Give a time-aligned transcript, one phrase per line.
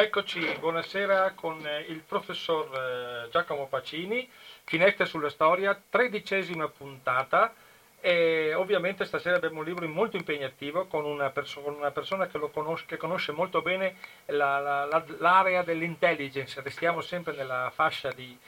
[0.00, 4.28] eccoci, buonasera con eh, il professor eh, Giacomo Pacini,
[4.62, 7.52] Finestre sulla storia, tredicesima puntata.
[8.00, 12.84] E ovviamente stasera abbiamo un libro molto impegnativo con una, perso- una persona che, conosce,
[12.86, 18.38] che, conosce, molto bene la, la, la, l'area dell'intelligence, restiamo sempre nella fascia di,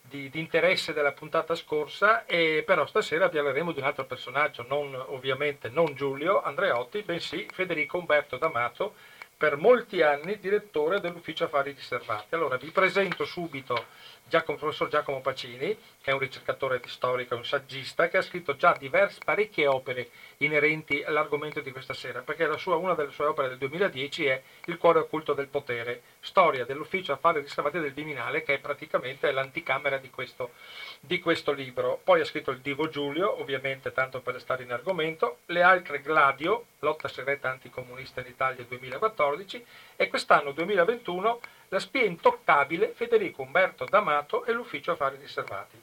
[0.00, 4.94] di, di, interesse della puntata scorsa, e però stasera parleremo di un altro personaggio, non,
[5.08, 8.94] ovviamente non Giulio Andreotti, bensì Federico Umberto D'Amato,
[9.36, 12.34] per molti anni direttore dell'ufficio affari riservati.
[12.34, 13.86] Allora vi presento subito
[14.26, 18.74] Giacomo, professor Giacomo Pacini, che è un ricercatore storico, un saggista, che ha scritto già
[18.78, 23.58] diverse, parecchie opere inerenti all'argomento di questa sera, perché sua, una delle sue opere del
[23.58, 28.58] 2010 è Il cuore occulto del potere, storia dell'ufficio affari riservati del Viminale, che è
[28.58, 30.52] praticamente l'anticamera di questo,
[31.00, 32.00] di questo libro.
[32.02, 36.66] Poi ha scritto Il Divo Giulio, ovviamente tanto per restare in argomento, le altre Gladio,
[36.80, 39.64] lotta segreta anticomunista in Italia 2014,
[39.96, 41.40] e quest'anno 2021
[41.74, 45.76] la spia intoccabile Federico Umberto D'Amato e l'ufficio affari riservati.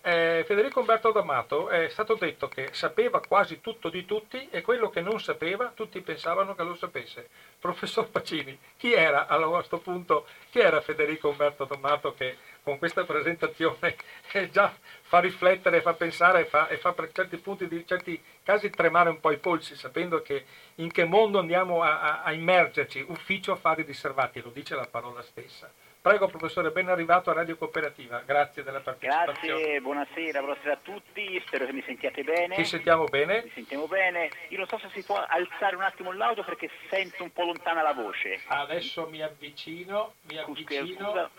[0.00, 4.90] Eh, Federico Umberto D'Amato è stato detto che sapeva quasi tutto di tutti e quello
[4.90, 7.28] che non sapeva tutti pensavano che lo sapesse.
[7.60, 13.04] Professor Pacini, chi era a questo punto, chi era Federico Umberto D'Amato che con questa
[13.04, 13.94] presentazione
[14.32, 14.74] eh, già
[15.08, 19.08] fa riflettere, fa pensare e fa, e fa per certi punti, di certi casi tremare
[19.08, 20.44] un po' i polsi, sapendo che
[20.76, 25.22] in che mondo andiamo a, a, a immergerci, ufficio affari riservati, lo dice la parola
[25.22, 25.72] stessa.
[26.00, 29.60] Prego professore, ben arrivato a Radio Cooperativa, grazie della partecipazione.
[29.60, 32.54] Grazie, buonasera, buonasera a tutti, spero che mi sentiate bene.
[32.54, 33.42] Ti sentiamo bene?
[33.44, 34.30] Mi sentiamo bene.
[34.48, 37.82] Io non so se si può alzare un attimo l'audio perché sento un po' lontana
[37.82, 38.40] la voce.
[38.46, 41.10] Adesso mi avvicino, mi avvicino.
[41.10, 41.30] Scusa,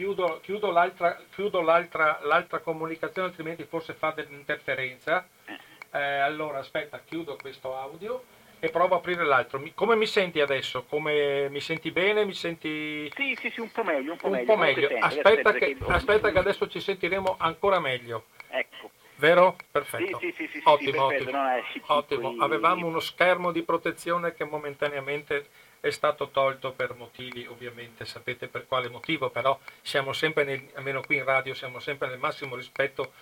[0.00, 5.28] chiudo, chiudo, l'altra, chiudo l'altra, l'altra, comunicazione, altrimenti forse fa dell'interferenza.
[5.44, 5.58] Eh.
[5.92, 8.24] Eh, allora, aspetta, chiudo questo audio
[8.60, 9.58] e provo a aprire l'altro.
[9.58, 10.84] Mi, come mi senti adesso?
[10.84, 12.24] Come, mi senti bene?
[12.24, 13.10] Mi senti...
[13.14, 14.12] Sì, sì, sì, un po' meglio.
[14.12, 14.46] Un po', un meglio.
[14.46, 14.88] Po meglio.
[15.00, 18.24] Aspetta, che, aspetta che adesso ci sentiremo ancora meglio.
[18.48, 18.90] Ecco.
[19.16, 19.54] Vero?
[19.70, 20.18] Perfetto.
[20.18, 21.36] Sì, sì, sì, ottimo, perfetto.
[21.36, 21.84] ottimo.
[21.88, 22.34] No, ottimo.
[22.42, 25.48] Avevamo uno schermo di protezione che momentaneamente
[25.80, 31.00] è stato tolto per motivi, ovviamente sapete per quale motivo, però siamo sempre, nel, almeno
[31.00, 33.12] qui in radio, siamo sempre nel massimo rispetto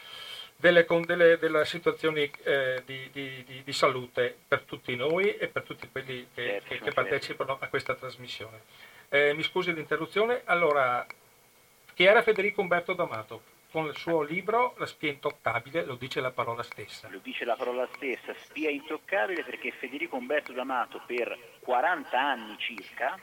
[0.56, 5.62] delle, delle, delle situazioni eh, di, di, di, di, salute per tutti noi e per
[5.62, 7.00] tutti quelli che, certo, che, che certo.
[7.00, 8.62] partecipano a questa trasmissione.
[9.08, 11.06] Eh, mi scusi l'interruzione, allora,
[11.94, 13.56] chi era Federico Umberto D'Amato?
[13.70, 17.08] Con il suo libro La spia intoccabile, lo dice la parola stessa.
[17.10, 23.18] Lo dice la parola stessa, spia intoccabile perché Federico Umberto D'Amato per 40 anni circa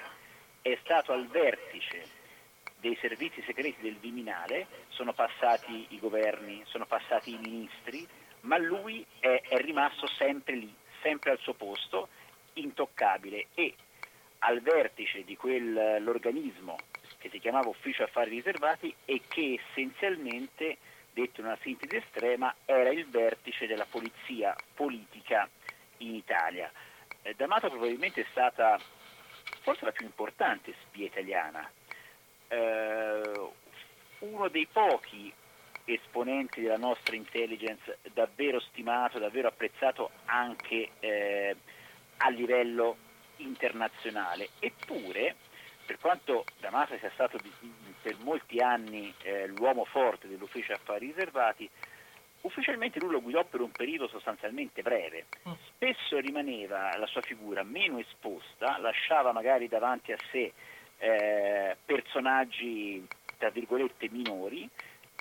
[0.62, 2.24] è stato al vertice
[2.80, 8.08] dei servizi segreti del Viminale, sono passati i governi, sono passati i ministri,
[8.42, 12.10] ma lui è, è rimasto sempre lì, sempre al suo posto,
[12.54, 13.74] intoccabile e
[14.40, 16.78] al vertice di quell'organismo
[17.26, 20.78] che si chiamava Ufficio Affari Riservati e che essenzialmente,
[21.12, 25.50] detto in una sintesi estrema, era il vertice della polizia politica
[25.98, 26.72] in Italia.
[27.24, 28.80] Eh, D'Amato probabilmente è stata
[29.62, 31.68] forse la più importante spia italiana,
[32.48, 33.32] eh,
[34.20, 35.34] uno dei pochi
[35.86, 41.56] esponenti della nostra intelligence davvero stimato, davvero apprezzato anche eh,
[42.18, 42.98] a livello
[43.38, 44.50] internazionale.
[44.60, 45.36] Eppure
[45.86, 47.38] per quanto D'Amato sia stato
[48.02, 51.70] per molti anni eh, l'uomo forte dell'ufficio affari riservati,
[52.42, 55.26] ufficialmente lui lo guidò per un periodo sostanzialmente breve.
[55.48, 55.54] Mm.
[55.74, 60.54] Spesso rimaneva la sua figura meno esposta, lasciava magari davanti a sé
[60.98, 63.06] eh, personaggi
[63.38, 64.70] tra virgolette minori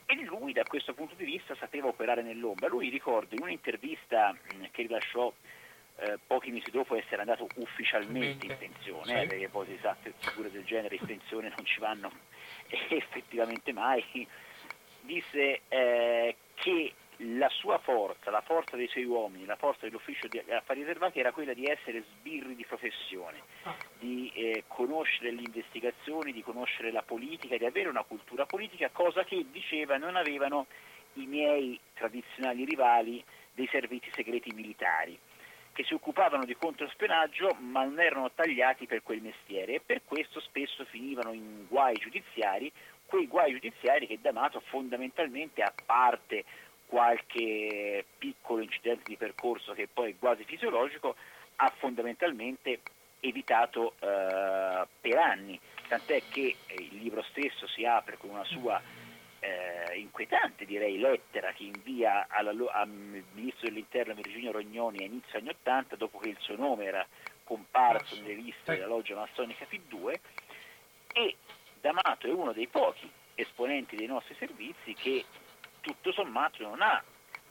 [0.06, 2.68] e lui da questo punto di vista sapeva operare nell'ombra.
[2.68, 4.36] Lui ricordo in un'intervista
[4.70, 5.32] che rilasciò
[5.96, 9.26] eh, pochi mesi dopo essere andato ufficialmente in pensione, sì.
[9.26, 12.10] perché poi si sa che figure del genere in pensione non ci vanno
[12.88, 14.26] effettivamente mai,
[15.02, 20.38] disse eh, che la sua forza, la forza dei suoi uomini, la forza dell'ufficio di
[20.50, 23.76] affari riservati era quella di essere sbirri di professione, ah.
[23.98, 29.22] di eh, conoscere le investigazioni, di conoscere la politica, di avere una cultura politica, cosa
[29.22, 30.66] che diceva non avevano
[31.14, 33.22] i miei tradizionali rivali
[33.52, 35.16] dei servizi segreti militari
[35.74, 39.74] che si occupavano di controspionaggio ma non erano tagliati per quel mestiere.
[39.74, 42.72] E per questo spesso finivano in guai giudiziari,
[43.04, 46.44] quei guai giudiziari che D'Amato fondamentalmente, a parte
[46.86, 51.16] qualche piccolo incidente di percorso che poi è quasi fisiologico,
[51.56, 52.80] ha fondamentalmente
[53.20, 58.80] evitato eh, per anni, tant'è che il libro stesso si apre con una sua
[59.44, 62.54] eh, inquietante direi lettera che invia al
[63.32, 67.06] ministro dell'interno Virginio Rognoni a inizio anni 80 dopo che il suo nome era
[67.44, 70.14] comparso nelle liste della loggia massonica P2
[71.12, 71.36] e
[71.80, 75.24] D'Amato è uno dei pochi esponenti dei nostri servizi che
[75.80, 77.02] tutto sommato non ha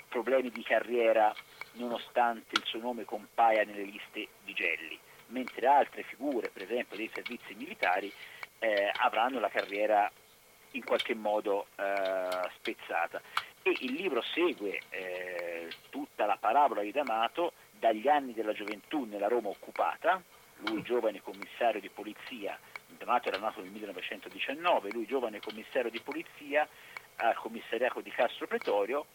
[0.10, 1.32] problemi di carriera
[1.74, 4.98] nonostante il suo nome compaia nelle liste di Gelli,
[5.28, 8.12] mentre altre figure, per esempio dei servizi militari,
[8.60, 10.12] eh, avranno la carriera
[10.74, 13.22] in qualche modo eh, spezzata.
[13.62, 19.28] E il libro segue eh, tutta la parabola di D'Amato dagli anni della gioventù nella
[19.28, 20.22] Roma occupata,
[20.68, 22.58] lui giovane commissario di polizia,
[22.98, 26.68] D'Amato era nato nel 1919, lui giovane commissario di polizia
[27.18, 29.06] al commissariato di Castro Pretorio,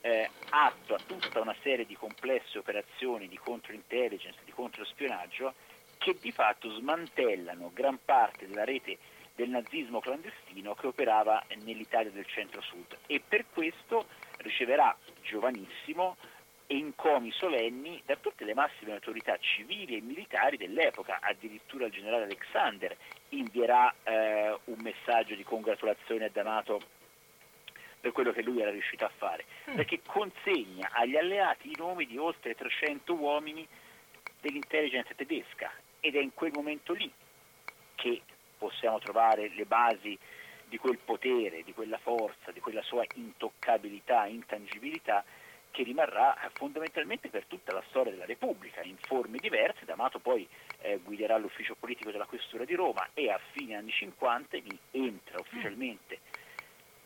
[0.00, 5.54] eh, atto a tutta una serie di complesse operazioni di controintelligence, di controspionaggio,
[5.98, 8.98] che di fatto smantellano gran parte della rete
[9.36, 14.06] del nazismo clandestino che operava nell'Italia del centro-sud e per questo
[14.38, 16.16] riceverà giovanissimo
[16.68, 22.96] encomi solenni da tutte le massime autorità civili e militari dell'epoca, addirittura il generale Alexander
[23.30, 26.80] invierà eh, un messaggio di congratulazione a D'Amato
[28.00, 29.74] per quello che lui era riuscito a fare, mm.
[29.76, 33.66] perché consegna agli alleati i nomi di oltre 300 uomini
[34.40, 37.10] dell'intelligence tedesca ed è in quel momento lì
[37.94, 38.22] che
[38.58, 40.18] possiamo trovare le basi
[40.68, 45.24] di quel potere, di quella forza, di quella sua intoccabilità, intangibilità
[45.70, 49.84] che rimarrà fondamentalmente per tutta la storia della Repubblica, in forme diverse.
[49.84, 50.48] D'Amato poi
[50.80, 54.56] eh, guiderà l'ufficio politico della Questura di Roma e a fine anni 50
[54.92, 56.20] entra ufficialmente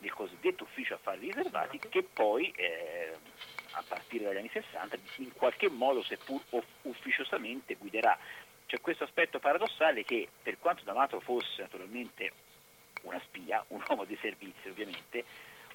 [0.01, 3.17] nel cosiddetto ufficio affari riservati che poi eh,
[3.73, 6.41] a partire dagli anni 60 in qualche modo seppur
[6.83, 8.17] ufficiosamente guiderà.
[8.71, 12.31] C'è questo aspetto paradossale che per quanto D'Amato fosse naturalmente
[13.03, 15.25] una spia, un uomo di servizio ovviamente,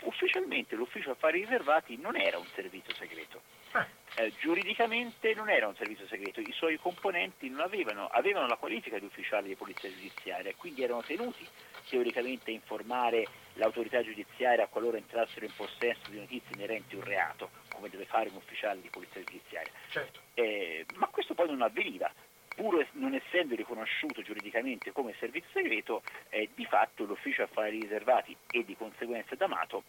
[0.04, 3.42] ufficialmente l'ufficio affari riservati non era un servizio segreto.
[3.72, 3.86] Ah.
[4.16, 9.04] Eh, giuridicamente non era un servizio segreto, i suoi componenti avevano, avevano, la qualifica di
[9.04, 11.46] ufficiali di polizia giudiziaria e quindi erano tenuti
[11.90, 17.50] teoricamente a informare l'autorità giudiziaria qualora entrassero in possesso di notizie inerenti a un reato,
[17.74, 19.72] come deve fare un ufficiale di polizia giudiziaria.
[19.90, 20.22] Certo.
[20.34, 22.10] Eh, ma questo poi non avveniva,
[22.56, 28.64] pur non essendo riconosciuto giuridicamente come servizio segreto, eh, di fatto l'ufficio affari riservati e
[28.64, 29.84] di conseguenza D'Amato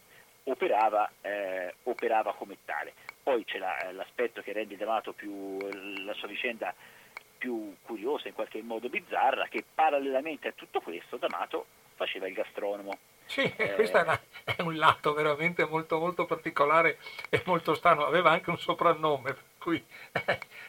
[0.44, 2.92] operava, eh, operava come tale.
[3.22, 5.58] Poi c'è la, l'aspetto che rende D'Amato più,
[6.04, 6.74] la sua vicenda
[7.38, 12.98] più curiosa, in qualche modo bizzarra, che parallelamente a tutto questo D'Amato faceva il gastronomo.
[13.26, 16.98] Sì, eh, questo è un lato veramente molto, molto particolare
[17.28, 18.04] e molto strano.
[18.06, 19.36] Aveva anche un soprannome,
[19.66, 19.84] cui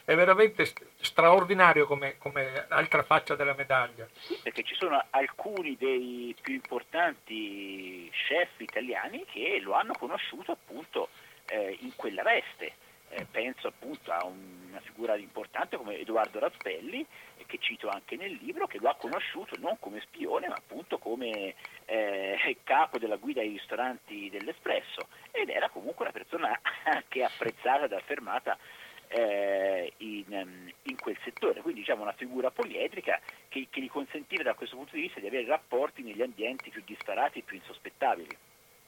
[0.04, 0.66] è veramente
[1.00, 4.08] straordinario come, come altra faccia della medaglia.
[4.12, 11.10] Sì, perché ci sono alcuni dei più importanti chef italiani che lo hanno conosciuto appunto
[11.46, 12.74] eh, in quella veste
[13.10, 17.04] eh, penso appunto a una figura importante come Edoardo Raspelli,
[17.36, 20.98] eh, che cito anche nel libro, che lo ha conosciuto non come spione ma appunto
[20.98, 21.54] come
[21.86, 27.92] eh, capo della guida ai ristoranti dell'Espresso ed era comunque una persona anche apprezzata ed
[27.92, 28.58] affermata
[29.08, 34.54] eh, in, in, quel settore, quindi diciamo una figura poliedrica che, che gli consentiva da
[34.54, 38.36] questo punto di vista di avere rapporti negli ambienti più disparati e più insospettabili.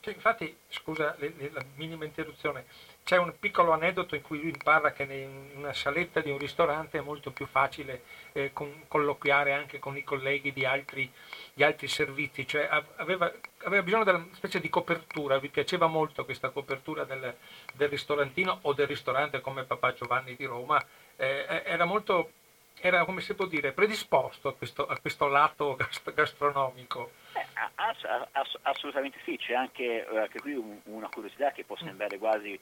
[0.03, 2.65] Sì, infatti, scusa la minima interruzione,
[3.05, 6.97] c'è un piccolo aneddoto in cui lui parla che in una saletta di un ristorante
[6.97, 8.03] è molto più facile
[8.33, 11.11] eh, con, colloquiare anche con i colleghi di altri,
[11.53, 13.31] di altri servizi, cioè aveva,
[13.65, 17.37] aveva, bisogno di una specie di copertura, vi piaceva molto questa copertura del,
[17.75, 20.83] del ristorantino o del ristorante come Papà Giovanni di Roma,
[21.17, 22.33] eh, era molto,
[22.81, 25.77] era come si può dire, predisposto a questo, a questo lato
[26.15, 27.20] gastronomico.
[27.75, 31.87] Ass- ass- assolutamente sì, c'è anche, eh, anche qui un, una curiosità che può mm.
[31.87, 32.59] sembrare quasi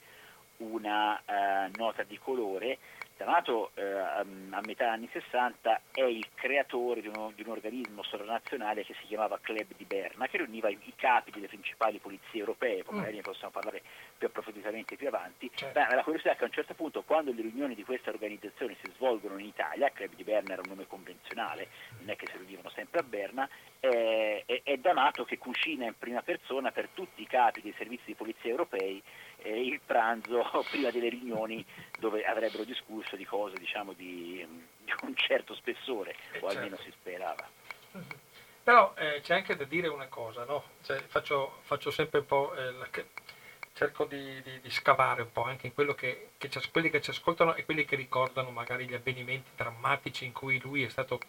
[0.58, 2.78] una uh, nota di colore.
[3.18, 4.24] D'Amato eh, a
[4.64, 9.40] metà anni 60 è il creatore di, uno, di, un organismo sovranazionale che si chiamava
[9.42, 12.98] Club di Berna, che riuniva i, i capi delle principali polizie europee, poi mm.
[12.98, 13.82] magari ne possiamo parlare
[14.16, 15.50] più approfonditamente più avanti.
[15.52, 15.76] Certo.
[15.76, 18.76] Beh, la curiosità è che a un certo punto, quando le riunioni di questa organizzazione
[18.80, 21.66] si svolgono in Italia, Club di Berna era un nome convenzionale,
[21.98, 23.48] non è che si riunivano sempre a Berna,
[23.80, 28.04] eh, è, è D'Amato che cucina in prima persona per tutti i capi dei servizi
[28.06, 29.02] di polizia europei
[29.42, 31.64] eh, il pranzo prima delle riunioni
[31.98, 34.46] dove avrebbero discusso di cose diciamo, di,
[34.78, 36.82] di, un certo spessore, eh, o almeno certo.
[36.82, 37.48] si sperava.
[38.62, 40.62] Però eh, c'è anche da dire una cosa, no?
[40.82, 42.88] cioè, faccio, faccio, sempre un po', eh, la,
[43.72, 47.10] cerco di, di, di, scavare un po' anche in quello che, che quelli che ci
[47.10, 51.20] ascoltano e quelli che ricordano magari gli avvenimenti drammatici in cui lui è stato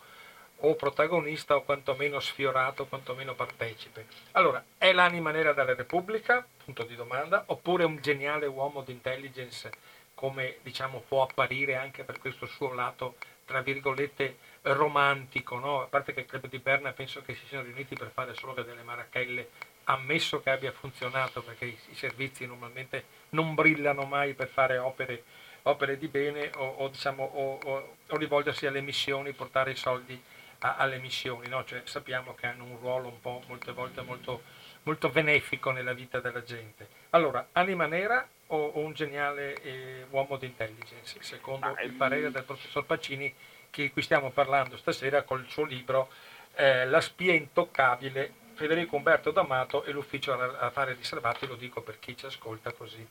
[0.61, 4.07] o protagonista o quantomeno sfiorato, quantomeno partecipe.
[4.31, 6.45] Allora, è l'anima nera della Repubblica?
[6.69, 7.45] Punto di domanda.
[7.47, 9.71] Oppure un geniale uomo di intelligence
[10.13, 15.81] come diciamo può apparire anche per questo suo lato, tra virgolette, romantico, no?
[15.81, 18.61] a parte che il club di Berna penso che si siano riuniti per fare solo
[18.61, 19.49] delle marachelle,
[19.85, 25.23] ammesso che abbia funzionato, perché i, servizi normalmente non brillano mai per fare opere,
[25.63, 30.21] opere di bene o, o, diciamo, o, o, rivolgersi alle missioni, portare i soldi
[30.59, 31.65] a, alle missioni, no?
[31.65, 34.43] cioè, sappiamo che hanno un ruolo un po' molte volte molto,
[34.83, 36.87] molto benefico nella vita della gente.
[37.11, 42.85] Allora, Anima Nera o, un geniale eh, uomo di intelligence, secondo il parere del professor
[42.85, 43.33] Pacini,
[43.71, 46.09] di cui stiamo parlando stasera col suo libro
[46.55, 52.17] eh, La spia intoccabile, Federico Umberto D'Amato e l'ufficio affari riservati, lo dico per chi
[52.17, 53.07] ci ascolta così,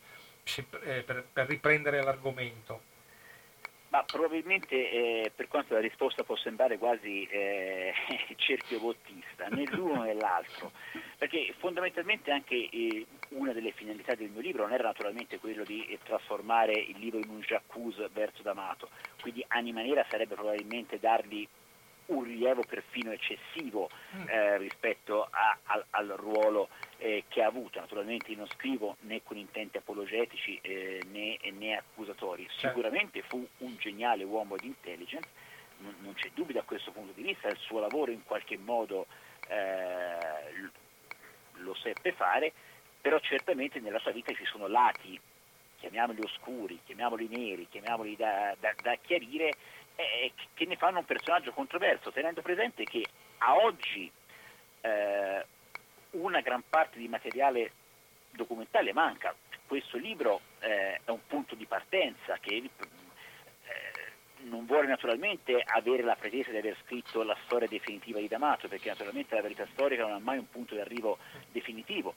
[0.83, 2.88] eh, per, per riprendere l'argomento.
[3.91, 7.95] Ma probabilmente eh, per quanto la risposta può sembrare quasi eh,
[8.37, 10.73] cerchio bottista, né l'uno né l'altro,
[11.17, 15.87] perché fondamentalmente anche eh, una delle finalità del mio libro non era naturalmente quello di
[15.87, 18.91] eh, trasformare il libro in un j'accuse verso D'Amato,
[19.23, 21.49] quindi Anima Nera sarebbe probabilmente dargli
[22.09, 24.29] un rilievo perfino eccessivo mm.
[24.29, 27.81] eh, rispetto a, al, al, ruolo eh, che ha avuto.
[27.81, 32.47] Naturalmente io non scrivo né con intenti apologetici eh, né, né, accusatori.
[32.49, 32.69] Certo.
[32.69, 35.29] Sicuramente fu un geniale uomo di intelligence,
[35.79, 39.07] non, non, c'è dubbio da questo punto di vista, il suo lavoro in qualche modo
[39.49, 40.71] eh,
[41.55, 42.53] lo seppe fare,
[43.01, 45.19] però certamente nella sua vita ci sono lati,
[45.79, 49.53] chiamiamoli oscuri, chiamiamoli neri, chiamiamoli da, da, da chiarire,
[49.99, 53.05] eh, che ne fanno un personaggio controverso, tenendo presente che
[53.39, 54.11] a oggi
[54.81, 55.45] eh,
[56.11, 57.73] una gran parte di materiale
[58.31, 59.35] documentale manca.
[59.67, 62.71] Questo libro eh, è un punto di partenza che eh,
[64.43, 68.89] non vuole naturalmente avere la pretesa di aver scritto la storia definitiva di D'Amato, perché
[68.91, 71.19] naturalmente la verità storica non ha mai un punto di arrivo
[71.51, 72.15] definitivo.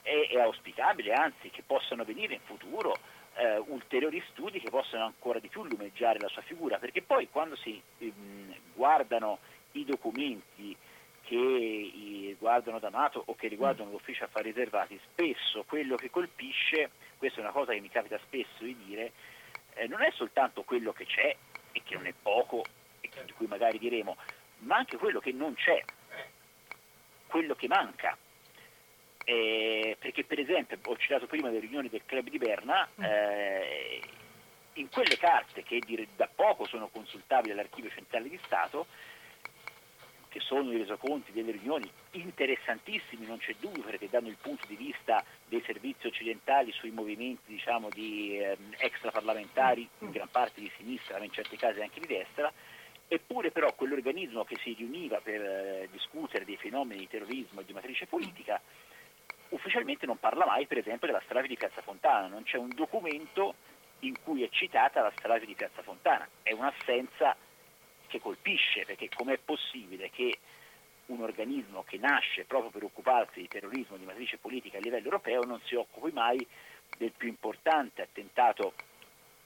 [0.00, 2.96] È, è auspicabile, anzi, che possano venire in futuro
[3.38, 7.54] eh, ulteriori studi che possano ancora di più lumeggiare la sua figura, perché poi quando
[7.56, 9.38] si ehm, guardano
[9.72, 10.76] i documenti
[11.22, 17.42] che riguardano D'Amato o che riguardano l'ufficio affari riservati, spesso quello che colpisce, questa è
[17.42, 19.12] una cosa che mi capita spesso di dire,
[19.74, 21.36] eh, non è soltanto quello che c'è
[21.72, 22.64] e che non è poco
[23.00, 24.16] e di cui magari diremo,
[24.60, 25.84] ma anche quello che non c'è,
[27.26, 28.16] quello che manca
[29.30, 33.04] eh, perché per esempio ho citato prima le riunioni del club di Berna, mm.
[33.04, 34.00] eh,
[34.74, 35.82] in quelle carte che
[36.16, 38.86] da poco sono consultabili all'archivio centrale di Stato,
[40.28, 44.76] che sono i resoconti delle riunioni interessantissimi, non c'è dubbio, perché danno il punto di
[44.76, 51.18] vista dei servizi occidentali sui movimenti diciamo, di eh, extraparlamentari, in gran parte di sinistra,
[51.18, 52.50] ma in certi casi anche di destra,
[53.08, 57.74] eppure però quell'organismo che si riuniva per eh, discutere dei fenomeni di terrorismo e di
[57.74, 58.60] matrice politica
[59.50, 63.54] ufficialmente non parla mai per esempio della strage di Piazza Fontana, non c'è un documento
[64.00, 67.36] in cui è citata la strage di Piazza Fontana, è un'assenza
[68.06, 70.38] che colpisce perché com'è possibile che
[71.06, 75.42] un organismo che nasce proprio per occuparsi di terrorismo di matrice politica a livello europeo
[75.42, 76.46] non si occupi mai
[76.96, 78.74] del più importante attentato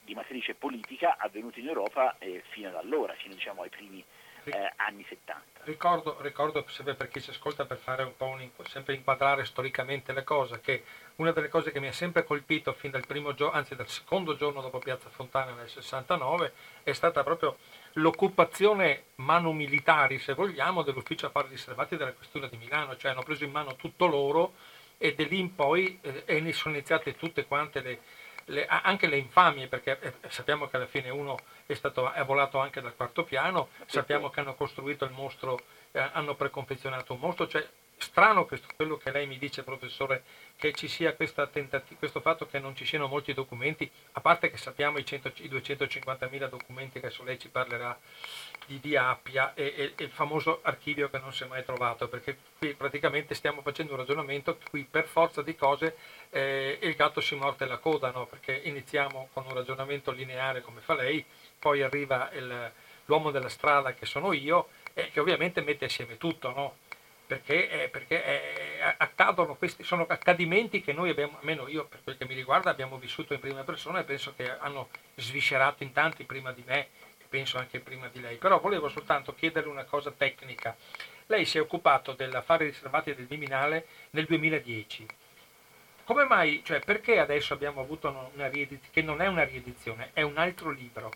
[0.03, 4.03] di matrice politica avvenuto in Europa eh, fino ad allora, fino diciamo, ai primi
[4.45, 5.61] eh, anni 70.
[5.63, 10.11] Ricordo, ricordo, sempre per chi ci ascolta per fare un po' un, sempre inquadrare storicamente
[10.11, 10.83] le cose, che
[11.15, 14.35] una delle cose che mi ha sempre colpito fin dal primo giorno, anzi dal secondo
[14.35, 17.57] giorno dopo Piazza Fontana nel 69, è stata proprio
[17.93, 23.45] l'occupazione mano militari, se vogliamo, dell'ufficio affari riservati della questura di Milano, cioè hanno preso
[23.45, 24.53] in mano tutto loro
[24.97, 27.99] e da lì in poi eh, ne sono iniziate tutte quante le,
[28.45, 32.59] le, anche le infamie, perché eh, sappiamo che alla fine uno è, stato, è volato
[32.59, 35.59] anche dal quarto piano, sappiamo che hanno costruito il mostro,
[35.91, 37.67] eh, hanno preconfezionato un mostro, cioè
[38.03, 40.23] strano questo, quello che lei mi dice professore,
[40.57, 44.57] che ci sia tentati- questo fatto che non ci siano molti documenti, a parte che
[44.57, 47.97] sappiamo i, 100, i 250.000 documenti che adesso lei ci parlerà
[48.65, 52.07] di, di Appia e, e, e, il famoso archivio che non si è mai trovato,
[52.07, 55.95] perché qui praticamente stiamo facendo un ragionamento qui per forza di cose
[56.29, 58.25] eh, il gatto si morte la coda, no?
[58.25, 61.23] perché iniziamo con un ragionamento lineare come fa lei,
[61.59, 62.71] poi arriva il,
[63.05, 66.75] l'uomo della strada che sono io e che ovviamente mette assieme tutto, no?
[67.25, 72.17] Perché, eh, perché eh, accadono questi, sono accadimenti che noi abbiamo, almeno io per quel
[72.17, 76.25] che mi riguarda, abbiamo vissuto in prima persona e penso che hanno sviscerato in tanti
[76.25, 76.87] prima di me
[77.17, 78.35] e penso anche prima di lei.
[78.37, 80.75] Però volevo soltanto chiederle una cosa tecnica.
[81.27, 85.05] Lei si è occupato dell'affare riservati del Viminale nel 2010.
[86.03, 90.21] Come mai, cioè perché adesso abbiamo avuto una riedizione, che non è una riedizione, è
[90.21, 91.09] un altro libro?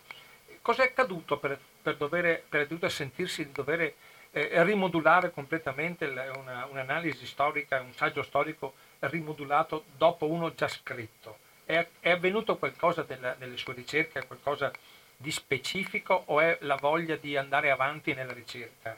[0.61, 3.93] Cos'è accaduto per, per, dovere, per sentirsi di dover
[4.37, 11.39] eh, rimodulare completamente una, un'analisi storica, un saggio storico rimodulato dopo uno già scritto.
[11.65, 14.71] È, è avvenuto qualcosa della, nelle sue ricerche, qualcosa
[15.17, 18.97] di specifico o è la voglia di andare avanti nella ricerca?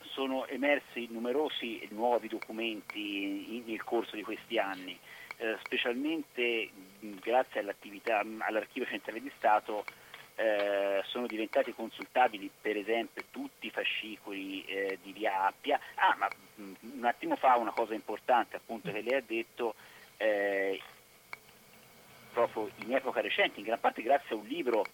[0.00, 4.98] Sono emersi numerosi nuovi documenti nel corso di questi anni,
[5.36, 9.84] eh, specialmente grazie all'attività all'Archivio Centrale di Stato
[10.36, 15.78] eh, sono diventati consultabili per esempio tutti i fascicoli eh, di via Appia.
[15.94, 19.74] Ah, ma mh, un attimo fa una cosa importante appunto che lei ha detto
[20.16, 20.80] eh,
[22.32, 24.84] proprio in epoca recente, in gran parte grazie a un libro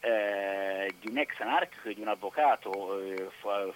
[0.00, 3.28] eh, di un ex anarchico e di un avvocato, eh,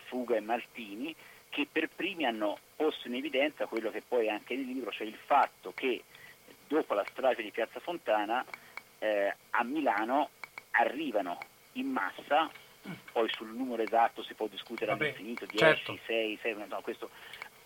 [0.07, 1.15] Fuga e Martini,
[1.49, 5.17] che per primi hanno posto in evidenza quello che poi anche nel libro, cioè il
[5.17, 6.05] fatto che
[6.67, 8.45] dopo la strage di Piazza Fontana
[8.99, 10.31] eh, a Milano
[10.73, 11.39] arrivano
[11.73, 12.51] in massa,
[13.13, 15.99] poi sul numero esatto si può discutere all'infinito, 10, certo.
[16.07, 17.11] 6, 6, no, questo,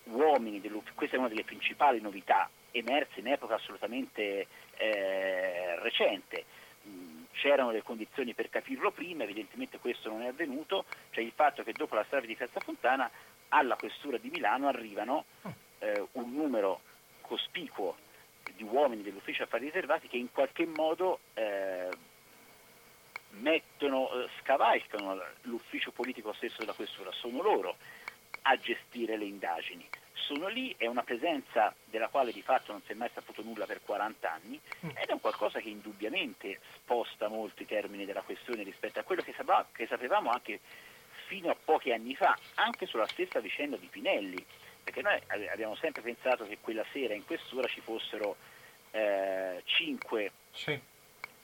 [0.04, 0.60] uomini,
[0.94, 6.44] questa è una delle principali novità emerse in epoca assolutamente eh, recente.
[6.86, 11.62] Mm, c'erano le condizioni per capirlo prima, evidentemente questo non è avvenuto, cioè il fatto
[11.62, 13.10] che dopo la strage di Piazza Fontana
[13.48, 15.26] alla questura di Milano arrivano
[15.78, 16.80] eh, un numero
[17.20, 17.96] cospicuo
[18.56, 21.88] di uomini dell'ufficio affari riservati che in qualche modo eh,
[23.32, 27.76] mettono, eh, scavalcano l'ufficio politico stesso della questura, sono loro
[28.42, 29.88] a gestire le indagini.
[30.12, 33.66] Sono lì, è una presenza della quale di fatto non si è mai saputo nulla
[33.66, 34.90] per 40 anni mm.
[34.90, 39.22] ed è un qualcosa che indubbiamente sposta molto i termini della questione rispetto a quello
[39.22, 40.60] che, sapeva, che sapevamo anche
[41.26, 44.44] fino a pochi anni fa, anche sulla stessa vicenda di Pinelli,
[44.82, 48.36] perché noi abbiamo sempre pensato che quella sera in questura ci fossero
[48.90, 50.78] eh, cinque sì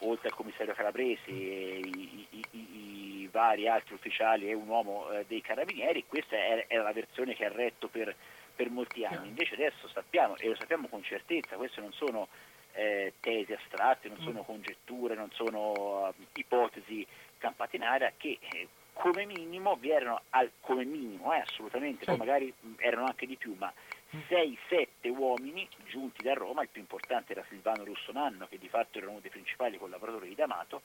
[0.01, 5.25] oltre al commissario Calabresi, i, i, i, i, vari altri ufficiali e un uomo eh,
[5.27, 8.15] dei carabinieri, questa era, era, la versione che ha retto per,
[8.55, 9.29] per molti anni.
[9.29, 12.29] Invece adesso sappiamo, e lo sappiamo con certezza, queste non sono
[12.73, 14.45] eh, tesi astratte, non sono mm.
[14.45, 17.07] congetture, non sono uh, ipotesi
[17.39, 22.17] campate in aria che eh, come minimo vi erano, al, come minimo eh, assolutamente, poi
[22.17, 23.73] magari mh, erano anche di più, ma
[24.11, 29.09] 6-7 uomini giunti da Roma, il più importante era Silvano Russonanno, che di fatto era
[29.09, 30.83] uno dei principali collaboratori di D'Amato,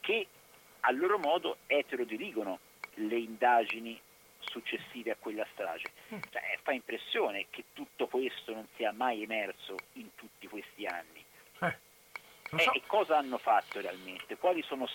[0.00, 0.26] che
[0.80, 2.58] a loro modo eterodirigono
[2.94, 4.00] le indagini
[4.38, 5.90] successive a quella strage.
[6.14, 6.18] Mm.
[6.30, 11.24] Cioè, fa impressione che tutto questo non sia mai emerso in tutti questi anni.
[11.60, 12.72] Eh, so.
[12.72, 14.36] e cosa hanno fatto realmente?
[14.36, 14.88] Quali sono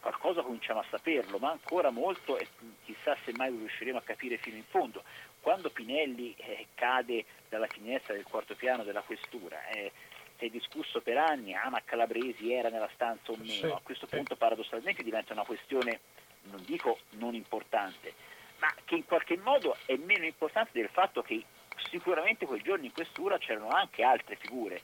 [0.00, 2.48] qualcosa cominciamo a saperlo, ma ancora molto e
[2.84, 5.02] chissà se mai riusciremo a capire fino in fondo
[5.42, 9.90] quando Pinelli eh, cade dalla finestra del quarto piano della questura, eh,
[10.38, 13.80] si è discusso per anni, ah ma Calabresi era nella stanza o meno, sì, a
[13.82, 14.16] questo sì.
[14.16, 16.00] punto paradossalmente diventa una questione,
[16.44, 18.14] non dico non importante,
[18.58, 21.44] ma che in qualche modo è meno importante del fatto che
[21.90, 24.80] sicuramente quel giorno in questura c'erano anche altre figure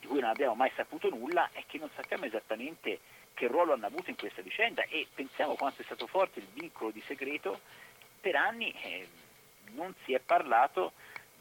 [0.00, 2.98] di cui non abbiamo mai saputo nulla e che non sappiamo esattamente
[3.34, 6.90] che ruolo hanno avuto in questa vicenda e pensiamo quanto è stato forte il vincolo
[6.90, 7.60] di segreto
[8.20, 8.72] per anni.
[8.82, 9.26] Eh,
[9.74, 10.92] non si è parlato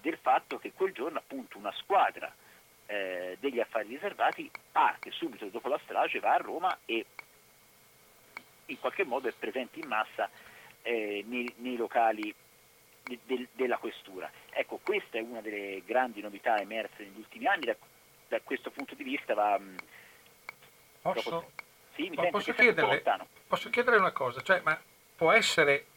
[0.02, 2.34] del fatto che quel giorno appunto una squadra
[2.88, 7.06] eh, degli affari riservati parte subito dopo la strage, va a Roma e
[8.68, 10.30] in qualche modo è presente in massa
[10.82, 12.34] eh, nei, nei, locali
[13.04, 14.32] de, de, della questura.
[14.50, 17.76] Ecco, questa è una delle grandi novità emerse negli ultimi anni, da,
[18.28, 19.60] da questo punto di vista va...
[19.60, 19.76] Mm,
[21.02, 21.52] posso, dopo,
[21.96, 23.04] sì, posso, chiederle,
[23.48, 24.80] posso chiedere una cosa, cioè, ma
[25.16, 25.88] può essere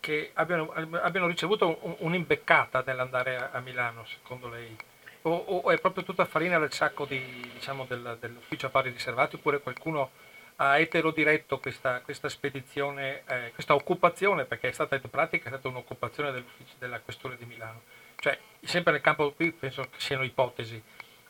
[0.00, 4.76] che abbiano, abbiano ricevuto un, un'imbeccata nell'andare a, a, Milano, secondo lei?
[5.22, 9.60] O, o, è proprio tutta farina del sacco di, diciamo, del, dell'ufficio affari riservati oppure
[9.60, 10.10] qualcuno
[10.56, 15.68] ha eterodiretto questa, questa spedizione, eh, questa occupazione, perché è stata in pratica è stata
[15.68, 16.44] un'occupazione
[16.78, 17.82] della questura di Milano.
[18.16, 20.80] Cioè, sempre nel campo qui penso che siano ipotesi,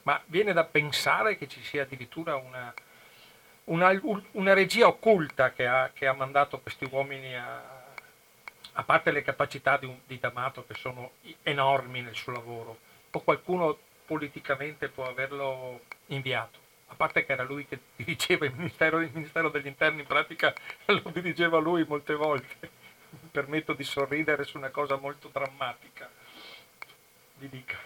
[0.03, 2.75] ma viene da pensare che ci sia addirittura una,
[3.65, 4.01] una,
[4.33, 7.74] una regia occulta che ha, che ha mandato questi uomini a,
[8.75, 12.79] a parte le capacità di, un, di D'Amato che sono enormi nel suo lavoro,
[13.11, 16.59] o qualcuno politicamente può averlo inviato.
[16.89, 20.53] A parte che era lui che dirigeva il Ministero, il Ministero degli Interni, in pratica
[20.87, 22.83] lo dirigeva lui molte volte.
[23.11, 26.11] Mi permetto di sorridere su una cosa molto drammatica.
[27.37, 27.79] Vi dica.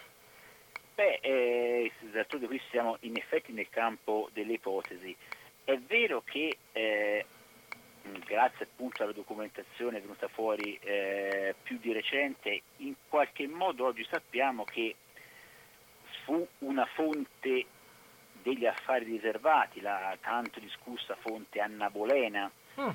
[0.94, 5.14] Beh, eh, d'altronde qui siamo in effetti nel campo delle ipotesi.
[5.64, 7.26] È vero che eh,
[8.24, 14.64] grazie appunto alla documentazione venuta fuori eh, più di recente, in qualche modo oggi sappiamo
[14.64, 14.96] che
[16.24, 17.66] fu una fonte
[18.42, 22.88] degli affari riservati, la tanto discussa fonte Anna Bolena, mm.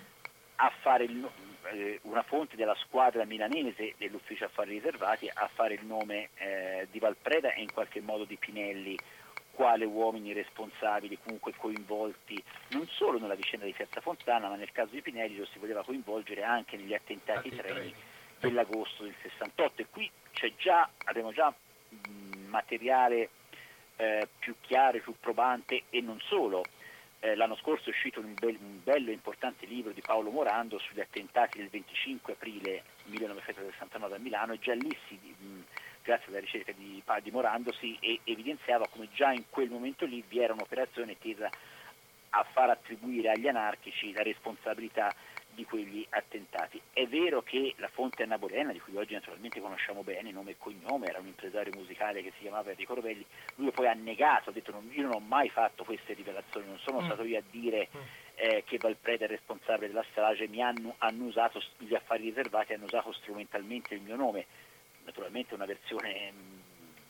[0.55, 1.29] a fare il,
[1.71, 6.99] eh, una fonte della squadra milanese dell'ufficio affari riservati a fare il nome eh, di
[6.99, 8.97] Valpreda e in qualche modo di Pinelli
[9.53, 14.93] quale uomini responsabili, comunque coinvolti non solo nella vicenda di Piazza Fontana, ma nel caso
[14.93, 17.93] di Pinelli lo si voleva coinvolgere anche negli attentati ai treni
[18.39, 20.11] dell'agosto del 68 e qui
[20.57, 21.53] già, abbiamo già
[21.89, 23.29] mh, materiale
[23.97, 26.63] eh, più chiaro, più probante e non solo.
[27.19, 30.77] Eh, l'anno scorso è uscito un, bel, un bello e importante libro di Paolo Morando
[30.79, 35.63] sugli attentati del 25 aprile 1969 a Milano e già lì si, mh,
[36.03, 40.39] grazie alla ricerca di, di Morando si evidenziava come già in quel momento lì vi
[40.39, 41.49] era un'operazione tesa
[42.35, 45.13] a far attribuire agli anarchici la responsabilità
[45.53, 46.81] di quegli attentati.
[46.91, 50.57] È vero che la fonte Anna Bolena, di cui oggi naturalmente conosciamo bene nome e
[50.57, 54.53] cognome, era un impresario musicale che si chiamava Enrico Rovelli, lui poi ha negato, ha
[54.53, 57.05] detto non, io non ho mai fatto queste rivelazioni, non sono mm.
[57.05, 58.01] stato io a dire mm.
[58.35, 62.85] eh, che Valpreda è responsabile della strage, mi hanno, hanno usato gli affari riservati, hanno
[62.85, 64.45] usato strumentalmente il mio nome,
[65.05, 66.59] naturalmente una versione mm,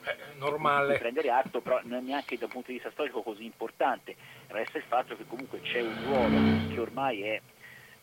[0.05, 0.97] eh, normale.
[0.97, 4.15] prendere atto, però non è neanche da un punto di vista storico così importante,
[4.47, 7.41] resta il fatto che comunque c'è un ruolo che ormai è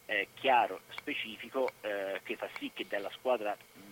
[0.06, 3.88] eh, chiaro, specifico, eh, che fa sì che dalla squadra, mh,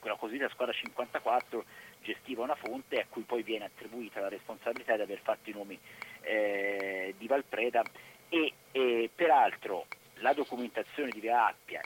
[0.00, 1.64] quella cosiddetta squadra 54,
[2.02, 5.78] gestiva una fonte a cui poi viene attribuita la responsabilità di aver fatto i nomi
[6.20, 7.82] eh, di Valpreda
[8.28, 11.80] e, e, peraltro la documentazione di Via Appia,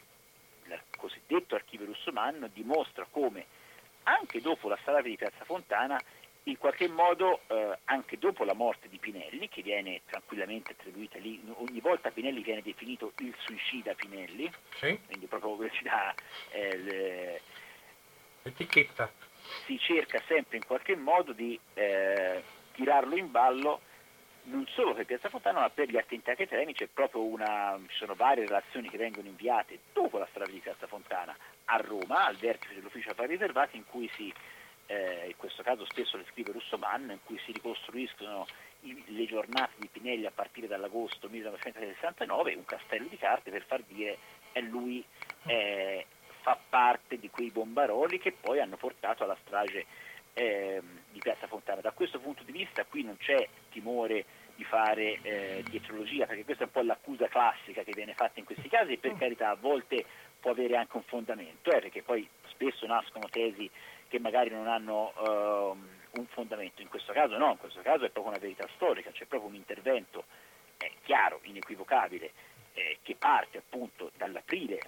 [0.75, 3.47] il cosiddetto archivio russomano, dimostra come
[4.05, 6.01] anche dopo la strage di Piazza Fontana
[6.45, 11.41] in qualche modo eh, anche dopo la morte di Pinelli, che viene tranquillamente attribuita lì,
[11.57, 14.99] ogni volta Pinelli viene definito il suicida Pinelli, sì.
[15.07, 16.15] quindi proprio si dà
[16.51, 17.41] eh,
[18.43, 19.13] l'etichetta.
[19.67, 23.81] Si cerca sempre in qualche modo di eh, tirarlo in ballo
[24.51, 28.15] non solo per Piazza Fontana ma per gli attentati treni c'è proprio una, ci sono
[28.15, 32.75] varie relazioni che vengono inviate dopo la strage di Piazza Fontana a Roma, al vertice
[32.75, 34.33] dell'ufficio affari riservati in cui si
[34.87, 38.47] eh, in questo caso spesso le scrive Russoman, in cui si ricostruiscono
[38.81, 43.83] i, le giornate di Pinelli a partire dall'agosto 1969, un castello di carte per far
[43.83, 44.17] dire
[44.53, 45.05] è lui
[45.47, 46.07] eh,
[46.41, 49.85] fa parte di quei bombaroli che poi hanno portato alla strage
[50.33, 50.81] eh,
[51.11, 51.83] di Piazza Fontana.
[51.83, 54.25] Da questo punto di vista qui non c'è timore
[54.59, 58.45] di fare eh, dietrologia, perché questa è un po' l'accusa classica che viene fatta in
[58.45, 60.05] questi casi e per carità a volte
[60.41, 63.71] può avere anche un fondamento, eh, perché poi spesso nascono tesi
[64.09, 66.83] che magari non hanno uh, un fondamento.
[66.83, 69.55] In questo caso no, in questo caso è proprio una verità storica, c'è proprio un
[69.55, 70.25] intervento
[70.79, 72.33] eh, chiaro, inequivocabile,
[72.75, 74.81] eh, che parte appunto dall'aprile,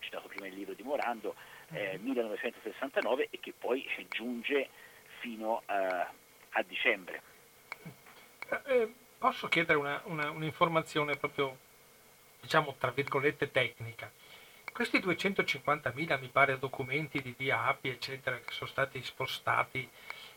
[0.00, 1.36] citato prima il libro di Morando,
[1.70, 4.68] eh, 1969 e che poi giunge
[5.20, 7.22] fino a dicembre.
[8.50, 11.56] Eh, eh, posso chiedere una, una, un'informazione proprio,
[12.42, 14.12] diciamo, tra virgolette tecnica?
[14.70, 19.88] Questi 250.000 mi pare documenti di via API eccetera che sono stati spostati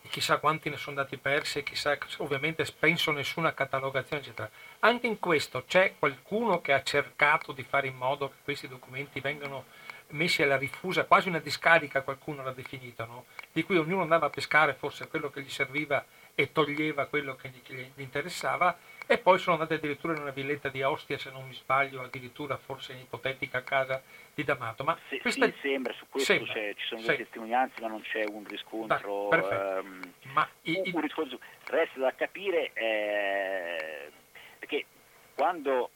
[0.01, 4.49] e chissà quanti ne sono andati persi e chissà ovviamente penso nessuna catalogazione eccetera.
[4.79, 9.19] Anche in questo c'è qualcuno che ha cercato di fare in modo che questi documenti
[9.19, 9.65] vengano
[10.11, 13.25] messi alla rifusa, quasi una discarica qualcuno l'ha definito, no?
[13.51, 16.05] di cui ognuno andava a pescare forse quello che gli serviva
[16.39, 20.83] e toglieva quello che gli, interessava e poi sono andati addirittura in una villetta di
[20.83, 24.03] Ostia, se non mi sbaglio, addirittura forse in ipotetica casa
[24.35, 24.83] di D'Amato.
[24.83, 25.47] Ma sì, questa...
[25.47, 29.29] sì, sembra, su questo sembra, ci sono delle testimonianze, ma non c'è un riscontro.
[29.31, 34.11] Da, ehm, ma i, un, un riscontro resta da capire eh,
[34.59, 34.85] perché
[35.33, 35.89] quando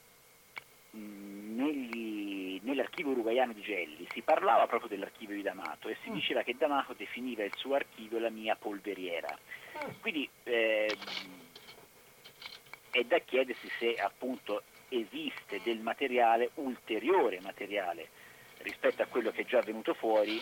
[0.89, 6.13] mh, negli, nell'archivio uruguaiano di Gelli si parlava proprio dell'archivio di D'Amato e si mm.
[6.13, 9.37] diceva che D'Amato definiva il suo archivio la mia polveriera.
[9.99, 10.95] Quindi eh,
[12.91, 18.09] è da chiedersi se appunto esiste del materiale, ulteriore materiale
[18.59, 20.39] rispetto a quello che è già venuto fuori,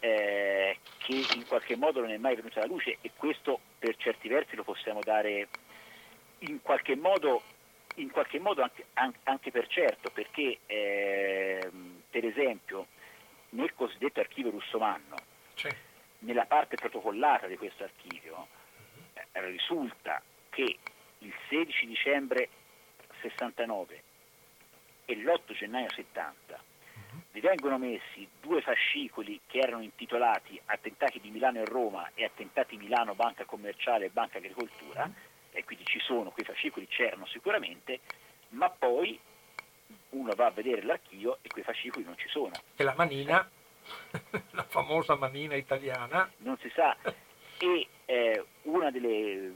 [0.00, 4.28] eh, che in qualche modo non è mai venuto alla luce e questo per certi
[4.28, 5.48] versi lo possiamo dare
[6.40, 7.42] in qualche modo,
[7.96, 8.86] in qualche modo anche,
[9.24, 11.70] anche, per certo, perché eh,
[12.10, 12.86] per esempio
[13.50, 15.16] nel cosiddetto archivio russomanno,
[15.54, 15.68] sì.
[16.20, 18.46] nella parte protocollata di questo archivio,
[19.14, 20.78] eh, risulta che
[21.18, 22.48] il 16 dicembre
[23.20, 24.02] 69
[25.04, 26.70] e l'8 gennaio 70
[27.32, 32.76] vi vengono messi due fascicoli che erano intitolati Attentati di Milano e Roma e Attentati
[32.76, 35.10] Milano Banca Commerciale e Banca Agricoltura
[35.52, 38.00] e quindi ci sono, quei fascicoli c'erano sicuramente,
[38.50, 39.18] ma poi
[40.10, 42.52] uno va a vedere l'archivio e quei fascicoli non ci sono.
[42.76, 43.48] E la manina,
[44.50, 46.30] la famosa manina italiana.
[46.38, 46.96] Non si sa.
[47.58, 49.52] E eh, una delle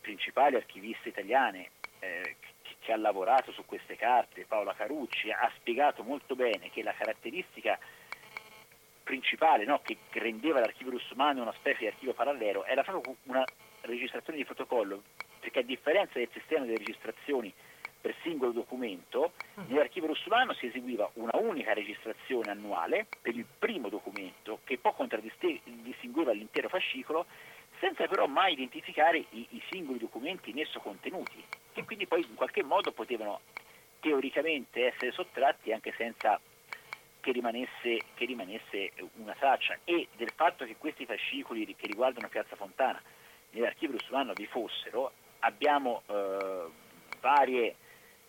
[0.00, 2.36] principali archiviste italiane eh,
[2.80, 7.78] che ha lavorato su queste carte, Paola Carucci, ha spiegato molto bene che la caratteristica
[9.02, 13.44] principale no, che rendeva l'archivio russomano una specie di archivio parallelo era proprio una
[13.82, 15.02] registrazione di protocollo,
[15.46, 17.52] perché a differenza del sistema delle registrazioni
[18.00, 19.68] per singolo documento, mm.
[19.68, 26.32] nell'archivio russulano si eseguiva una unica registrazione annuale per il primo documento che poi contraddistingueva
[26.32, 27.26] l'intero fascicolo
[27.78, 32.34] senza però mai identificare i, i singoli documenti in esso contenuti, che quindi poi in
[32.34, 33.40] qualche modo potevano
[34.00, 36.40] teoricamente essere sottratti anche senza
[37.20, 42.56] che rimanesse, che rimanesse, una traccia e del fatto che questi fascicoli che riguardano Piazza
[42.56, 43.00] Fontana
[43.50, 46.66] nell'archivio russulano vi fossero, abbiamo eh,
[47.20, 47.76] varie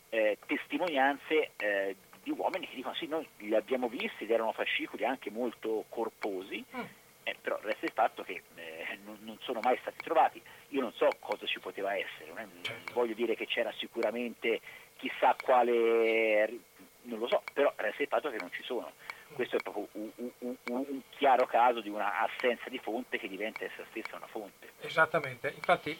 [0.09, 5.05] eh, testimonianze eh, di uomini che dicono sì, noi li abbiamo visti ed erano fascicoli
[5.05, 6.81] anche molto corposi, mm.
[7.23, 10.41] eh, però resta il fatto che eh, non, non, sono mai stati trovati.
[10.69, 12.93] Io non so cosa ci poteva essere, non certo.
[12.93, 14.59] voglio dire che c'era sicuramente
[14.97, 16.59] chissà quale,
[17.03, 18.91] non lo so, però resta il fatto che non ci sono.
[19.33, 23.27] Questo è proprio un, un, un, un chiaro caso di una assenza di fonte che
[23.27, 24.71] diventa essa stessa una fonte.
[24.81, 25.97] Esattamente, infatti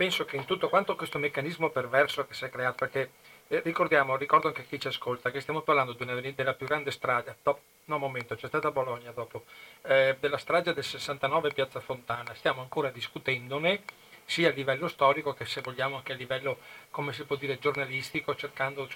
[0.00, 3.10] penso che in tutto quanto questo meccanismo perverso che si è creato, perché
[3.48, 7.36] eh, ricordiamo, ricordo anche a chi ci ascolta, che stiamo parlando della più grande strage,
[7.42, 9.44] top, no momento, c'è stata Bologna dopo,
[9.82, 13.82] eh, della strage del 69 Piazza Fontana, stiamo ancora discutendone
[14.24, 16.60] sia a livello storico che se vogliamo anche a livello,
[16.90, 18.88] come si può dire, giornalistico, cercando,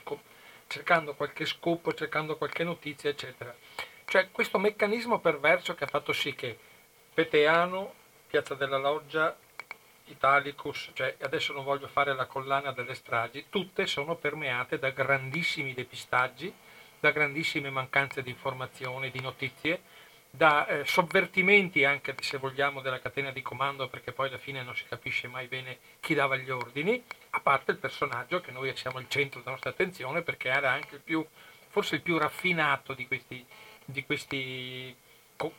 [0.68, 3.54] cercando qualche scoop, cercando qualche notizia, eccetera.
[4.06, 6.56] Cioè questo meccanismo perverso che ha fatto sì che
[7.12, 7.92] Peteano,
[8.26, 9.36] Piazza della Loggia,
[10.06, 15.72] Italicus, cioè adesso non voglio fare la collana delle stragi, tutte sono permeate da grandissimi
[15.72, 16.52] depistaggi,
[17.00, 19.82] da grandissime mancanze di informazioni, di notizie,
[20.30, 24.74] da eh, sovvertimenti anche, se vogliamo, della catena di comando, perché poi alla fine non
[24.74, 28.98] si capisce mai bene chi dava gli ordini, a parte il personaggio che noi siamo
[28.98, 31.24] il centro della nostra attenzione, perché era anche il più,
[31.68, 33.46] forse il più raffinato di questi,
[33.84, 34.94] di questi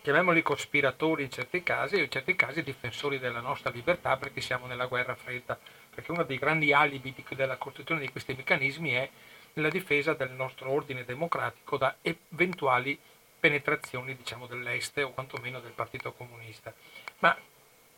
[0.01, 4.67] chiamiamoli cospiratori in certi casi, e in certi casi difensori della nostra libertà perché siamo
[4.67, 5.59] nella guerra fredda,
[5.93, 9.09] perché uno dei grandi alibi della costruzione di questi meccanismi è
[9.53, 12.99] la difesa del nostro ordine democratico da eventuali
[13.39, 16.73] penetrazioni diciamo, dell'est o quantomeno del Partito Comunista.
[17.19, 17.37] Ma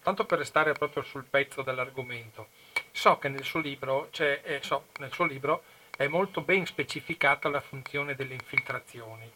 [0.02, 2.50] tanto per restare proprio sul pezzo dell'argomento,
[2.92, 5.64] so che nel suo libro, eh, so, nel suo libro
[5.96, 9.32] è molto ben specificata la funzione delle infiltrazioni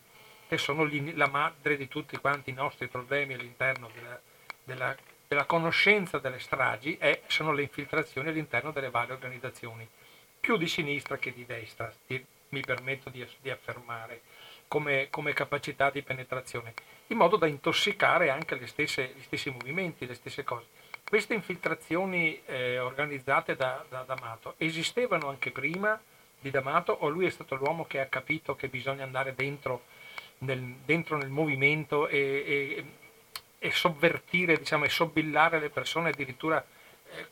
[0.51, 4.19] che sono la madre di tutti quanti i nostri problemi all'interno della,
[4.65, 4.93] della,
[5.25, 9.87] della conoscenza delle stragi e sono le infiltrazioni all'interno delle varie organizzazioni,
[10.41, 11.89] più di sinistra che di destra,
[12.49, 14.23] mi permetto di, di affermare,
[14.67, 16.73] come, come, capacità di penetrazione,
[17.07, 20.65] in modo da intossicare anche stesse, gli stessi movimenti, le stesse cose.
[21.07, 25.97] Queste infiltrazioni eh, organizzate da, da D'Amato esistevano anche prima
[26.41, 29.99] di D'Amato o lui è stato l'uomo che ha capito che bisogna andare dentro
[30.41, 32.85] nel, dentro nel movimento e, e,
[33.59, 37.27] e sovvertire diciamo, e sobillare le persone addirittura eh,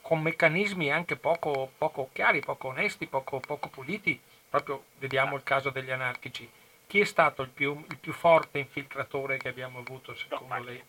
[0.00, 4.20] con meccanismi anche poco, poco, chiari, poco onesti, poco, poco puliti.
[4.48, 6.48] Proprio vediamo il caso degli anarchici.
[6.86, 10.82] Chi è stato il più, il più forte infiltratore che abbiamo avuto secondo no, lei?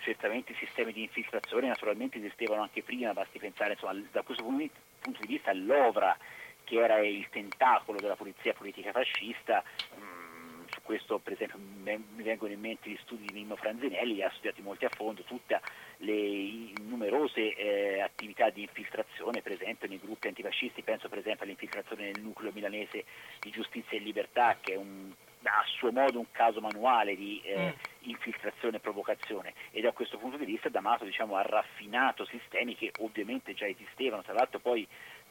[0.00, 5.20] certamente i sistemi di infiltrazione naturalmente esistevano anche prima, basti pensare insomma, da questo punto
[5.20, 6.16] di vista all'Ovra,
[6.64, 9.62] che era il tentacolo della polizia politica fascista,
[10.88, 14.86] questo per esempio mi vengono in mente gli studi di Mimmo Franzinelli, ha studiato molti
[14.86, 15.60] a fondo tutte
[15.98, 22.04] le numerose eh, attività di infiltrazione, per esempio nei gruppi antifascisti, penso per esempio all'infiltrazione
[22.04, 23.04] nel nucleo milanese
[23.38, 27.66] di Giustizia e Libertà, che è un, a suo modo un caso manuale di eh,
[27.66, 28.08] mm.
[28.08, 29.52] infiltrazione e provocazione.
[29.72, 34.22] E da questo punto di vista D'Amato diciamo, ha raffinato sistemi che ovviamente già esistevano,
[34.22, 34.88] tra l'altro poi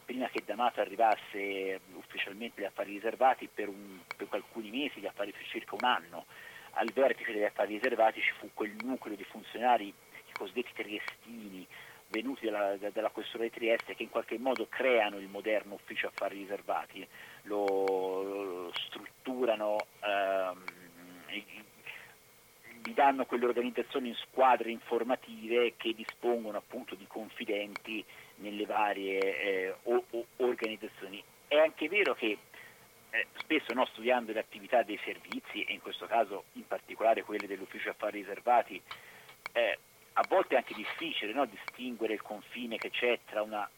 [0.07, 5.33] prima che D'Amato arrivasse ufficialmente agli affari riservati per, un, per alcuni mesi, gli affari
[5.51, 6.25] circa un anno,
[6.71, 11.67] al vertice degli affari riservati ci fu quel nucleo di funzionari, i cosiddetti triestini,
[12.07, 16.37] venuti dalla, dalla questura di Trieste che in qualche modo creano il moderno ufficio affari
[16.37, 17.05] riservati,
[17.41, 20.63] lo, lo strutturano, ehm,
[22.81, 28.05] gli danno quelle organizzazioni in squadre informative che dispongono appunto di confidenti
[28.37, 31.23] nelle varie eh, o, o organizzazioni.
[31.47, 32.37] È anche vero che
[33.09, 37.47] eh, spesso no, studiando le attività dei servizi, e in questo caso in particolare quelle
[37.47, 38.81] dell'ufficio affari riservati,
[39.53, 39.77] eh,
[40.13, 43.69] a volte è anche difficile no, distinguere il confine che c'è tra una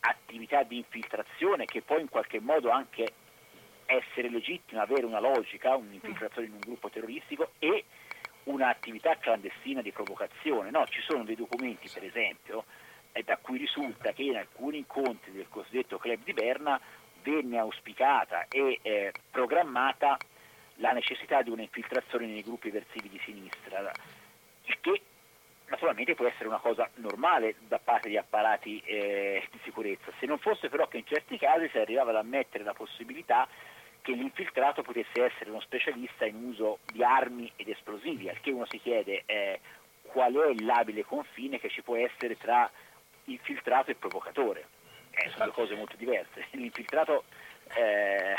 [0.00, 3.12] attività di infiltrazione che può in qualche modo anche
[3.86, 7.84] essere legittima, avere una logica, un'infiltrazione in un gruppo terroristico e
[8.44, 10.70] un'attività clandestina di provocazione.
[10.70, 12.64] No, ci sono dei documenti, per esempio,
[13.12, 16.80] e da cui risulta che in alcuni incontri del cosiddetto club di Berna
[17.22, 20.16] venne auspicata e eh, programmata
[20.76, 23.92] la necessità di un'infiltrazione nei gruppi versivi di sinistra,
[24.64, 25.02] il che
[25.66, 30.38] naturalmente può essere una cosa normale da parte di apparati eh, di sicurezza, se non
[30.38, 33.46] fosse però che in certi casi si arrivava ad ammettere la possibilità
[34.02, 38.66] che l'infiltrato potesse essere uno specialista in uso di armi ed esplosivi, al che uno
[38.66, 39.60] si chiede eh,
[40.02, 42.70] qual è l'abile confine che ci può essere tra
[43.32, 44.66] infiltrato e provocatore.
[45.10, 46.46] Eh, sono due cose molto diverse.
[46.52, 47.24] L'infiltrato
[47.74, 48.34] eh,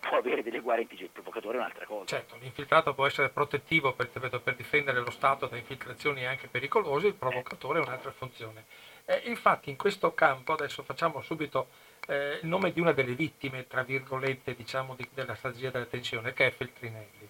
[0.00, 2.06] può avere delle guarentigie, il provocatore è un'altra cosa.
[2.06, 7.14] Certo, l'infiltrato può essere protettivo per, per difendere lo Stato da infiltrazioni anche pericolose, il
[7.14, 8.64] provocatore è un'altra funzione.
[9.04, 11.68] Eh, infatti in questo campo, adesso facciamo subito
[12.06, 16.32] eh, il nome di una delle vittime, tra virgolette, diciamo, di, della strategia della tensione,
[16.32, 17.28] che è Feltrinelli.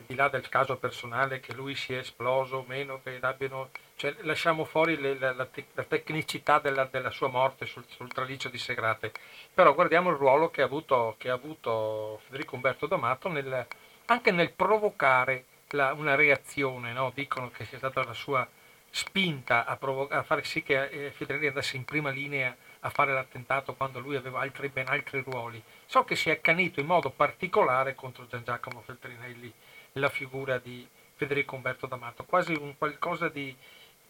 [0.00, 4.16] Al di là del caso personale che lui sia esploso o meno, che abbiano, cioè,
[4.20, 8.56] lasciamo fuori le, la, la, la, tecnicità della, della, sua morte sul, sul traliccio di
[8.56, 9.12] Segrate,
[9.52, 13.66] però guardiamo il ruolo che ha avuto, che ha avuto Federico Umberto D'Amato nel,
[14.06, 17.12] anche nel provocare la, una reazione, no?
[17.14, 18.48] dicono che sia stata la sua
[18.88, 23.12] spinta a, provo- a fare sì che eh, Federinelli andasse in prima linea a fare
[23.12, 25.62] l'attentato quando lui aveva altri, ben altri ruoli.
[25.84, 29.52] So che si è accanito in modo particolare contro Gian Giacomo Feltrinelli
[29.92, 33.54] la figura di Federico Umberto D'Amato, quasi un qualcosa di,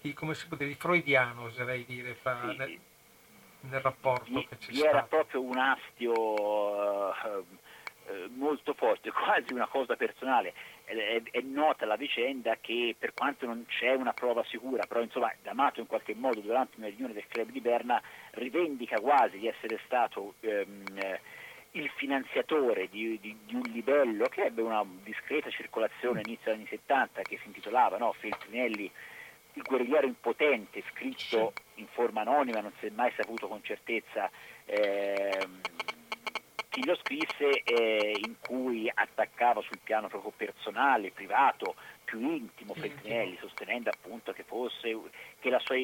[0.00, 2.78] di come si può dire, di freudiano, oserei dire, fra, sì, nel,
[3.60, 4.88] nel, rapporto gli, che c'è stato.
[4.88, 7.44] Era proprio un astio uh,
[8.34, 10.52] molto forte, quasi una cosa personale
[10.98, 15.32] è, è, nota la vicenda che per quanto non c'è una prova sicura, però insomma
[15.42, 19.78] D'Amato in qualche modo durante una riunione del club di Berna rivendica quasi di essere
[19.84, 21.18] stato ehm,
[21.72, 26.68] il finanziatore di, di, di, un livello che ebbe una discreta circolazione inizio degli anni
[26.68, 28.90] 70 che si intitolava no, Feltrinelli
[29.54, 34.30] il guerrigliero impotente, scritto in forma anonima, non si è mai saputo con certezza
[34.64, 35.60] ehm,
[36.70, 43.36] chi lo scrisse eh, in cui attaccava sul piano proprio personale, privato, più intimo Feltrinelli,
[43.40, 44.96] sostenendo appunto che, fosse,
[45.40, 45.76] che, sua,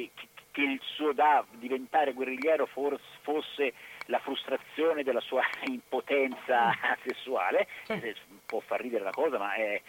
[0.52, 3.74] che il suo da diventare guerrigliero fosse
[4.06, 6.72] la frustrazione della sua impotenza
[7.04, 7.66] sessuale,
[8.46, 9.80] può far ridere la cosa, ma è,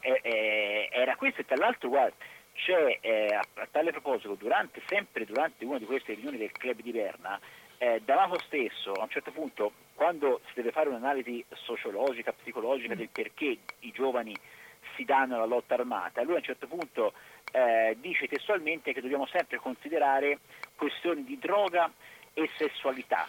[0.00, 1.40] è, è, era questo.
[1.40, 2.14] E tra l'altro guarda,
[2.54, 6.80] c'è eh, a, a, tale proposito, durante, sempre durante una di queste riunioni del club
[6.80, 7.38] di Berna,
[7.78, 13.08] eh, D'Amato stesso a un certo punto quando si deve fare un'analisi sociologica, psicologica del
[13.08, 14.34] perché i giovani
[14.96, 17.12] si danno alla lotta armata, lui a un certo punto
[17.52, 20.38] eh, dice testualmente che dobbiamo sempre considerare
[20.76, 21.90] questioni di droga
[22.38, 23.26] e sessualità.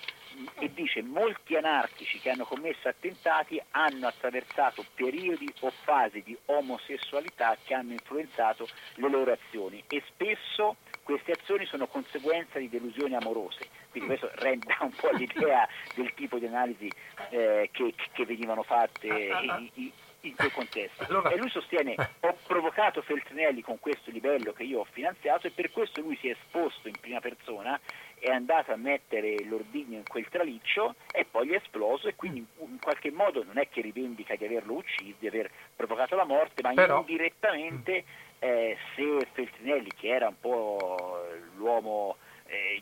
[0.60, 7.58] E dice molti anarchici che hanno commesso attentati hanno attraversato periodi o fasi di omosessualità
[7.63, 9.84] che hanno influenzato le loro azioni.
[9.89, 15.67] E spesso queste azioni sono conseguenza di delusioni amorose, quindi questo rende un po' l'idea
[15.95, 16.88] del tipo di analisi
[17.32, 19.10] eh, che, che, venivano fatte
[20.21, 21.08] in, quel contesto.
[21.29, 25.71] E lui sostiene ho provocato Feltrinelli con questo livello che io ho finanziato e per
[25.71, 27.79] questo lui si è esposto in prima persona
[28.19, 32.45] è andato a mettere l'ordigno in quel traliccio e poi gli è esploso e quindi
[32.58, 36.62] in qualche modo non è che rivendica di averlo ucciso, di aver provocato la morte,
[36.62, 36.99] ma Però...
[36.99, 38.03] indirettamente
[38.39, 42.82] eh, se Feltrinelli, che era un po' l'uomo eh,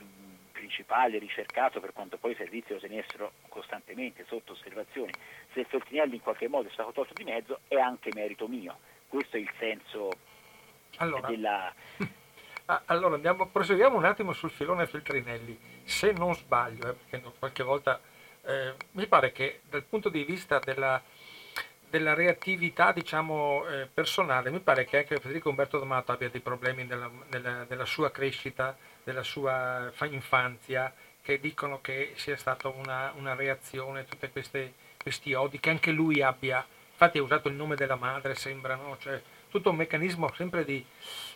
[0.68, 5.14] principale ricercato per quanto poi i servizi lo tenessero costantemente sotto osservazione,
[5.54, 8.78] se Feltrinelli in qualche modo è stato tolto di mezzo è anche merito mio.
[9.08, 10.10] Questo è il senso
[10.98, 11.28] allora.
[11.28, 11.74] della...
[12.70, 15.58] Ah, allora andiamo, proseguiamo un attimo sul filone Feltrinelli.
[15.86, 18.02] Se non sbaglio, eh, perché qualche volta
[18.44, 21.02] eh, mi pare che dal punto di vista della,
[21.90, 26.84] della reattività diciamo, eh, personale, mi pare che anche Federico Umberto D'Amato abbia dei problemi
[26.84, 33.36] nella, nella, nella sua crescita, della sua infanzia, che dicono che sia stata una, una
[33.36, 34.30] reazione a tutti
[35.02, 36.66] questi odi che anche lui abbia.
[36.92, 38.98] Infatti ha usato il nome della madre, sembra, no?
[39.00, 40.86] cioè, tutto un meccanismo sempre di,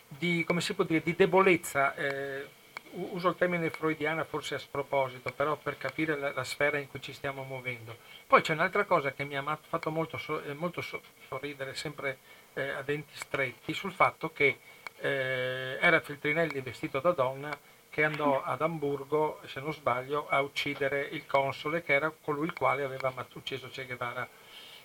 [0.05, 1.95] di, dire, di debolezza.
[1.95, 2.45] Eh,
[2.93, 7.01] uso il termine freudiana forse a sproposito, però per capire la, la, sfera in cui
[7.01, 7.95] ci stiamo muovendo.
[8.27, 12.17] Poi c'è un'altra cosa che mi ha fatto molto, eh, molto so, sorridere, sempre
[12.53, 14.57] eh, a denti stretti, sul fatto che
[15.01, 17.49] eh, era Feltrinelli vestito da donna
[17.89, 22.53] che andò ad Amburgo, se non sbaglio, a uccidere il console che era colui il
[22.53, 24.25] quale aveva ucciso Che Guevara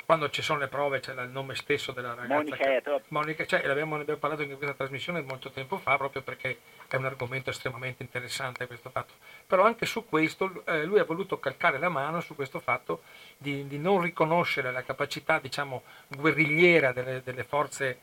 [0.07, 2.35] quando ci sono le prove c'è il nome stesso della ragazza.
[2.35, 6.23] Monica che, Monica, cioè, l'abbiamo, ne abbiamo parlato in questa trasmissione molto tempo fa, proprio
[6.23, 9.15] perché è un argomento estremamente interessante questo fatto.
[9.45, 13.03] Però anche su questo eh, lui ha voluto calcare la mano su questo fatto
[13.37, 17.99] di, di non riconoscere la capacità, diciamo, guerrigliera delle, delle, forze,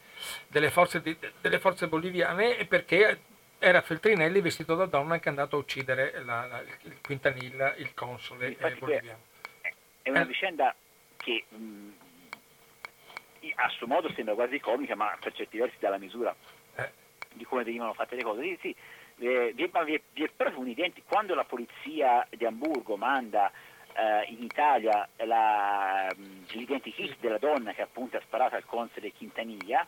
[0.50, 3.22] delle, forze, di, delle forze boliviane perché
[3.60, 7.94] era Feltrinelli vestito da donna che è andato a uccidere la, la, il Quintanilla, il
[7.94, 9.20] console eh, boliviano.
[10.02, 10.26] È una eh.
[10.26, 10.76] vicenda
[11.24, 11.92] che mh, mm,
[13.56, 16.36] a suo modo sembra quasi comica, ma per certi versi dà la misura.
[16.76, 16.92] Eh.
[17.34, 18.42] di come venivano fatte le cose.
[18.42, 18.76] Sì, sì,
[19.20, 23.52] eh, vi, è, vi, è, proprio un identico, quando la polizia di Hamburgo manda
[23.94, 26.12] eh, in Italia la,
[26.50, 29.86] l'identikit della donna che appunto ha sparato al console Quintanilla,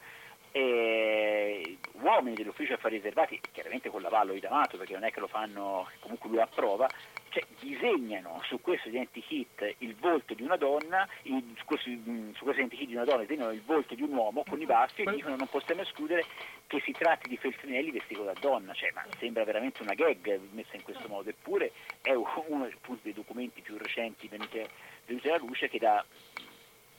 [0.55, 5.27] eh, uomini dell'ufficio affari riservati, chiaramente con l'avallo di D'Amato perché non è che lo
[5.27, 6.87] fanno, comunque lui approva,
[7.27, 12.61] cioè, disegnano su questo identikit il volto di una donna, il, su, questo, su questo
[12.61, 15.35] identikit di una donna disegnano il volto di un uomo con i baffi e dicono
[15.35, 16.23] non possiamo escludere
[16.67, 20.77] che si tratti di Feltrinelli vestito da donna, cioè, ma sembra veramente una gag messa
[20.77, 24.65] in questo modo, eppure è uno appunto, dei documenti più recenti venuti,
[25.05, 26.05] venuti alla luce che dà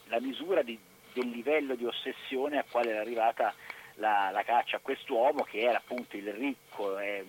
[0.09, 0.79] la misura di
[1.17, 3.55] del livello di ossessione a quale era arrivata
[3.95, 7.25] la, la caccia a quest'uomo che era appunto il ricco eh,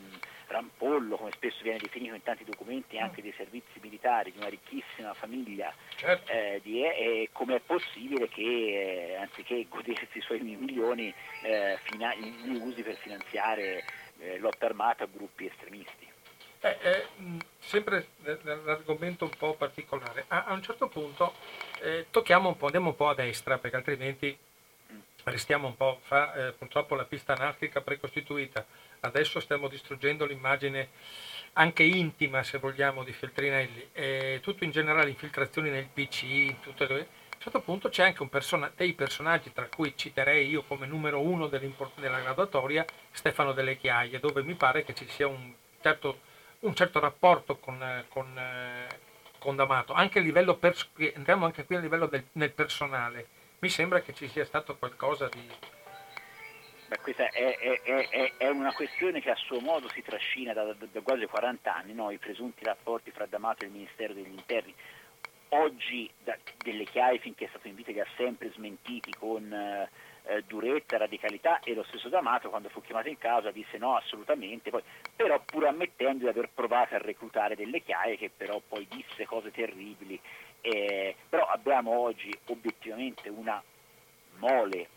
[0.47, 5.13] rampollo, come spesso viene definito in tanti documenti anche dei servizi militari, di una ricchissima
[5.13, 6.29] famiglia, certo.
[6.31, 12.13] eh, di, e come è possibile che eh, anziché godersi i suoi milioni eh, fina-
[12.13, 13.83] li usi per finanziare
[14.19, 16.06] eh, lotta armata a gruppi estremisti.
[16.59, 17.07] Eh, eh,
[17.59, 18.07] sempre
[18.63, 20.25] l'argomento un po' particolare.
[20.27, 21.35] A, a un certo punto
[21.81, 24.35] eh, tocchiamo un po', andiamo un po' a destra perché altrimenti
[25.23, 28.65] restiamo un po', fa eh, purtroppo la pista anarchica precostituita.
[29.01, 30.89] Adesso stiamo distruggendo l'immagine
[31.53, 34.39] anche intima, se vogliamo, di Feltrinelli.
[34.41, 37.05] Tutto in generale, infiltrazioni nel PC, tutto a un
[37.37, 41.47] certo punto c'è anche un person- dei personaggi, tra cui citerei io come numero uno
[41.47, 46.21] della graduatoria, Stefano Delle Chiaie, dove mi pare che ci sia un certo
[46.59, 48.39] un certo rapporto con, con,
[49.37, 53.27] con D'Amato, anche a livello pers- entriamo anche qui a livello del, nel personale.
[53.59, 55.47] Mi sembra che ci sia stato qualcosa di...
[56.87, 60.63] Beh, questa è, è, è, è, una questione che a suo modo si trascina da,
[60.73, 62.11] da, da quasi 40 anni, no?
[62.11, 64.73] i presunti rapporti fra D'Amato e il Ministero degli Interni.
[65.49, 69.51] Oggi da, delle chiavi finché è stato in vita li ha sempre smentiti con...
[69.51, 69.89] Eh,
[70.27, 74.69] eh, durezza, radicalità e lo stesso D'Amato quando fu chiamato in causa disse no assolutamente,
[74.69, 74.83] poi,
[75.15, 79.51] però pur ammettendo di aver provato a reclutare delle chiaie che però poi disse cose
[79.51, 80.19] terribili,
[80.61, 83.61] eh, però abbiamo oggi obiettivamente una
[84.37, 84.89] mole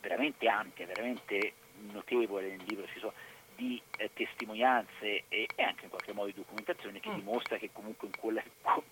[0.00, 1.52] veramente ampia, veramente
[1.92, 3.12] notevole nel libro sono
[3.56, 7.14] di eh, testimonianze e, e, anche in qualche modo di documentazione che mm.
[7.16, 8.42] dimostra che comunque in quella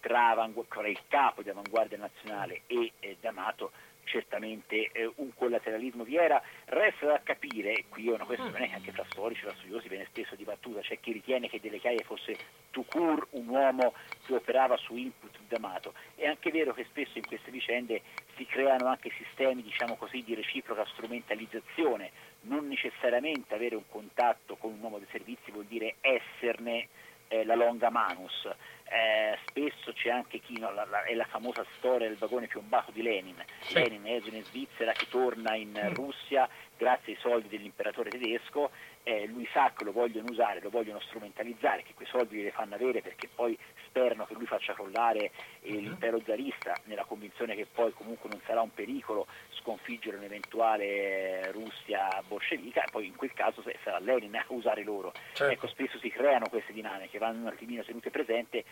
[0.00, 3.70] tra il capo di Avanguardia Nazionale e eh, D'Amato
[4.04, 8.74] certamente eh, un collateralismo vi era, resta da capire, qui è una questione mm.
[8.74, 12.36] anche tra storici, tra studiosi viene spesso dibattuta, c'è chi ritiene che Delle Chiaie fosse
[12.70, 13.94] tout court un uomo
[14.24, 18.02] che operava su input d'amato, è anche vero che spesso in queste vicende
[18.36, 22.10] si creano anche sistemi diciamo così, di reciproca strumentalizzazione,
[22.42, 26.88] non necessariamente avere un contatto con un uomo dei servizi vuol dire esserne
[27.30, 28.44] eh, la longa manus,
[28.84, 32.90] eh, spesso c'è anche chi, no, la, la, è la famosa storia del vagone piombato
[32.90, 33.74] di Lenin, sì.
[33.74, 35.78] Lenin esule in Svizzera che torna in.
[35.94, 36.48] Russia
[36.80, 38.70] grazie ai soldi dell'imperatore tedesco,
[39.02, 42.74] eh, lui sa che lo vogliono usare, lo vogliono strumentalizzare, che quei soldi li fanno
[42.74, 47.92] avere perché poi sperano che lui faccia crollare eh, l'impero zarista nella convinzione che poi
[47.92, 53.98] comunque non sarà un pericolo sconfiggere un'eventuale Russia bolscevica e poi in quel caso sarà
[53.98, 55.12] Lenin a usare loro.
[55.34, 55.52] Certo.
[55.52, 58.64] Ecco, spesso si creano queste dinamiche, vanno un attimino tenute presente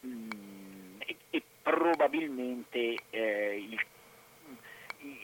[0.00, 3.84] mh, mm, e, e, probabilmente eh, il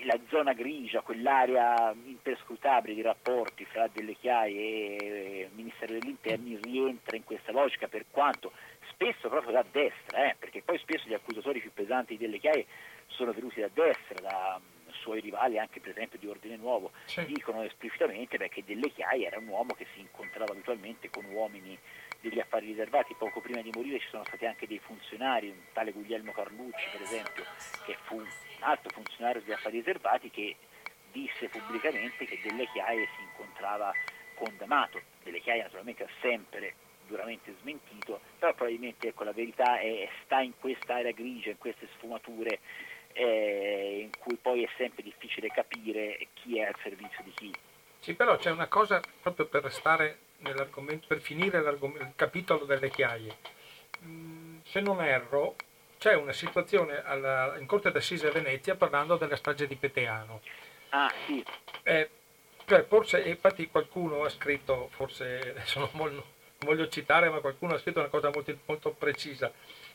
[0.05, 7.17] la zona grigia, quell'area imperscrutabile di rapporti fra Delle Chiaie e Ministero degli Interni rientra
[7.17, 8.53] in questa logica per quanto
[8.91, 12.67] spesso proprio da destra, eh, perché poi spesso gli accusatori più pesanti di Delle Chiaie
[13.09, 17.25] sono venuti da destra, da um, suoi rivali anche per esempio di Ordine Nuovo, sì.
[17.25, 21.77] dicono esplicitamente beh, che Delle Chiaie era un uomo che si incontrava abitualmente con uomini
[22.21, 25.91] degli affari riservati, poco prima di morire ci sono stati anche dei funzionari, un tale
[25.91, 27.45] Guglielmo Carlucci per esempio,
[27.85, 28.23] che fu
[28.63, 30.57] alto funzionario degli affari riservati che
[31.13, 33.93] disse pubblicamente che Delle Chiaie si incontrava
[34.35, 36.75] con D'Amato, Delle Chiaie naturalmente ha sempre
[37.07, 41.89] duramente smentito, però probabilmente ecco, la verità è, sta in questa area grigia, in queste
[41.97, 42.61] sfumature
[43.13, 47.55] eh, in cui poi è sempre difficile capire chi è al servizio di chi.
[47.99, 53.37] Sì, però c'è una cosa proprio per restare nell'argomento, per finire il capitolo delle chiaie.
[54.05, 55.55] Mm, se non erro,
[56.03, 60.41] c'è una situazione alla, in Corte d'Assise a Venezia parlando della strage di Peteano.
[60.89, 61.45] Ah, sì.
[61.85, 62.11] Eh,
[62.67, 66.25] cioè, forse, infatti qualcuno ha scritto, forse adesso non voglio,
[66.59, 69.53] non voglio citare, ma qualcuno ha scritto una cosa molto, molto precisa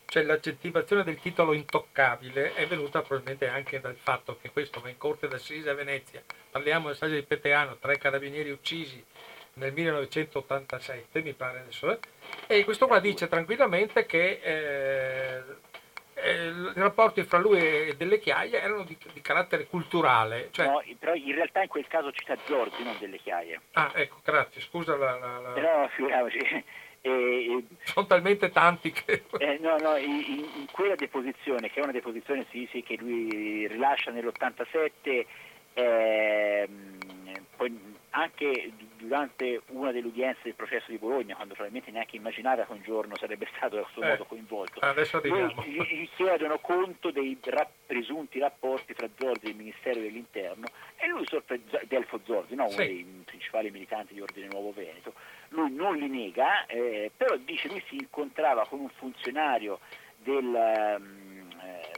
[0.10, 4.98] cioè l'aggettivazione del titolo intoccabile è venuta probabilmente anche dal fatto che questo va in
[4.98, 6.24] corte d'assise a Venezia.
[6.50, 9.04] Parliamo del strage di Peteano, tre carabinieri uccisi
[9.56, 12.00] nel 1987, mi pare adesso, eh?
[12.48, 15.44] e questo qua dice tranquillamente che eh,
[16.24, 20.50] eh, i rapporti fra lui e Delle Chiaie erano di, di carattere culturale.
[20.52, 20.66] Cioè...
[20.66, 23.62] No, però in realtà in quel caso cita Zorzi, non Delle Chiaie.
[23.74, 25.18] Ah, ecco, grazie, scusa la...
[25.18, 25.50] la, la...
[25.52, 26.38] Però figuriamoci...
[27.00, 29.24] E, Sono talmente tanti che...
[29.38, 33.68] Eh, no, no, in, in, quella deposizione, che è una deposizione sì, sì, che lui
[33.68, 35.26] rilascia nell'87,
[35.74, 36.70] eh,
[37.56, 42.72] poi anche durante una delle udienze del processo di Bologna, quando probabilmente neanche immaginava che
[42.72, 44.80] un giorno sarebbe stato a suo eh, modo coinvolto,
[45.66, 50.66] gli, gli chiedono conto dei rap, presunti rapporti tra Zorzi e il Ministero dell'Interno
[50.98, 51.26] e lui
[51.88, 52.64] Delfo Zorzi, no?
[52.64, 52.78] uno sì.
[52.78, 55.14] dei principali militanti di Ordine Nuovo Veneto,
[55.50, 59.80] lui non li nega, eh, però dice lui si incontrava con un funzionario
[60.18, 61.48] del, um,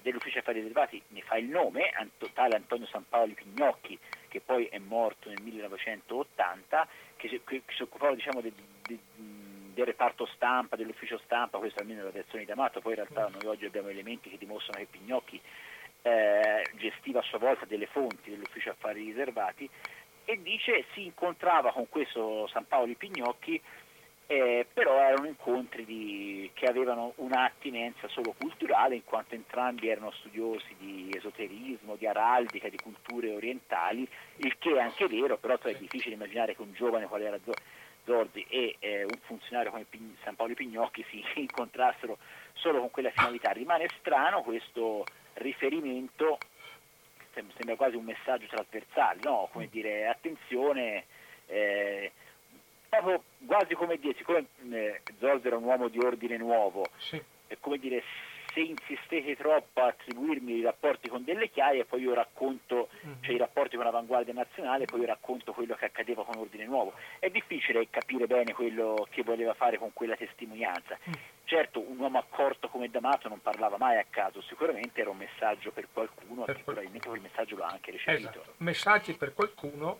[0.01, 1.91] dell'ufficio affari riservati, ne fa il nome,
[2.33, 3.97] tale Antonio San Paolo Pignocchi,
[4.29, 8.53] che poi è morto nel 1980, che si, che si occupava diciamo, de,
[8.83, 8.97] de,
[9.73, 13.45] del reparto stampa, dell'ufficio stampa, questa almeno la versione di Amato, poi in realtà noi
[13.45, 15.41] oggi abbiamo elementi che dimostrano che Pignocchi
[16.01, 19.69] eh, gestiva a sua volta delle fonti dell'ufficio affari riservati
[20.23, 23.61] e dice si incontrava con questo San Paolo Pignocchi
[24.31, 30.75] eh, però erano incontri di, che avevano un'attinenza solo culturale in quanto entrambi erano studiosi
[30.77, 36.13] di esoterismo, di araldica, di culture orientali, il che è anche vero, però è difficile
[36.13, 37.39] immaginare che un giovane quale era
[38.05, 42.19] Zorzi e eh, un funzionario come Pig- San Paolo Pignocchi si incontrassero
[42.53, 43.49] solo con quella finalità.
[43.49, 46.37] Rimane strano questo riferimento
[47.31, 49.49] sembra quasi un messaggio trasversale, no?
[49.51, 51.05] Come dire, attenzione,
[51.47, 52.11] eh,
[52.89, 57.21] proprio quasi come dire, siccome eh, Zorzi era un uomo di ordine nuovo, sì.
[57.47, 58.03] è come dire,
[58.53, 63.21] se insistete troppo a attribuirmi i rapporti con delle chiaie, poi io racconto, mm-hmm.
[63.21, 66.93] cioè i rapporti con l'avanguardia nazionale, poi io racconto quello che accadeva con Ordine Nuovo.
[67.19, 70.97] È difficile capire bene quello che voleva fare con quella testimonianza.
[71.07, 71.13] Mm.
[71.43, 75.71] Certo, un uomo accorto come D'Amato non parlava mai a caso, sicuramente era un messaggio
[75.71, 78.29] per qualcuno, per probabilmente quel messaggio l'ha anche recepito.
[78.29, 78.53] Esatto.
[78.57, 79.99] Messaggi per qualcuno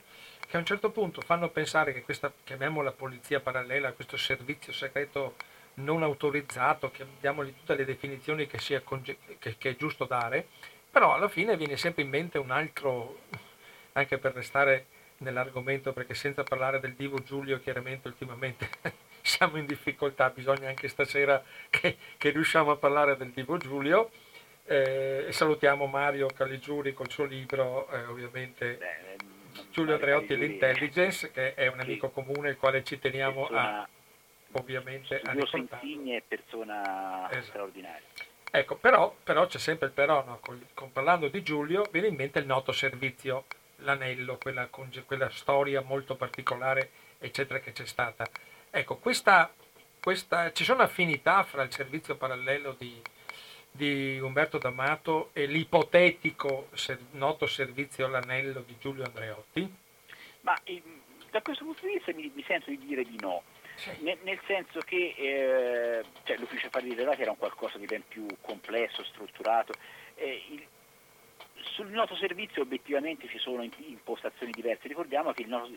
[0.49, 5.35] che a un certo punto fanno pensare che questa, chiamiamola polizia parallela, questo servizio segreto
[5.75, 10.47] non autorizzato, che diamogli tutte le definizioni che, sia, che, che è giusto dare,
[10.89, 13.19] però alla fine viene sempre in mente un altro,
[13.93, 14.87] anche per restare
[15.17, 18.69] nell'argomento, perché senza parlare del divo Giulio chiaramente ultimamente
[19.21, 24.09] siamo in difficoltà, bisogna anche stasera che, che riusciamo a parlare del divo Giulio.
[24.65, 28.79] Eh, salutiamo Mario Caligiuri col suo libro, eh, ovviamente
[29.71, 33.87] Giulio Andreotti e l'Intelligence, che è un amico comune, il quale ci teniamo a
[34.53, 35.67] ovviamente a ricordare.
[35.81, 37.45] insigne e persona esatto.
[37.45, 38.07] straordinaria.
[38.51, 40.39] Ecco, però, però, c'è sempre il però, no?
[40.41, 43.45] con, con, parlando di Giulio viene in mente il noto servizio,
[43.77, 44.67] l'anello, quella,
[45.05, 46.89] quella storia molto particolare,
[47.19, 48.27] eccetera, che c'è stata.
[48.71, 49.53] Ecco, questa,
[50.01, 52.99] questa, ci sono affinità fra il servizio parallelo di,
[53.71, 56.69] di Umberto D'Amato e l'ipotetico
[57.11, 59.75] noto servizio all'anello di Giulio Andreotti?
[60.41, 60.81] Ma eh,
[61.29, 63.43] da questo punto di vista mi, mi sento di dire di no
[63.99, 68.25] nel, nel, senso che eh, cioè, l'ufficio affari riservati era un qualcosa di ben più
[68.41, 69.73] complesso, strutturato.
[70.15, 70.67] Eh, il,
[71.61, 75.69] sul noto servizio obiettivamente ci sono impostazioni diverse, ricordiamo che noto,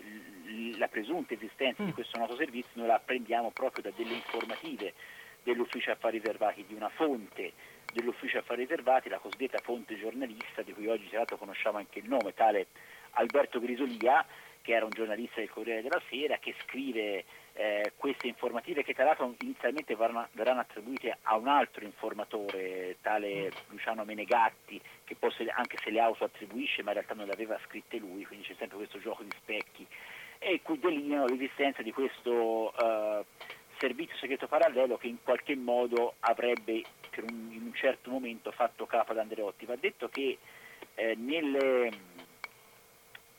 [0.77, 1.87] la presunta esistenza mm.
[1.87, 4.95] di questo noto servizio noi la apprendiamo proprio da delle informative
[5.43, 7.53] dell'ufficio affari riservati, di una fonte
[7.93, 12.09] dell'ufficio affari riservati, la cosiddetta fonte giornalista, di cui oggi tra l'altro conosciamo anche il
[12.09, 12.67] nome, tale
[13.13, 14.25] Alberto Grisolia,
[14.63, 17.25] che era un giornalista del Corriere della Sera, che scrive
[17.55, 23.51] eh, queste informative che tra l'altro inizialmente verranno, verranno, attribuite a un altro informatore, tale
[23.69, 27.99] Luciano Menegatti, che poi anche se le autoattribuisce ma in realtà non le aveva scritte
[27.99, 29.87] lui, quindi c'è sempre questo gioco di specchi,
[30.39, 33.25] e cui delineano l'esistenza di questo eh,
[33.83, 36.85] servizio segreto parallelo che in qualche modo avrebbe
[37.17, 39.67] un, in un certo momento fatto capo ad Andreotti.
[39.67, 40.39] Va detto che
[40.95, 41.91] eh, nelle,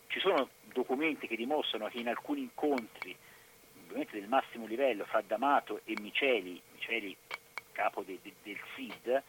[0.07, 3.15] ci sono documenti che dimostrano che in alcuni incontri
[3.85, 7.15] ovviamente del massimo livello fra D'Amato e Miceli, Miceli
[7.71, 9.23] capo de, de, del SID,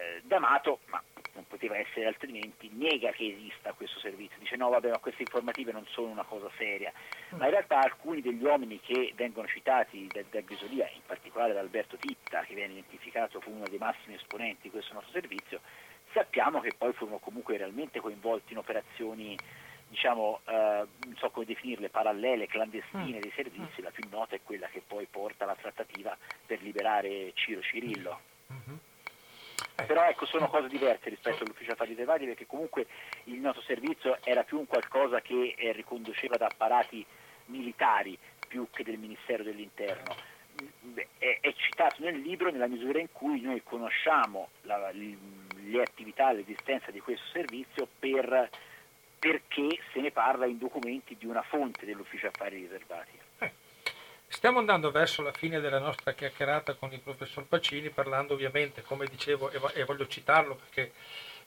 [0.00, 1.02] eh, D'Amato, ma
[1.34, 5.72] non poteva essere altrimenti, nega che esista questo servizio, dice no vabbè ma queste informative
[5.72, 6.92] non sono una cosa seria,
[7.30, 11.60] ma in realtà alcuni degli uomini che vengono citati da, da Grisolia, in particolare da
[11.60, 15.60] Alberto Titta, che viene identificato come uno dei massimi esponenti di questo nostro servizio,
[16.12, 19.36] sappiamo che poi furono comunque realmente coinvolti in operazioni
[19.88, 23.20] diciamo, eh, non so come definirle, parallele, clandestine mm.
[23.20, 23.84] dei servizi, mm.
[23.84, 28.20] la più nota è quella che poi porta alla trattativa per liberare Ciro Cirillo.
[28.52, 28.76] Mm-hmm.
[29.80, 29.86] Eh.
[29.86, 32.86] Però ecco, sono cose diverse rispetto all'ufficio affari riservati perché comunque
[33.24, 37.04] il nostro servizio era più un qualcosa che eh, riconduceva da apparati
[37.46, 40.14] militari più che del Ministero dell'Interno.
[41.18, 46.90] è, è, citato nel libro nella misura in cui noi conosciamo la, le attività, l'esistenza
[46.90, 48.50] di questo servizio per,
[49.18, 53.19] perché se ne parla in documenti di una fonte dell'ufficio affari riservati.
[54.32, 59.06] Stiamo andando verso la fine della nostra chiacchierata con il professor Pacini, parlando ovviamente, come
[59.06, 60.92] dicevo, e voglio citarlo perché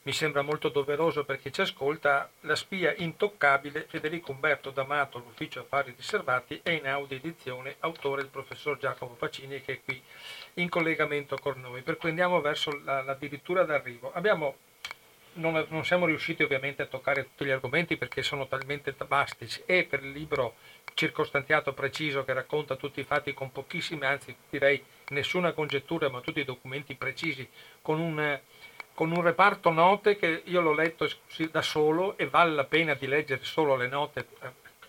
[0.03, 5.61] mi sembra molto doveroso per chi ci ascolta, la spia intoccabile Federico Umberto D'Amato, l'ufficio
[5.61, 10.03] affari riservati, è in audio edizione, autore il professor Giacomo Pacini che è qui
[10.55, 11.83] in collegamento con noi.
[11.83, 14.11] Per cui andiamo verso la, l'addirittura d'arrivo.
[14.13, 14.57] Abbiamo,
[15.33, 19.83] non, non, siamo riusciti ovviamente a toccare tutti gli argomenti perché sono talmente bastici e
[19.83, 20.55] per il libro
[20.93, 26.39] circostanziato preciso che racconta tutti i fatti con pochissime, anzi direi nessuna congettura, ma tutti
[26.39, 27.47] i documenti precisi,
[27.81, 28.39] con un
[28.93, 31.09] con un reparto note che io l'ho letto
[31.49, 34.27] da solo e vale la pena di leggere solo le note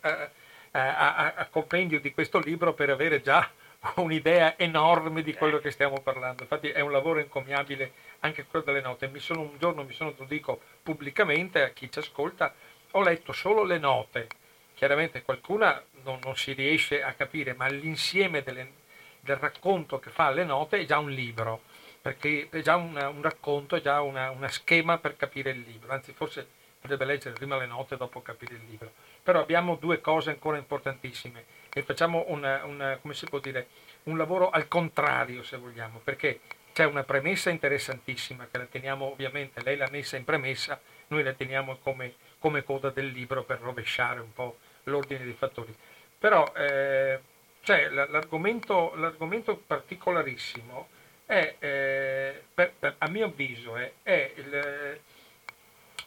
[0.01, 0.30] a,
[0.72, 3.51] a, a, a compendio di questo libro per avere già
[3.97, 6.43] un'idea enorme di quello che stiamo parlando.
[6.43, 9.09] Infatti è un lavoro encomiabile anche quello delle note.
[9.09, 12.55] Mi sono, un giorno mi sono, lo dico pubblicamente a chi ci ascolta,
[12.93, 14.28] ho letto solo le note.
[14.74, 18.72] Chiaramente qualcuna non, non si riesce a capire, ma l'insieme delle,
[19.20, 21.61] del racconto che fa le note è già un libro
[22.05, 25.91] perché è già una, un racconto, è già una, una, schema per capire il libro,
[25.91, 26.47] anzi forse
[26.78, 28.93] potrebbe leggere prima le note e dopo capire il libro.
[29.22, 32.99] Però abbiamo due cose ancora importantissime e facciamo una, una,
[33.43, 33.66] dire,
[34.05, 36.41] un lavoro al contrario se vogliamo, perché
[36.72, 41.33] c'è una premessa interessantissima che la teniamo ovviamente, lei l'ha messa in premessa, noi la
[41.33, 45.75] teniamo come, come coda del libro per rovesciare un po' l'ordine dei fattori.
[46.18, 47.20] Però eh,
[47.62, 50.89] cioè, l'argomento, l'argomento particolarissimo
[51.27, 55.01] è, eh, per, a mio avviso, è, è il,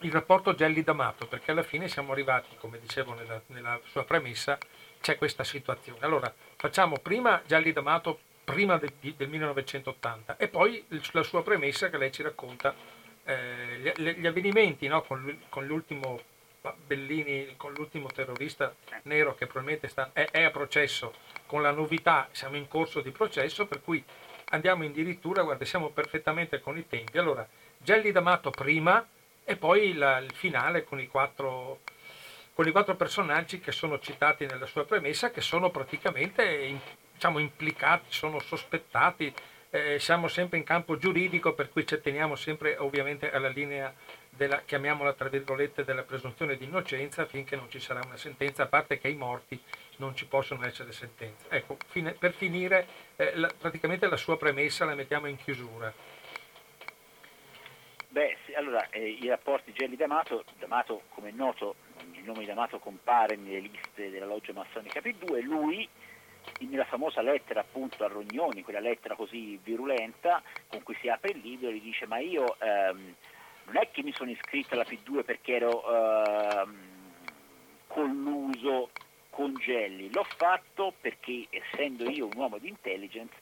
[0.02, 4.58] il, rapporto Gelli D'Amato, perché alla fine siamo arrivati, come dicevo nella, nella sua premessa,
[5.02, 6.00] c'è questa situazione.
[6.02, 11.98] Allora, facciamo prima Gelli D'Amato, prima del, del 1980, e poi la sua premessa che
[11.98, 12.74] lei ci racconta
[13.26, 16.22] eh, gli, gli, avvenimenti no, con, con l'ultimo
[16.86, 21.14] Bellini con l'ultimo terrorista nero che probabilmente sta, è, è, a processo,
[21.46, 24.04] con la novità siamo in corso di processo, per cui
[24.50, 27.18] andiamo addirittura, guarda, siamo perfettamente con i tempi.
[27.18, 29.06] Allora, Gelli D'Amato prima
[29.44, 31.82] e poi la, il finale con i, quattro,
[32.58, 36.76] con i quattro personaggi che sono citati nella sua premessa, che sono praticamente
[37.14, 39.32] diciamo, implicati, sono sospettati.
[39.70, 43.94] Eh, siamo sempre in campo giuridico, per cui ci teniamo sempre ovviamente alla linea
[44.30, 48.68] della, chiamiamola tra virgolette, della presunzione di innocenza finché non ci sarà una sentenza, a
[48.68, 49.62] parte che i morti
[49.98, 51.46] non ci possono essere sentenze.
[51.50, 52.88] Ecco, fine, per finire,
[53.18, 55.94] eh, la, praticamente la sua premessa la mettiamo in chiusura.
[58.10, 60.44] Beh, sì, allora, eh, i rapporti Gelli D'Amato,
[61.10, 61.76] come è noto,
[62.28, 65.88] nome di D'Amato compare nelle liste della loggia massonica P2, lui
[66.60, 71.40] nella famosa lettera appunto a Rognoni, quella lettera così virulenta con cui si apre il
[71.40, 73.16] libro, gli dice ma io ehm,
[73.66, 76.76] non è che mi sono iscritto alla P2 perché ero ehm,
[77.88, 78.90] colluso
[79.30, 83.36] con Gelli, l'ho fatto perché essendo io un uomo di intelligence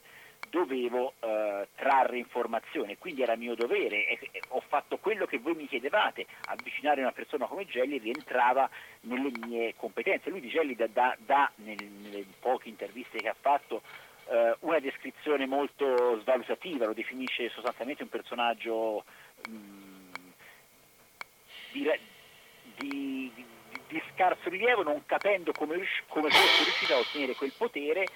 [0.50, 5.54] dovevo eh, trarre informazioni, quindi era mio dovere e, e, ho fatto quello che voi
[5.54, 8.68] mi chiedevate, avvicinare una persona come Gelli rientrava
[9.02, 10.30] nelle mie competenze.
[10.30, 13.82] Lui di Gelli dà, dà, dà nelle, nelle, poche interviste che ha fatto
[14.28, 19.04] eh, una descrizione molto svalutativa, lo definisce sostanzialmente un personaggio
[19.48, 20.10] mh, mm,
[21.72, 21.90] di,
[22.76, 23.44] di, di
[23.88, 25.76] di scarso rilievo, non capendo come,
[26.08, 28.06] come fosse riuscito a ottenere quel potere,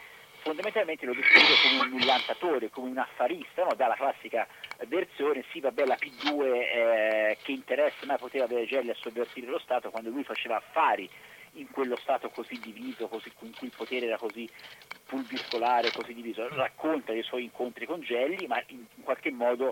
[0.40, 3.74] fondamentalmente lo descrive come un millantatore, come un affarista, no?
[3.74, 4.46] dalla classica
[4.86, 9.58] versione, sì vabbè la P2 eh, che interessa, ma poteva avere Gelli a sovvertire lo
[9.58, 11.08] Stato quando lui faceva affari
[11.54, 14.48] in quello Stato così diviso, così, in cui il potere era così
[15.06, 19.70] pulviscolare, così diviso, racconta dei suoi incontri con Gelli, ma in, in qualche modo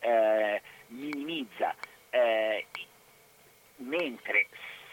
[0.00, 1.74] eh, minimizza,
[2.10, 2.66] eh,
[3.76, 4.48] mentre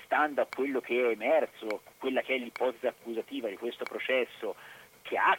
[0.06, 4.56] stando a quello che è emerso, quella che è l'ipotesi accusativa di questo processo
[5.10, 5.36] che, ha,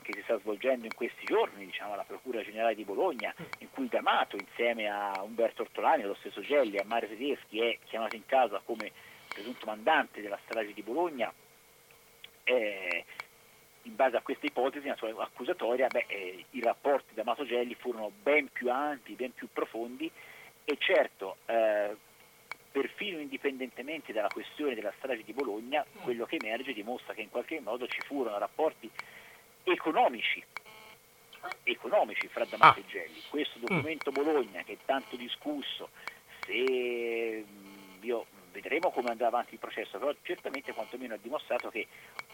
[0.00, 3.88] che si sta svolgendo in questi giorni diciamo, alla Procura Generale di Bologna, in cui
[3.88, 8.62] D'Amato insieme a Umberto Ortolani, allo stesso Gelli, a Mario Tedeschi è chiamato in casa
[8.64, 8.92] come
[9.28, 11.32] presunto mandante della strage di Bologna,
[12.44, 13.04] eh,
[13.82, 18.70] in base a questa ipotesi accusatoria beh, eh, i rapporti D'Amato Gelli furono ben più
[18.70, 20.08] ampi, ben più profondi
[20.64, 21.96] e certo eh,
[22.72, 27.60] perfino indipendentemente dalla questione della strage di Bologna, quello che emerge dimostra che in qualche
[27.60, 28.90] modo ci furono rapporti
[29.62, 30.42] economici,
[31.62, 32.82] economici fra D'Amato ah.
[32.82, 33.22] e Gelli.
[33.28, 35.90] Questo documento Bologna che è tanto discusso,
[36.44, 37.44] se
[38.00, 41.86] io vedremo come andrà avanti il processo, però certamente quantomeno ha dimostrato che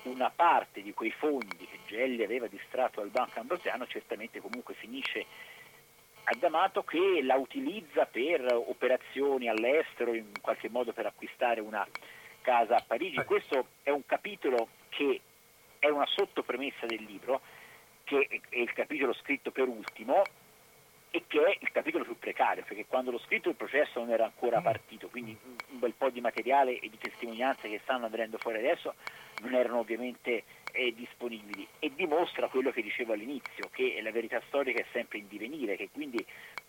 [0.03, 5.27] una parte di quei fondi che Gelli aveva distratto al Banco Ambrosiano certamente comunque finisce
[6.37, 11.87] D'Amato che la utilizza per operazioni all'estero, in qualche modo per acquistare una
[12.43, 13.23] casa a Parigi.
[13.25, 15.21] Questo è un capitolo che
[15.79, 17.41] è una sottopremessa del libro,
[18.05, 20.23] che è il capitolo scritto per ultimo,
[21.11, 24.25] e che è il capitolo più precario, perché quando l'ho scritto il processo non era
[24.25, 24.65] ancora mm.
[24.65, 28.95] partito, quindi un bel po' di materiale e di testimonianze che stanno venendo fuori adesso
[29.43, 34.81] non erano ovviamente eh, disponibili e dimostra quello che dicevo all'inizio, che la verità storica
[34.81, 36.25] è sempre in divenire, che quindi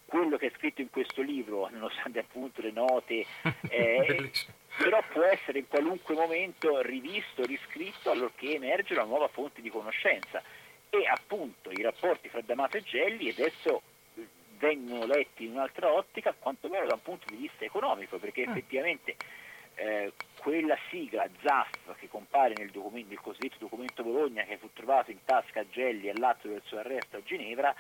[0.06, 3.26] quello che è scritto in questo libro, nonostante appunto le note,
[3.70, 4.32] eh,
[4.78, 10.42] però può essere in qualunque momento rivisto, riscritto, allorché emerge una nuova fonte di conoscenza.
[10.90, 13.84] E appunto i rapporti fra D'Amato e Gelli adesso
[14.58, 18.50] vengono letti in un'altra ottica, quantomeno da un punto di vista economico, perché mm.
[18.50, 19.16] effettivamente
[19.76, 25.12] eh, quella sigla ZAF che compare nel, documento, nel cosiddetto documento Bologna che fu trovato
[25.12, 27.76] in tasca a Gelli all'atto del suo arresto a Ginevra,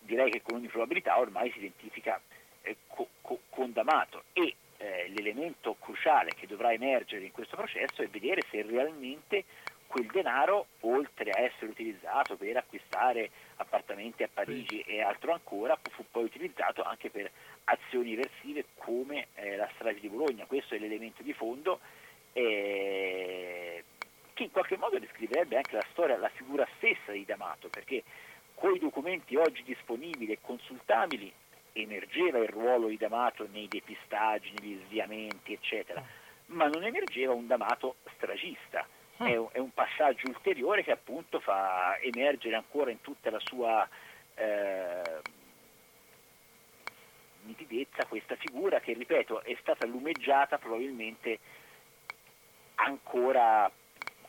[0.00, 2.20] direi che con ogni probabilità ormai si identifica
[2.62, 8.02] eh, co- co- con D'Amato e eh, l'elemento cruciale che dovrà emergere in questo processo
[8.02, 9.44] è vedere se realmente
[9.86, 16.04] quel denaro, oltre a essere utilizzato per acquistare appartamenti a Parigi e altro ancora, fu
[16.10, 17.30] poi utilizzato anche per
[17.64, 20.46] azioni eversive come eh, la strage di Bologna.
[20.46, 21.80] Questo è l'elemento di fondo
[22.32, 23.84] eh,
[24.34, 28.02] che in qualche modo descriverebbe anche la storia, la figura stessa di D'Amato, perché
[28.54, 31.32] con i documenti oggi disponibili e consultabili
[31.72, 36.02] emergeva il ruolo di D'Amato nei depistaggi, negli sviamenti, eccetera,
[36.46, 38.86] ma non emergeva un D'Amato stragista
[39.18, 43.88] è un, è un, passaggio ulteriore che appunto fa emergere ancora in tutta la sua
[44.34, 45.20] eh,
[47.44, 51.38] nitidezza questa figura che, ripeto, è stata lumeggiata probabilmente
[52.76, 53.70] ancora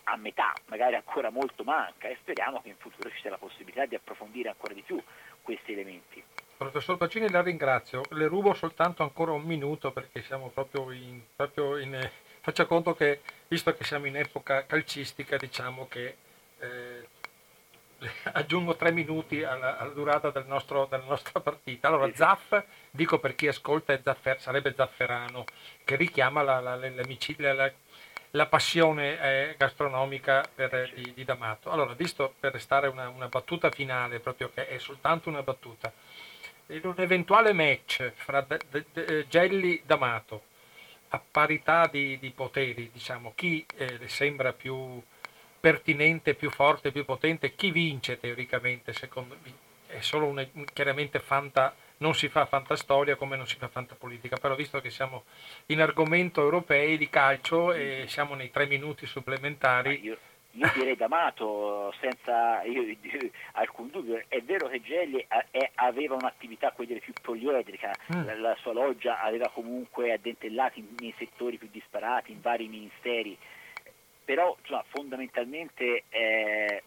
[0.10, 3.86] a metà, magari ancora molto manca e speriamo che in futuro ci sia la possibilità
[3.86, 5.02] di approfondire ancora di più
[5.42, 6.24] questi elementi.
[6.56, 11.78] Professor Pacini la ringrazio, le rubo soltanto ancora un minuto perché siamo proprio in, proprio
[11.78, 12.10] in
[12.48, 13.20] faccia conto che,
[13.50, 16.16] visto che siamo in epoca calcistica, diciamo che
[16.60, 17.08] eh,
[18.32, 21.90] aggiungo tre minuti alla, alla durata del nostro, della nostra partita.
[21.90, 22.58] Allora, Zaff,
[22.90, 25.44] dico per chi ascolta, zaffer, sarebbe Zafferano,
[25.84, 27.72] che richiama la, la, la,
[28.32, 31.70] la passione eh, gastronomica per, di, di, D'Amato.
[31.70, 35.92] Allora, visto per restare una, una battuta finale, proprio che è soltanto una battuta,
[36.68, 40.56] in un eventuale match fra de, Gelli D'Amato
[41.10, 45.02] a parità di, di poteri, diciamo, chi eh, le sembra più
[45.60, 51.76] pertinente, più forte, più potente, chi vince teoricamente, secondo me, è solo una, chiaramente fanta,
[51.98, 55.24] non si fa fantastoria come non si fa fantapolitica, però visto che siamo
[55.68, 60.18] in argomento europei di calcio e siamo nei tre minuti supplementari...
[60.58, 62.84] Io direi D'Amato senza io,
[63.54, 65.24] alcun dubbio, è vero che Gelli
[65.76, 68.26] aveva un'attività quella più poliedrica, mm.
[68.26, 73.38] la, la, sua loggia aveva comunque addentellati nei settori più disparati, in vari ministeri,
[74.26, 76.84] però insomma, fondamentalmente eh,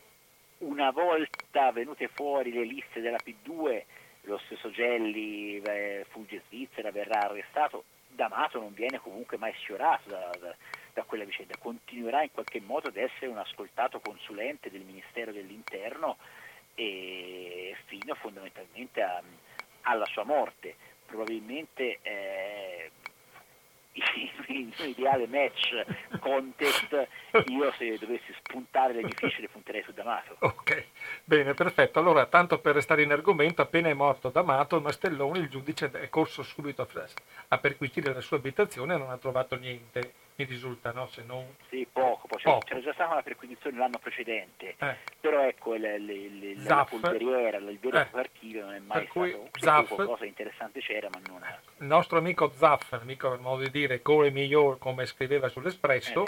[0.59, 3.83] una volta venute fuori le liste della P2,
[4.23, 10.09] lo stesso Gelli eh, fugge in Svizzera, verrà arrestato, D'Amato non viene comunque mai sfiorato
[10.11, 10.55] da, da
[11.01, 16.19] da quella vicenda, continuerà in qualche modo ad essere un ascoltato consulente del Ministero dell'Interno
[16.75, 19.23] e fino fondamentalmente a,
[19.83, 20.75] alla sua morte.
[21.07, 22.91] Probabilmente eh,
[24.49, 25.85] in un ideale match
[26.21, 27.09] contest
[27.47, 30.37] io se dovessi spuntare le le punterei su D'Amato.
[30.41, 30.87] Ok
[31.25, 31.99] bene perfetto.
[31.99, 36.43] Allora tanto per restare in argomento appena è morto D'Amato Mastelloni il giudice è corso
[36.43, 36.89] subito a,
[37.49, 41.07] a perquisire la sua abitazione e non ha trovato niente mi risulta, no?
[41.09, 41.55] Se non...
[41.69, 42.59] Sì, poco, poco.
[42.65, 44.97] c'era già stata una perquisizione l'anno precedente, eh.
[45.21, 48.09] però ecco il, il, il, la polveriera, il vero eh.
[48.13, 51.59] archivio non è mai per stato, Zaff, qualcosa di interessante c'era, ma non è...
[51.79, 56.25] Il nostro amico Zaff, amico per modo di dire, Gore Miglior, come scriveva sull'Espresso,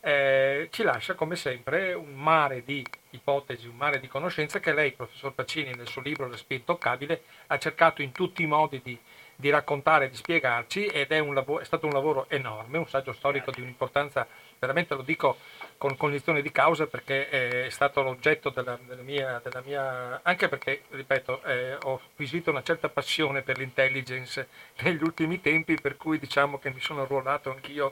[0.00, 0.10] eh.
[0.10, 0.68] eh.
[0.70, 5.34] ci lascia come sempre un mare di ipotesi, un mare di conoscenze che lei, professor
[5.34, 8.98] Pacini, nel suo libro Respiro intoccabile, ha cercato in tutti i modi di
[9.40, 13.50] di raccontare, di spiegarci ed è, lavoro, è, stato un lavoro enorme, un saggio storico
[13.50, 14.26] di un'importanza,
[14.58, 15.38] veramente lo dico
[15.78, 17.28] con cognizione di causa perché
[17.66, 22.62] è stato l'oggetto della, della, mia, della mia, anche perché, ripeto, eh, ho acquisito una
[22.62, 24.48] certa passione per l'intelligence
[24.82, 27.90] negli ultimi tempi, per cui diciamo che mi sono arruolato anch'io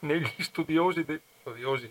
[0.00, 1.90] negli studiosi, de, studiosi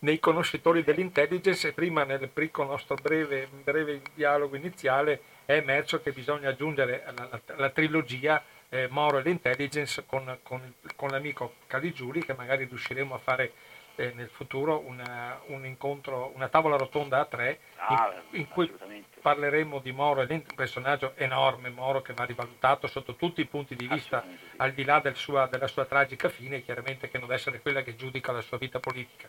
[0.00, 6.50] nei conoscitori dell'intelligence e prima nel nostro breve, breve dialogo iniziale è emerso che bisogna
[6.50, 12.64] aggiungere alla, alla trilogia eh, Moro e l'intelligence con, con, con l'amico Caligiuri che magari
[12.64, 13.52] riusciremo a fare
[13.96, 18.70] eh, nel futuro una, un incontro, una tavola rotonda a tre Ah, in, in cui
[19.20, 23.86] parleremo di Moro, un personaggio enorme, Moro che va rivalutato sotto tutti i punti di
[23.88, 24.38] vista, sì.
[24.58, 27.82] al di là del sua- della sua tragica fine, chiaramente che non deve essere quella
[27.82, 29.28] che giudica la sua vita politica.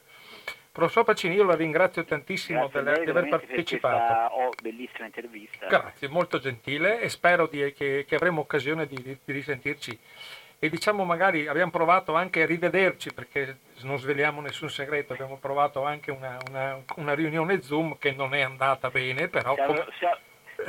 [0.71, 3.97] Professor Pacini, io la ringrazio tantissimo Grazie delle- lei di aver per partecipato.
[3.97, 5.67] questa oh, bellissima intervista.
[5.67, 9.99] Grazie, molto gentile e spero di- che, che avremo occasione di, di- di risentirci.
[10.63, 15.83] E diciamo magari abbiamo provato anche a rivederci perché non sveliamo nessun segreto, abbiamo provato
[15.83, 20.17] anche una, una- una riunione Zoom che non è andata bene, però Siamo, com- sia-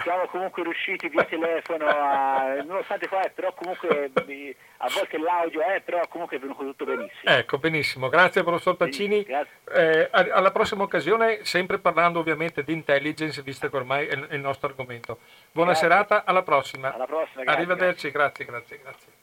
[0.03, 6.01] siamo comunque riusciti via telefono a, nonostante qua, però comunque a volte l'audio è, però
[6.09, 7.33] comunque è venuto tutto benissimo.
[7.33, 9.25] ecco benissimo, grazie professor Pacini.
[9.25, 14.35] Eh, alla prossima occasione, sempre parlando ovviamente di intelligence, visto che ormai è il, è
[14.35, 15.19] il nostro argomento.
[15.53, 15.89] Buona Grazie.
[15.89, 16.95] serata, alla prossima.
[16.95, 17.63] Alla prossima, grazie.
[17.63, 19.22] Arrivederci, grazie, grazie, grazie.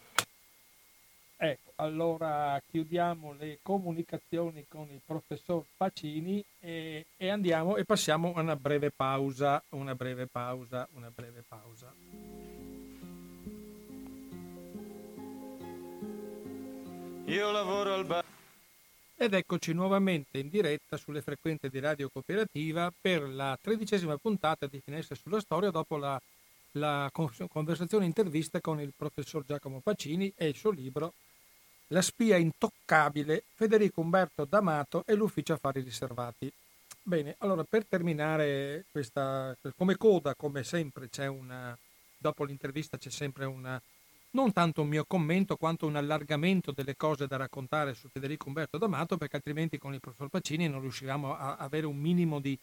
[1.42, 8.42] Ecco, allora chiudiamo le comunicazioni con il professor Pacini e, e andiamo e passiamo a
[8.42, 11.94] una breve pausa, una breve pausa, una breve pausa.
[17.28, 18.26] Io lavoro al bar.
[19.16, 24.82] Ed eccoci nuovamente in diretta sulle frequenze di Radio Cooperativa per la tredicesima puntata di
[24.84, 26.22] Finestre sulla Storia dopo la,
[26.72, 31.14] la con- conversazione intervista con il professor Giacomo Pacini e il suo libro
[31.92, 36.52] La spia intoccabile Federico Umberto D'Amato e l'ufficio affari riservati.
[37.02, 41.76] Bene, allora per terminare questa, come coda, come sempre, c'è una,
[42.16, 43.82] dopo l'intervista c'è sempre una,
[44.32, 48.78] non tanto un mio commento quanto un allargamento delle cose da raccontare su Federico Umberto
[48.78, 52.56] D'Amato, perché altrimenti con il professor Pacini non riuscivamo a avere un minimo di,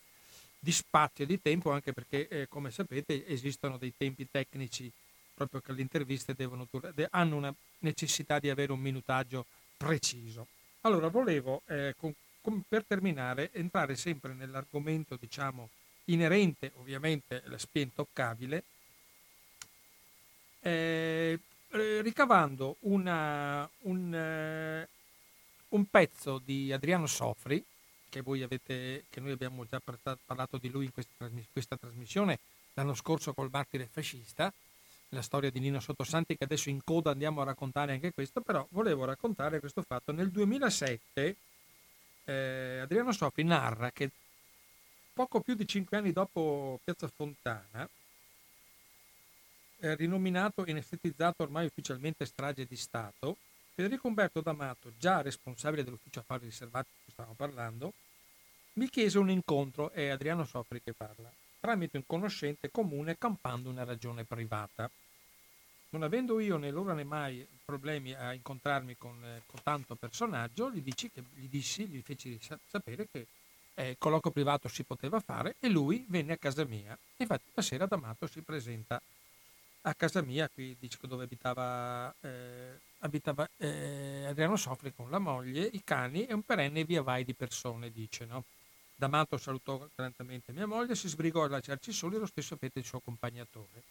[0.57, 4.89] di spazio e di tempo, anche perché, eh, come sapete, esistono dei tempi tecnici
[5.37, 9.45] proprio che le interviste devono dura- de- hanno una necessità di avere un minutaggio
[9.77, 10.49] preciso.
[10.81, 15.69] Allora, volevo, eh, con- con- per terminare, entrare sempre nell'argomento, diciamo,
[16.07, 18.65] inerente ovviamente alla spia intoccabile,
[20.61, 24.89] eh, ricavando una- un, eh,
[25.69, 27.63] un pezzo di Adriano Sofri,
[28.09, 32.39] che, avete, che noi abbiamo già parla- parlato di lui in questa, questa trasmissione
[32.75, 34.53] l'anno scorso col martire fascista,
[35.11, 38.67] la storia di Nino Sottosanti che adesso in coda andiamo a raccontare anche questo, però
[38.71, 40.13] volevo raccontare questo fatto.
[40.13, 41.37] Nel 2007
[42.25, 44.11] eh, Adriano Sofri narra che
[45.13, 47.89] poco più di cinque anni dopo Piazza Fontana,
[49.79, 53.37] eh, rinominato e estetizzato ormai ufficialmente strage di Stato,
[53.75, 57.93] Federico Umberto D'Amato, già responsabile dell'ufficio affari riservati di cui stavamo parlando,
[58.75, 61.33] mi chiese un incontro, è Adriano Sofri che parla,
[61.67, 64.89] tramite un conoscente comune campando una ragione privata.
[65.89, 70.71] Non avendo io né l'ora né mai problemi a incontrarmi con, eh, con tanto personaggio,
[70.71, 73.27] gli, dici che, gli dissi, gli feci sa- sapere che
[73.75, 76.97] eh, colloquio privato si poteva fare e lui venne a casa mia.
[77.17, 79.03] Infatti la sera D'Amato si presenta
[79.83, 85.69] a casa mia, qui dice dove abitava, eh, abitava eh, Adriano Sofri con la moglie,
[85.73, 88.45] i cani e un perenne via vai di persone, dice, no?
[88.99, 92.85] D'Amato salutò galantemente mia moglie e si sbrigò a lasciarci soli lo stesso fette il
[92.85, 93.83] suo accompagnatore.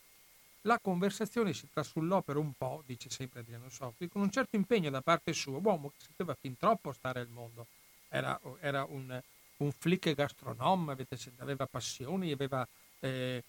[0.61, 4.89] La conversazione si trasullò per un po', dice sempre Adriano Sofri, con un certo impegno
[4.89, 7.67] da parte sua, uomo che sapeva fin troppo stare al mondo.
[8.09, 9.21] Era, era un,
[9.57, 10.15] un flick
[11.15, 12.67] sen- aveva passioni, aveva,
[12.99, 13.43] eh,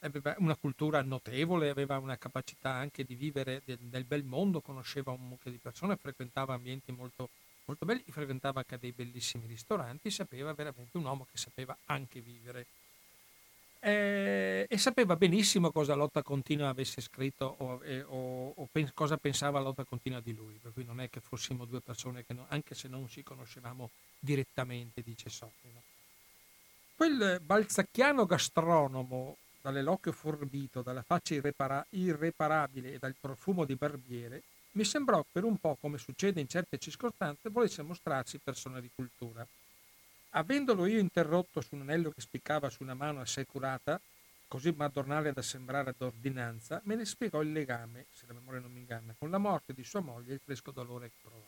[0.00, 5.28] aveva una cultura notevole, aveva una capacità anche di vivere del bel mondo, conosceva un
[5.28, 7.28] mucchio di persone, frequentava ambienti molto,
[7.66, 12.66] molto belli, frequentava anche dei bellissimi ristoranti, sapeva veramente un uomo che sapeva anche vivere.
[13.78, 19.16] Eh, e sapeva benissimo cosa Lotta Continua avesse scritto o, e- o- o pen- cosa
[19.16, 22.46] pensava Lotta Continua di lui, per cui non è che fossimo due persone che, no-
[22.48, 25.70] anche se non ci conoscevamo direttamente, dice Sofri.
[25.72, 25.82] no?
[26.96, 34.42] Quel balzacchiano gastronomo, dall'elocchio forbito, dalla faccia irrepara- irreparabile e dal profumo di barbiere,
[34.76, 39.46] mi sembrò per un po', come succede in certe circostanze, volesse mostrarsi persona di cultura.
[40.30, 43.98] Avendolo io interrotto su un anello che spiccava su una mano assai curata,
[44.46, 48.70] così madornale da sembrare ad ordinanza, me ne spiegò il legame, se la memoria non
[48.70, 51.44] mi inganna, con la morte di sua moglie e il fresco dolore che provava.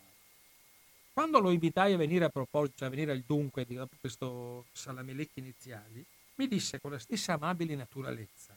[1.12, 5.41] Quando lo invitai a venire a proposito, cioè a venire al dunque di questo salamelecchi
[5.41, 6.03] iniziali,
[6.37, 8.57] mi disse con la stessa amabile naturalezza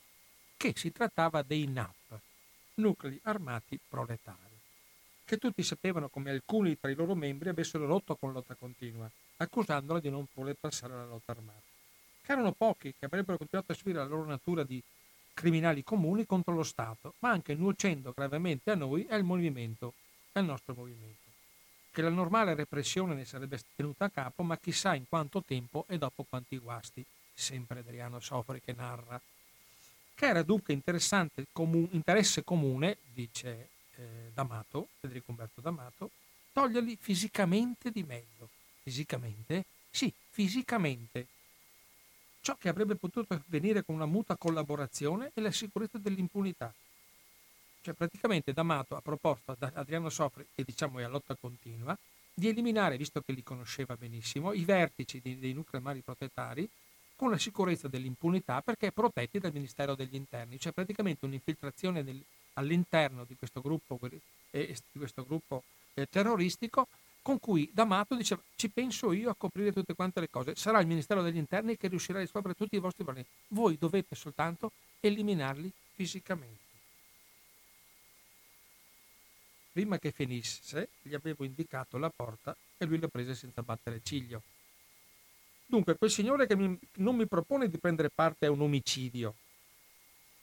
[0.56, 2.20] che si trattava dei NAP,
[2.76, 4.51] nuclei armati proletari,
[5.32, 10.02] che tutti sapevano come alcuni tra i loro membri avessero rotto con lotta continua, accusandola
[10.02, 11.62] di non voler passare alla lotta armata.
[12.22, 14.84] Che erano pochi che avrebbero continuato a seguire la loro natura di
[15.34, 19.94] criminali comuni contro lo Stato, ma anche nuocendo gravemente a noi e al movimento,
[20.34, 21.30] al nostro movimento.
[21.92, 25.98] Che la normale repressione ne sarebbe tenuta a capo, ma chissà in quanto tempo e
[25.98, 29.18] dopo quanti guasti, sempre Adriano Sofri che narra.
[30.14, 33.70] Che era dunque interessante, comu- interesse comune, dice
[34.02, 36.10] eh, D'Amato, Federico Umberto D'Amato,
[36.52, 38.50] toglierli fisicamente di mezzo.
[38.84, 39.66] Fisicamente?
[39.90, 41.28] Sì, fisicamente
[42.42, 46.74] ciò che avrebbe potuto avvenire con una muta collaborazione e la sicurezza dell'impunità.
[47.82, 51.98] Cioè praticamente D'Amato ha proposto ad Adriano Sofri, che diciamo è a lotta continua,
[52.34, 56.68] di eliminare, visto che li conosceva benissimo, i vertici dei, dei nuclei armati protetari
[57.16, 62.24] con la sicurezza dell'impunità perché protetti dal Ministero degli Interni, cioè praticamente un'infiltrazione nel,
[62.54, 66.88] all'interno di questo gruppo, di questo gruppo eh, terroristico
[67.22, 70.88] con cui D'Amato diceva ci penso io a coprire tutte quante le cose, sarà il
[70.88, 75.72] Ministero degli Interni che riuscirà a risolvere tutti i vostri problemi, voi dovete soltanto eliminarli
[75.94, 76.70] fisicamente.
[79.72, 84.42] Prima che finisse gli avevo indicato la porta e lui l'ha presa senza battere ciglio.
[85.66, 89.36] Dunque, quel signore che mi, non mi propone di prendere parte a un omicidio,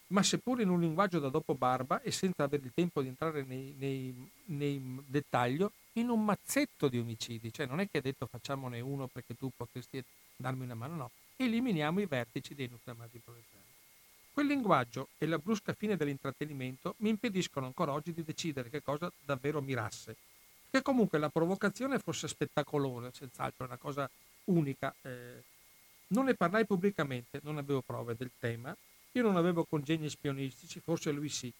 [0.08, 3.42] ma seppur in un linguaggio da dopo barba e senza avere il tempo di entrare
[3.44, 8.26] nei, nei, nei dettagli, in un mazzetto di omicidi, cioè non è che ha detto
[8.26, 10.02] facciamone uno perché tu potresti
[10.36, 13.58] darmi una mano, no, eliminiamo i vertici dei nucleamati proletari.
[14.32, 19.10] Quel linguaggio e la brusca fine dell'intrattenimento mi impediscono ancora oggi di decidere che cosa
[19.24, 20.16] davvero mirasse.
[20.70, 24.08] Che comunque la provocazione fosse spettacolosa, senz'altro, una cosa
[24.44, 24.94] unica.
[25.02, 25.42] Eh.
[26.08, 28.76] Non ne parlai pubblicamente, non avevo prove del tema.
[29.18, 31.52] Io non avevo congegni spionistici, forse lui sì,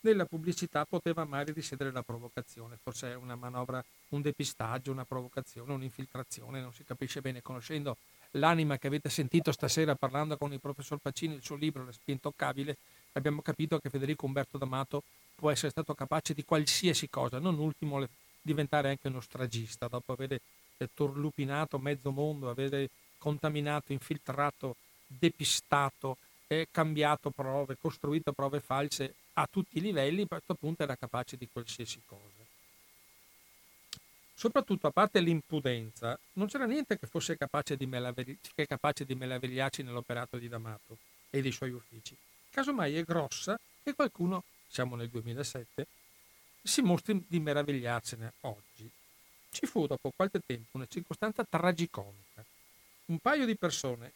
[0.00, 5.72] nella pubblicità poteva mai risiedere la provocazione, forse è una manovra, un depistaggio, una provocazione,
[5.72, 7.40] un'infiltrazione, non si capisce bene.
[7.40, 7.96] Conoscendo
[8.32, 12.12] l'anima che avete sentito stasera parlando con il professor Pacini, il suo libro La spia
[12.12, 12.76] intoccabile,
[13.12, 15.02] abbiamo capito che Federico Umberto D'Amato
[15.34, 18.06] può essere stato capace di qualsiasi cosa, non ultimo
[18.42, 24.76] diventare anche uno stragista, dopo aver eh, torlupinato mezzo mondo, aver contaminato, infiltrato,
[25.06, 26.18] depistato,
[26.52, 31.36] eh, cambiato prove, costruito prove false a tutti i livelli, a questo punto era capace
[31.36, 32.44] di qualsiasi cosa.
[34.34, 38.36] Soprattutto, a parte l'impudenza, non c'era niente che fosse capace di, meravigli-
[38.66, 40.98] capace di meravigliarci nell'operato di D'Amato
[41.30, 42.16] e dei suoi uffici.
[42.50, 45.86] Casomai è grossa che qualcuno, siamo nel 2007,
[46.62, 48.90] si mostri di meravigliarsene oggi.
[49.50, 52.44] Ci fu dopo qualche tempo una circostanza tragicomica.
[53.06, 54.12] Un paio di persone,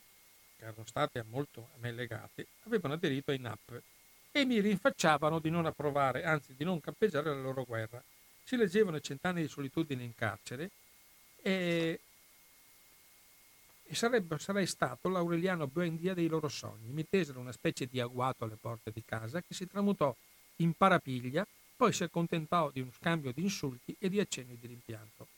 [0.57, 3.83] che erano state molto a me legate, avevano aderito ai NAP,
[4.37, 8.03] e mi rinfacciavano di non approvare, anzi di non campeggiare la loro guerra.
[8.43, 10.71] Si leggevano cent'anni di solitudine in carcere
[11.41, 12.01] e,
[13.85, 16.91] e sarebbe, sarei stato l'Aureliano Buendia dei loro sogni.
[16.91, 20.15] Mi tesero una specie di agguato alle porte di casa che si tramutò
[20.57, 21.47] in parapiglia,
[21.77, 25.29] poi si accontentò di uno scambio di insulti e di accenni di rimpianto.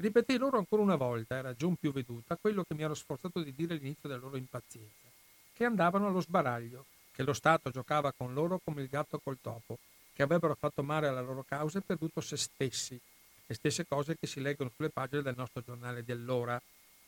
[0.00, 3.42] Ripetei loro ancora una volta, era già un più veduta, quello che mi ero sforzato
[3.42, 5.08] di dire all'inizio della loro impazienza,
[5.52, 9.78] che andavano allo sbaraglio, che lo Stato giocava con loro come il gatto col topo,
[10.12, 12.96] che avrebbero fatto male alla loro causa e perduto se stessi,
[13.44, 16.62] le stesse cose che si leggono sulle pagine del nostro giornale di allora.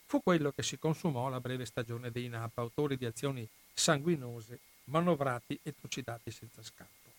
[0.06, 5.56] Fu quello che si consumò la breve stagione dei NAP, autori di azioni sanguinose, manovrati
[5.62, 7.09] e trucidati senza scampo.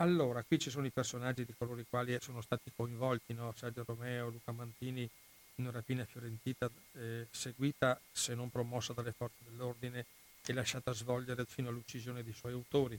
[0.00, 3.52] Allora, qui ci sono i personaggi di coloro i quali sono stati coinvolti, no?
[3.56, 5.08] Sergio Romeo, Luca Mantini,
[5.56, 10.06] in una rapina fiorentina eh, seguita, se non promossa dalle forze dell'ordine,
[10.46, 12.98] e lasciata svolgere fino all'uccisione dei suoi autori,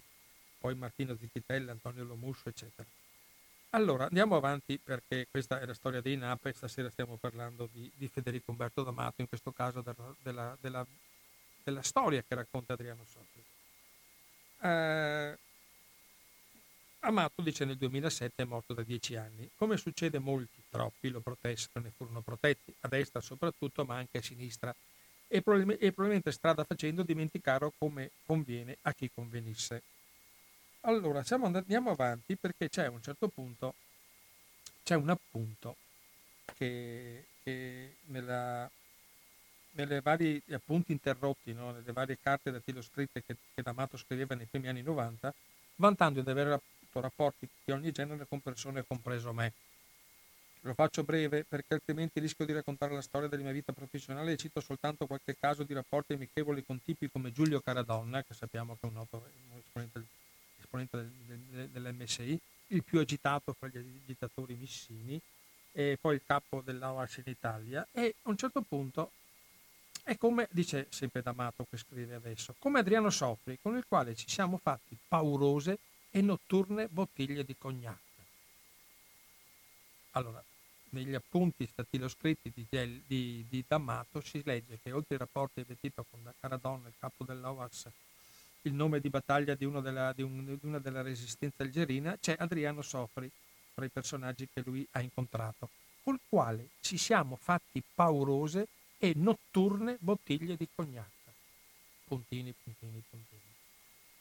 [0.60, 2.88] poi Martino Zittitella, Antonio Lomuscio, eccetera.
[3.72, 7.90] Allora, andiamo avanti perché questa è la storia dei NAP e stasera stiamo parlando di,
[7.96, 10.86] di Federico Umberto D'Amato, in questo caso della, della, della,
[11.64, 13.44] della storia che racconta Adriano Sofri.
[14.62, 15.38] Eh,
[17.02, 19.50] Amato, dice nel 2007, è morto da dieci anni.
[19.56, 24.22] Come succede molti, troppi lo protessero, ne furono protetti, a destra soprattutto, ma anche a
[24.22, 24.76] sinistra
[25.32, 29.82] e, probabilmente, e probabilmente strada facendo dimenticare come conviene a chi convenisse.
[30.82, 33.76] Allora, siamo, andiamo avanti perché c'è un certo punto,
[34.84, 35.76] c'è un appunto
[36.56, 38.70] che, che nella,
[39.72, 41.72] nelle varie appunti interrotti, no?
[41.72, 45.34] nelle varie carte da tiro scritte che, che D'Amato scriveva nei primi anni 90,
[45.76, 46.60] vantando di aver
[46.90, 49.54] avuto rapporti di ogni genere con persone, compreso me.
[50.64, 54.38] Lo faccio breve perché altrimenti rischio di raccontare la storia della mia vita professionale e
[54.38, 58.86] cito soltanto qualche caso di rapporti amichevoli con tipi come Giulio Caradonna, che sappiamo che
[58.86, 59.26] è un noto
[59.58, 60.04] esponente,
[60.60, 65.20] esponente del, del, dell'MSI, il più agitato fra gli agitatori missini,
[65.72, 69.12] e poi il capo dell'AOAS in Italia, e a un certo punto
[70.04, 74.28] È come, dice sempre D'Amato che scrive adesso, come Adriano Sofri, con il quale ci
[74.28, 75.78] siamo fatti paurose
[76.12, 77.98] e notturne bottiglie di cognac.
[80.12, 80.44] Allora,
[80.90, 81.70] negli appunti
[82.08, 86.96] scritti di, di, di D'Amato si legge che oltre ai rapporti tipo con Caradonna, il
[86.98, 87.90] capo dell'OAS,
[88.64, 92.82] il nome di battaglia di, della, di, un, di una della resistenza algerina, c'è Adriano
[92.82, 93.30] Sofri
[93.74, 95.70] tra i personaggi che lui ha incontrato,
[96.04, 101.08] col quale ci siamo fatti paurose e notturne bottiglie di cognac.
[102.06, 103.49] Puntini, puntini, puntini.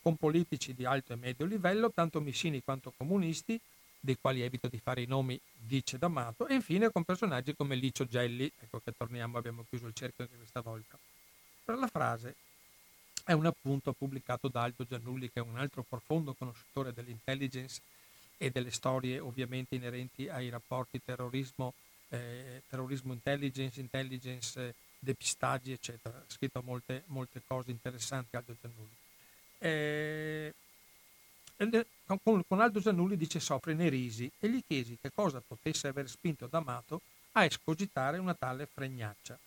[0.09, 3.61] Con politici di alto e medio livello, tanto missini quanto comunisti,
[4.01, 8.07] dei quali evito di fare i nomi, dice D'Amato, e infine con personaggi come Licio
[8.07, 10.99] Gelli, ecco che torniamo, abbiamo chiuso il cerchio anche questa volta.
[11.63, 12.37] Per la frase
[13.23, 17.83] è un appunto pubblicato da Aldo Giannulli, che è un altro profondo conoscitore dell'intelligence
[18.39, 21.75] e delle storie ovviamente inerenti ai rapporti terrorismo,
[22.09, 26.17] eh, terrorismo intelligence, intelligence, depistaggi, eccetera.
[26.17, 28.97] Ha scritto molte, molte cose interessanti Aldo Giannulli.
[29.59, 30.55] Eh,
[32.23, 36.09] con, con Aldo Giannulli dice soffre nei risi e gli chiesi che cosa potesse aver
[36.09, 37.01] spinto D'Amato
[37.33, 39.39] a escogitare una tale fregnaccia.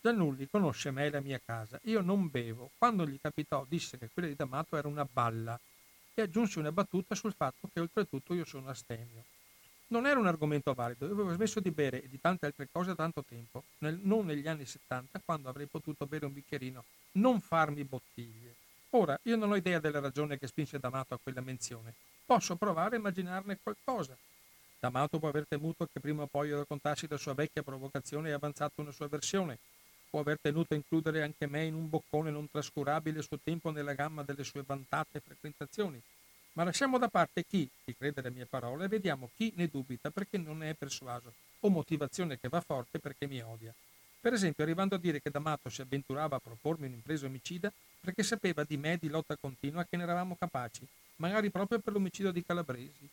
[0.00, 1.78] Giannulli conosce me e la mia casa.
[1.84, 2.70] Io non bevo.
[2.78, 5.58] Quando gli capitò disse che quella di D'Amato era una balla
[6.14, 9.24] e aggiunse una battuta sul fatto che oltretutto io sono astemio.
[9.88, 12.88] Non era un argomento valido, io avevo smesso di bere e di tante altre cose
[12.88, 17.40] da tanto tempo, nel, non negli anni 70 quando avrei potuto bere un bicchierino, non
[17.40, 18.57] farmi bottiglie.
[18.90, 21.92] Ora, io non ho idea della ragione che spinse D'Amato a quella menzione.
[22.24, 24.16] Posso provare a immaginarne qualcosa.
[24.80, 28.80] D'Amato può aver temuto che prima o poi raccontassi la sua vecchia provocazione e avanzato
[28.80, 29.58] una sua versione.
[30.08, 33.92] Può aver tenuto a includere anche me in un boccone non trascurabile suo tempo nella
[33.92, 36.00] gamma delle sue vantate frequentazioni.
[36.52, 40.10] Ma lasciamo da parte chi, chi crede alle mie parole, e vediamo chi ne dubita
[40.10, 43.74] perché non ne è persuaso, o motivazione che va forte perché mi odia.
[44.20, 47.70] Per esempio, arrivando a dire che D'Amato si avventurava a propormi un'impresa omicida
[48.00, 50.86] perché sapeva di me di lotta continua che ne eravamo capaci,
[51.16, 53.08] magari proprio per l'omicidio di Calabresi.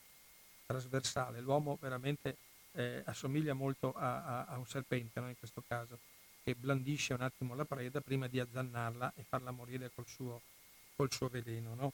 [0.66, 2.38] Trasversale, l'uomo veramente
[2.72, 5.28] eh, assomiglia molto a, a, a un serpente no?
[5.30, 6.00] in questo caso,
[6.44, 10.42] che blandisce un attimo la preda prima di azzannarla e farla morire col suo,
[10.96, 11.76] col suo veleno.
[11.76, 11.94] No?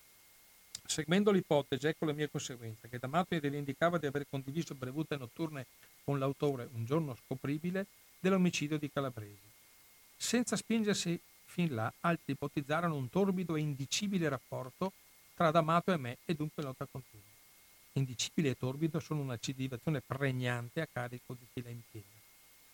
[0.86, 5.68] Seguendo l'ipotesi, ecco la mia conseguenza, che D'Amato rivendicava di aver condiviso brevute notturne
[6.04, 7.86] con l'autore un giorno scopribile
[8.20, 9.50] dell'omicidio di Calabresi.
[10.18, 11.20] Senza spingersi
[11.52, 14.94] fin là, altri ipotizzarono un torbido e indicibile rapporto
[15.36, 17.26] tra D'Amato e me e dunque lotta continua.
[17.94, 22.08] Indicibile e torbido sono una civilizazione pregnante a carico di chi la impiega.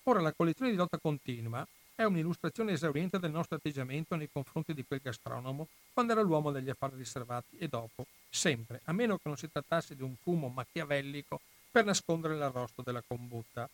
[0.04, 4.86] Ora, la collezione di lotta continua è un'illustrazione esauriente del nostro atteggiamento nei confronti di
[4.86, 9.38] quel gastronomo quando era l'uomo degli affari riservati e dopo, sempre, a meno che non
[9.38, 13.68] si trattasse di un fumo machiavellico per nascondere l'arrosto della combutta.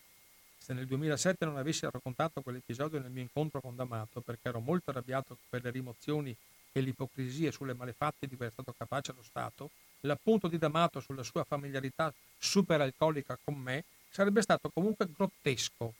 [0.63, 4.91] Se nel 2007 non avessi raccontato quell'episodio nel mio incontro con D'Amato, perché ero molto
[4.91, 6.33] arrabbiato per le rimozioni
[6.71, 11.23] e l'ipocrisia sulle malefatte di cui è stato capace lo Stato, l'appunto di D'Amato sulla
[11.23, 15.95] sua familiarità superalcolica con me sarebbe stato comunque grottesco,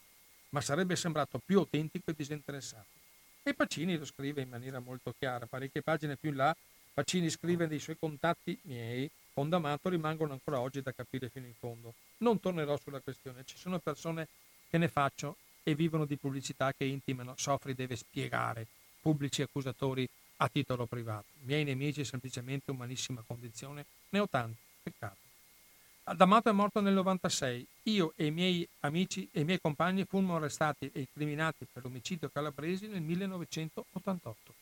[0.52, 2.88] ma sarebbe sembrato più autentico e disinteressato.
[3.44, 5.46] E Pacini lo scrive in maniera molto chiara.
[5.46, 6.56] Parecchie pagine più in là,
[6.94, 11.56] Pacini scrive dei suoi contatti miei con D'Amato rimangono ancora oggi da capire fino in
[11.56, 11.96] fondo.
[12.20, 14.28] Non tornerò sulla questione, ci sono persone
[14.74, 18.66] che ne faccio e vivono di pubblicità che intimano, Sofri deve spiegare,
[19.02, 21.28] pubblici accusatori a titolo privato.
[21.44, 25.18] Miei nemici semplicemente umanissima condizione, ne ho tanti, peccato.
[26.16, 30.38] D'Amato è morto nel 96, io e i miei amici e i miei compagni fummo
[30.38, 34.54] arrestati e incriminati per l'omicidio calabresi nel 1988.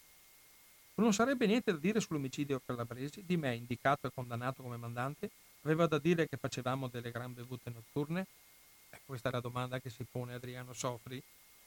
[0.96, 5.30] Non sarebbe niente da dire sull'omicidio calabresi, di me indicato e condannato come mandante,
[5.62, 8.28] aveva da dire che facevamo delle gran bevute notturne,
[9.12, 11.22] questa è la domanda che si pone Adriano Sofri.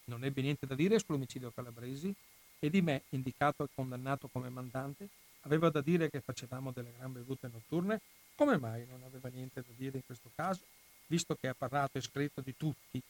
[0.05, 2.11] Non ebbe niente da dire sull'omicidio Calabresi
[2.59, 5.09] e di me, indicato e condannato come mandante,
[5.43, 8.01] aveva da dire che facevamo delle gran bevute notturne?
[8.35, 10.63] Come mai non aveva niente da dire in questo caso,
[11.07, 13.03] visto che ha parlato e scritto di tutti?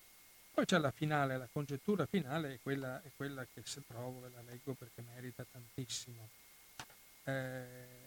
[0.52, 4.30] Poi c'è la finale, la congettura finale è quella, è quella che se trovo ve
[4.34, 6.28] la leggo perché merita tantissimo.
[7.22, 8.03] Eh,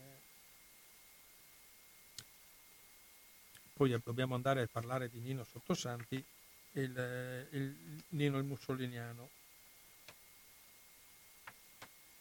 [3.78, 6.22] poi dobbiamo andare a parlare di Nino Sottosanti,
[6.72, 9.30] il, il Nino il Mussoliniano.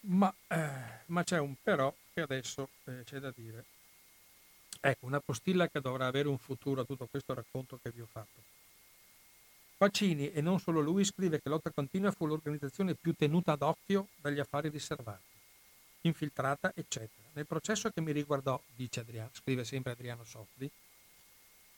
[0.01, 0.71] Ma, eh,
[1.07, 3.65] ma, c'è un però che adesso eh, c'è da dire.
[4.81, 8.07] Ecco, una postilla che dovrà avere un futuro a tutto questo racconto che vi ho
[8.07, 8.45] fatto.
[9.79, 14.39] Pacini, e non solo lui, scrive che Lotta Continua fu l'organizzazione più tenuta d'occhio dagli
[14.39, 15.23] affari riservati,
[16.03, 17.29] infiltrata, eccetera.
[17.33, 20.71] Nel processo che mi riguardò, dice Adriano, scrive sempre Adriano Sofri,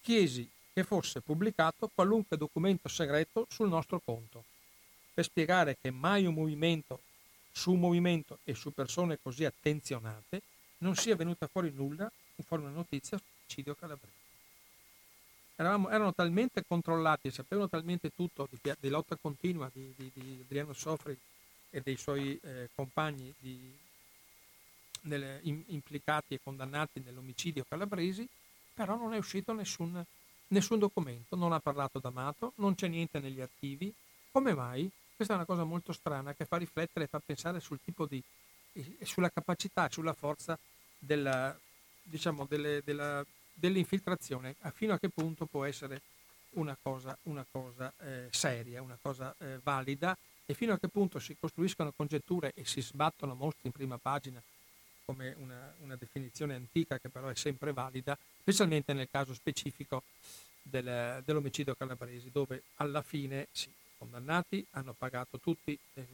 [0.00, 4.44] chiesi che fosse pubblicato qualunque documento segreto sul nostro conto.
[5.18, 7.00] per spiegare che mai un movimento
[7.58, 10.42] su un movimento e su persone così attenzionate
[10.78, 12.10] non sia venuta fuori nulla,
[12.44, 14.16] fuori una notizia sull'omicidio calabrese.
[15.56, 20.72] Eravamo, erano talmente controllati, sapevano talmente tutto di, di lotta continua di, di, di, Adriano
[20.72, 21.18] Sofri
[21.70, 23.34] e dei suoi eh, compagni
[25.02, 28.26] nelle, in, implicati e condannati nell'omicidio calabresi,
[28.78, 30.00] però non è uscito nessun,
[30.48, 33.92] nessun documento, non ha parlato D'Amato, non c'è niente negli archivi.
[34.30, 34.88] Come mai?
[35.16, 38.22] Questa è una cosa molto strana che fa riflettere e fa pensare sul tipo di,
[39.02, 40.56] sulla capacità sulla forza
[40.96, 41.58] della,
[42.04, 46.00] diciamo, delle, della, dell'infiltrazione, fino a che punto può essere
[46.50, 51.18] una cosa, una cosa eh, seria, una cosa eh, valida e fino a che punto
[51.18, 54.40] si costruiscono congetture e si sbattono mostri in prima pagina
[55.08, 60.02] come una, una definizione antica che però è sempre valida, specialmente nel caso specifico
[60.60, 66.06] del, dell'omicidio calabresi, dove alla fine sì, condannati, hanno pagato tutti, eh,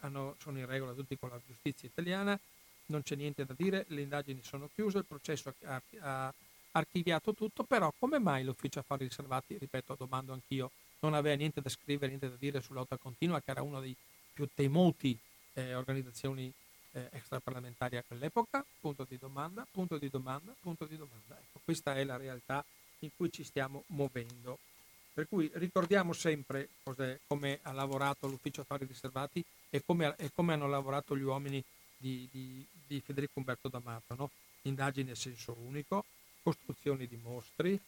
[0.00, 2.38] hanno, sono in regola tutti con la giustizia italiana,
[2.86, 6.34] non c'è niente da dire, le indagini sono chiuse, il processo ha, ha
[6.72, 11.70] archiviato tutto, però come mai l'ufficio affari riservati, ripeto, domando anch'io, non aveva niente da
[11.70, 13.96] scrivere, niente da dire sull'auto continua, che era una dei
[14.34, 15.18] più temuti
[15.54, 16.52] eh, organizzazioni
[16.92, 18.64] eh, extraparlamentari a quell'epoca?
[18.80, 21.38] Punto di domanda, punto di domanda, punto di domanda.
[21.38, 22.64] Ecco, questa è la realtà
[23.00, 24.58] in cui ci stiamo muovendo.
[25.14, 26.70] Per cui ricordiamo sempre
[27.26, 31.62] come ha lavorato l'ufficio affari riservati e come, e come hanno lavorato gli uomini
[31.96, 34.14] di, di, di Federico Umberto D'Amato.
[34.14, 34.30] No?
[34.62, 36.04] Indagini a senso unico,
[36.42, 37.78] costruzioni di mostri,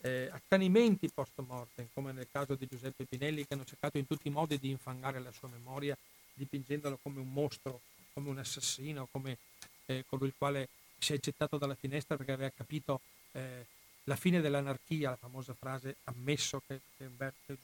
[0.00, 4.28] eh, accanimenti post mortem, come nel caso di Giuseppe Pinelli, che hanno cercato in tutti
[4.28, 5.96] i modi di infangare la sua memoria,
[6.34, 7.80] dipingendolo come un mostro,
[8.12, 9.38] come un assassino, come
[9.86, 10.68] eh, colui il quale
[10.98, 13.00] si è gettato dalla finestra perché aveva capito
[13.32, 13.64] eh,
[14.04, 17.56] la fine dell'anarchia, la famosa frase ammesso che, che Umberto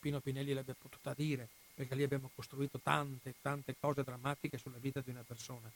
[0.00, 5.00] Pino Pinelli l'abbia potuta dire, perché lì abbiamo costruito tante, tante cose drammatiche sulla vita
[5.00, 5.70] di una persona.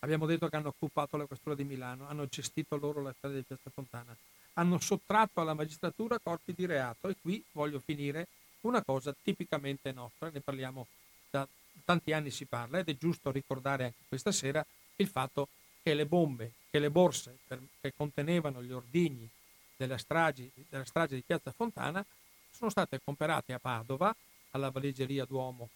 [0.00, 3.42] Abbiamo detto che hanno occupato la questura di Milano, hanno gestito loro la strada di
[3.42, 4.14] Piazza Fontana,
[4.54, 8.28] hanno sottratto alla magistratura corpi di reato e qui voglio finire
[8.62, 10.86] una cosa tipicamente nostra, ne parliamo
[11.30, 11.46] da
[11.84, 14.64] tanti anni si parla ed è giusto ricordare anche questa sera
[14.96, 15.48] il fatto
[15.82, 19.28] che le bombe, che le borse per, che contenevano gli ordigni
[19.76, 22.04] della strage, della strage di Piazza Fontana
[22.50, 24.14] sono state comprate a Padova,
[24.50, 25.70] alla valigeria Duomo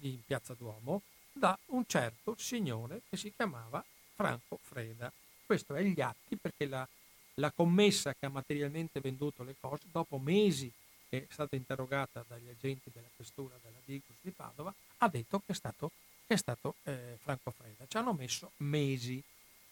[0.00, 1.02] in Piazza Duomo,
[1.32, 5.12] da un certo signore che si chiamava Franco Freda.
[5.44, 6.86] Questo è gli atti perché la,
[7.34, 10.72] la commessa che ha materialmente venduto le cose, dopo mesi
[11.10, 15.52] che è stata interrogata dagli agenti della questura della Digos di Padova, ha detto che
[15.52, 15.90] è stato,
[16.24, 17.84] che è stato eh, Franco Freda.
[17.88, 19.20] Ci hanno messo mesi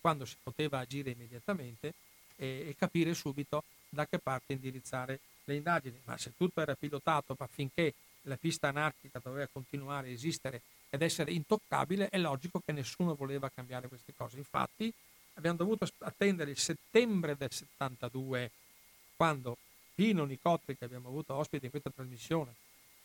[0.01, 1.95] quando si poteva agire immediatamente
[2.37, 5.99] e, e capire subito da che parte indirizzare le indagini.
[6.05, 10.61] Ma se tutto era pilotato affinché la pista anarchica doveva continuare a esistere
[10.91, 14.39] ed essere intoccabile, è logico che nessuno voleva cambiare queste cose.
[14.39, 14.93] Infatti
[15.35, 18.51] abbiamo dovuto attendere il settembre del 72,
[19.17, 19.57] quando
[19.99, 22.55] Pino Nicotri, che abbiamo avuto ospite in questa trasmissione,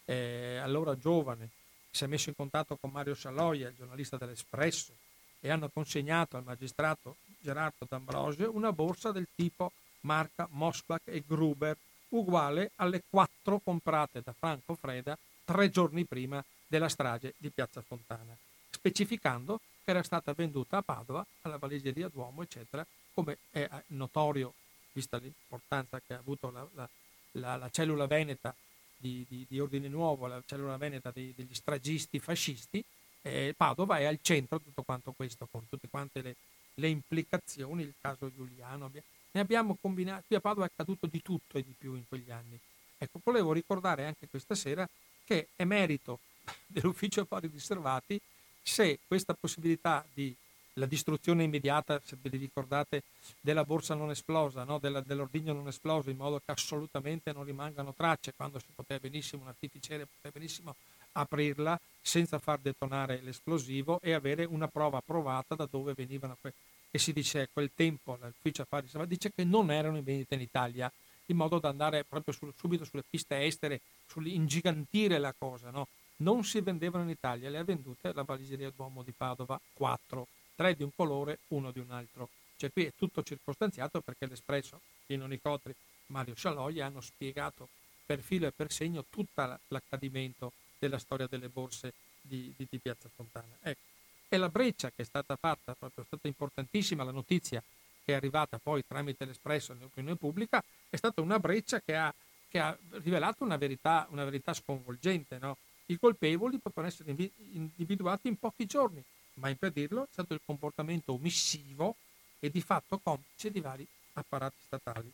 [0.06, 1.49] eh, allora giovane,
[1.90, 4.94] si è messo in contatto con Mario Saloia, il giornalista dell'Espresso,
[5.40, 9.72] e hanno consegnato al magistrato Gerardo D'Ambrosio una borsa del tipo
[10.02, 11.76] marca Mosbach e Gruber,
[12.10, 18.38] uguale alle quattro comprate da Franco Freda tre giorni prima della strage di Piazza Fontana,
[18.70, 24.53] specificando che era stata venduta a Padova, alla valigeria Duomo, eccetera, come è notorio,
[24.94, 26.90] vista l'importanza che ha avuto la, la,
[27.32, 28.56] la, la cellula veneta
[28.95, 32.84] di, di, di, Ordine Nuovo, la cellula veneta di, degli stragisti fascisti,
[33.22, 36.36] eh, Padova è al centro di tutto quanto questo, con tutte quante le,
[36.76, 38.90] le implicazioni, il caso Giuliano.
[39.32, 42.32] Ne abbiamo combinato, qui a Padova è accaduto di tutto e di più in quegli
[42.32, 42.57] anni.
[42.98, 44.88] Ecco, volevo ricordare anche questa sera
[45.26, 46.20] che è merito
[46.65, 48.20] dell'ufficio affari riservati
[48.61, 50.34] se questa possibilità di
[50.74, 53.04] la distruzione immediata, se vi ricordate,
[53.40, 54.80] della borsa non esplosa, no?
[54.80, 59.44] Della, dell'ordigno non esploso, in modo che assolutamente non rimangano tracce, quando si poteva benissimo,
[59.44, 60.76] un artificiere poteva benissimo
[61.14, 66.54] aprirla senza far detonare l'esplosivo e avere una prova provata da dove venivano que-
[66.91, 70.41] e si dice a quel tempo l'ufficio affari dice che non erano in vendita in
[70.41, 70.91] Italia
[71.28, 73.82] in modo da andare proprio sul, subito sulle piste estere
[74.26, 75.88] ingigantire la cosa no?
[76.18, 80.76] non si vendevano in Italia le ha vendute la valigeria Duomo di Padova 4 tre
[80.76, 85.26] di un colore uno di un altro cioè qui è tutto circostanziato perché l'Espresso Pino
[85.26, 85.74] Nicotri
[86.08, 87.68] Mario Scialoia hanno spiegato
[88.06, 93.10] per filo e per segno tutto l'accadimento della storia delle borse di, di, di Piazza
[93.14, 93.58] Fontana.
[93.62, 93.82] Ecco.
[94.30, 97.62] E la breccia che è stata fatta, proprio è stata importantissima la notizia
[98.06, 102.14] che è arrivata poi tramite l'Espresso nell'opinione pubblica, è stata una breccia che ha,
[102.50, 105.38] che ha rivelato una verità, una verità sconvolgente.
[105.38, 105.58] No?
[105.88, 107.16] I colpevoli potevano essere
[107.52, 109.02] individuati in pochi giorni,
[109.35, 111.95] ma impedirlo è stato il comportamento omissivo
[112.39, 115.11] e di fatto complice di vari apparati statali.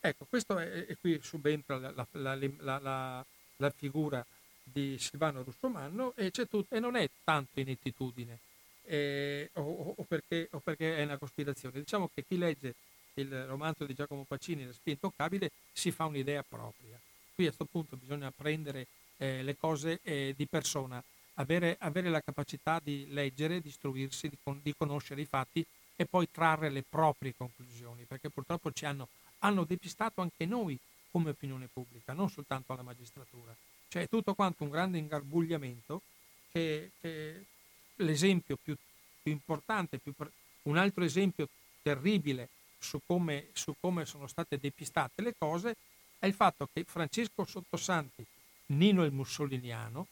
[0.00, 3.24] Ecco, questo è, e qui subentra la, la, la,
[3.56, 4.24] la, figura
[4.62, 8.38] di Silvano Russomanno e, tut, e non è tanto inettitudine
[8.84, 11.80] eh, o, o, perché, o, perché, è una cospirazione.
[11.80, 12.74] Diciamo che chi legge
[13.14, 16.98] il romanzo di Giacomo Pacini, La spia intoccabile, si fa un'idea propria.
[17.34, 18.86] Qui a questo punto bisogna prendere
[19.16, 21.02] eh, le cose eh, di persona,
[21.36, 25.64] avere, avere, la capacità di leggere, di istruirsi, di, con, di, conoscere i fatti
[25.96, 29.08] e poi trarre le proprie conclusioni, perché purtroppo ci hanno,
[29.40, 30.78] hanno depistato anche noi
[31.10, 33.54] come opinione pubblica, non soltanto la magistratura.
[33.88, 36.02] Cioè è tutto quanto un grande ingarbugliamento
[36.50, 37.44] che, che
[37.96, 38.76] l'esempio più,
[39.22, 40.12] più importante, più,
[40.62, 41.48] un altro esempio
[41.82, 42.48] terribile
[42.78, 45.76] su come, su come sono state depistate le cose
[46.18, 48.24] è il fatto che Francesco Sottosanti,
[48.66, 50.06] Nino il Mussoliniano,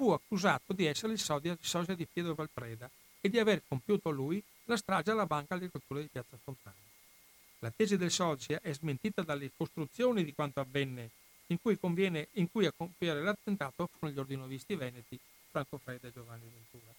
[0.00, 2.90] fu accusato di essere il sosia, sosia di Pietro Valpreda
[3.20, 6.74] e di aver compiuto lui la strage alla Banca Agricoltura di Piazza Fontana.
[7.58, 11.10] La tesi del socia è smentita dalle costruzioni di quanto avvenne,
[11.48, 15.18] in cui, conviene, in cui a compiere l'attentato furono gli ordinovisti veneti
[15.50, 16.94] Franco Fredda e Giovanni Ventura.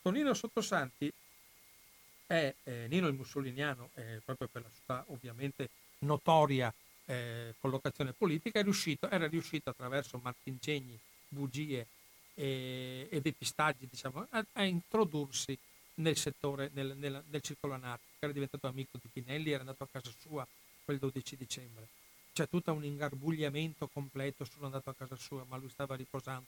[0.00, 1.12] Tonino Sottosanti
[2.24, 6.72] è eh, Nino il Mussoliniano, eh, proprio per la sua ovviamente notoria
[7.04, 10.98] eh, collocazione politica, riuscito, era riuscito attraverso marchingegni,
[11.28, 11.86] bugie
[12.34, 15.58] e, e depistaggi diciamo, a, a, introdursi
[15.94, 19.88] nel settore, nel, nel, nel circolo anarchico, era diventato amico di Pinelli, era andato a
[19.90, 20.46] casa sua
[20.84, 21.88] quel 12 dicembre.
[22.32, 26.46] C'è tutto un ingarbugliamento completo, sono andato a casa sua, ma lui stava riposando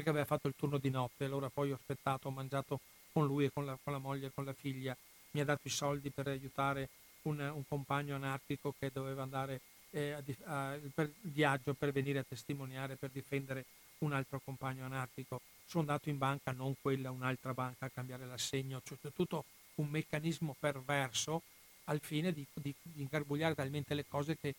[0.00, 2.80] perché aveva fatto il turno di notte, allora poi ho aspettato, ho mangiato
[3.12, 4.96] con lui e con la, con la moglie e con la figlia,
[5.32, 6.88] mi ha dato i soldi per aiutare
[7.22, 12.24] un, un compagno anarchico che doveva andare eh, a, a, per viaggio per venire a
[12.26, 13.64] testimoniare, per difendere
[14.00, 15.40] un altro compagno anarchico.
[15.66, 19.44] Sono andato in banca, non quella, un'altra banca, a cambiare l'assegno, cioè tutto
[19.76, 21.42] un meccanismo perverso
[21.84, 24.54] al fine di, di, di ingarbugliare talmente le cose che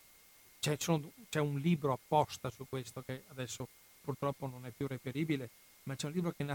[0.60, 3.66] c'è, c'è, un libro apposta su questo che adesso
[4.00, 5.48] purtroppo non è più reperibile,
[5.84, 6.46] ma c'è un libro che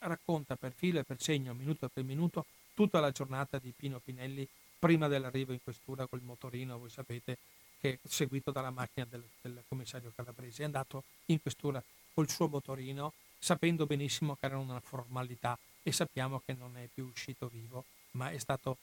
[0.00, 4.46] racconta per filo e per segno, minuto per minuto, tutta la giornata di Pino Pinelli
[4.78, 7.38] prima dell'arrivo in questura col motorino, voi sapete,
[7.80, 10.62] che seguito dalla macchina del, del commissario Calabresi.
[10.62, 11.82] È andato in questura
[12.14, 17.06] col suo motorino, sapendo benissimo che era una formalità e sappiamo che non è più
[17.06, 18.78] uscito vivo, ma è stato,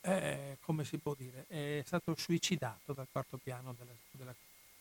[0.00, 4.34] eh, come si può dire, è stato suicidato dal quarto piano della, della,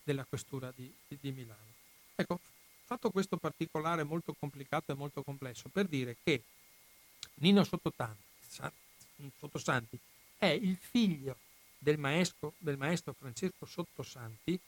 [0.03, 1.71] della questura di, di, di Milano.
[2.15, 2.39] Ecco,
[2.85, 6.43] fatto questo particolare molto complicato e molto complesso, per dire che
[7.35, 9.99] Nino Sottosanti
[10.37, 11.37] è il figlio
[11.83, 14.59] del maestro, del maestro Francesco Sottosanti,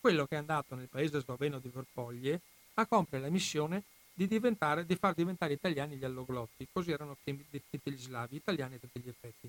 [0.00, 2.40] quello che è andato nel paese sloveno di Verpoglie
[2.74, 7.98] a compiere la missione di, di, far diventare italiani gli alloglotti, così erano definiti gli
[7.98, 9.48] slavi, italiani a tutti gli effetti.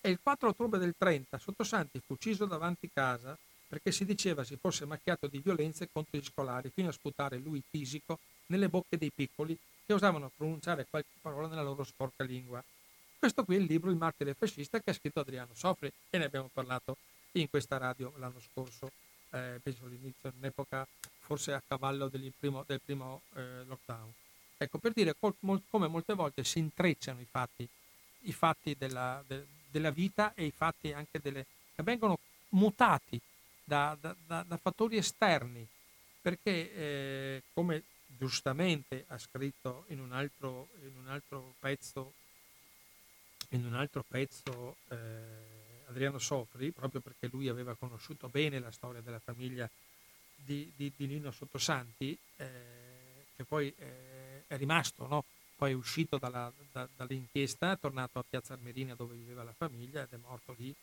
[0.00, 3.38] E il 4 ottobre del 30 Sottosanti fu ucciso davanti casa
[3.68, 7.62] perché si diceva si fosse macchiato di violenze contro gli scolari fino a sputare lui
[7.66, 9.56] fisico nelle bocche dei piccoli
[9.86, 12.62] che osavano pronunciare qualche parola nella loro sporca lingua.
[13.22, 16.24] Questo qui è il libro Il martire fascista che ha scritto Adriano Sofri e ne
[16.24, 16.96] abbiamo parlato
[17.34, 18.90] in questa radio l'anno scorso,
[19.30, 20.84] eh, penso all'inizio, in un'epoca
[21.20, 24.12] forse a cavallo del primo, del primo eh, lockdown.
[24.56, 27.64] Ecco, per dire col, mol, come molte volte si intrecciano i fatti,
[28.22, 31.46] i fatti della, de, della, vita e i fatti anche delle,
[31.76, 32.18] che vengono
[32.48, 33.20] mutati
[33.62, 35.64] da, da, da fattori esterni,
[36.20, 42.14] perché eh, come giustamente ha scritto in un altro, in un altro pezzo,
[43.52, 44.96] in un altro pezzo eh,
[45.86, 49.68] Adriano Sofri, proprio perché lui aveva conosciuto bene la storia della famiglia
[50.34, 52.46] di, di, di Nino Sottosanti, eh,
[53.36, 55.24] che poi eh, è rimasto, no?
[55.56, 60.02] poi è uscito dalla, da, dall'inchiesta, è tornato a Piazza Armerina dove viveva la famiglia
[60.02, 60.74] ed è morto lì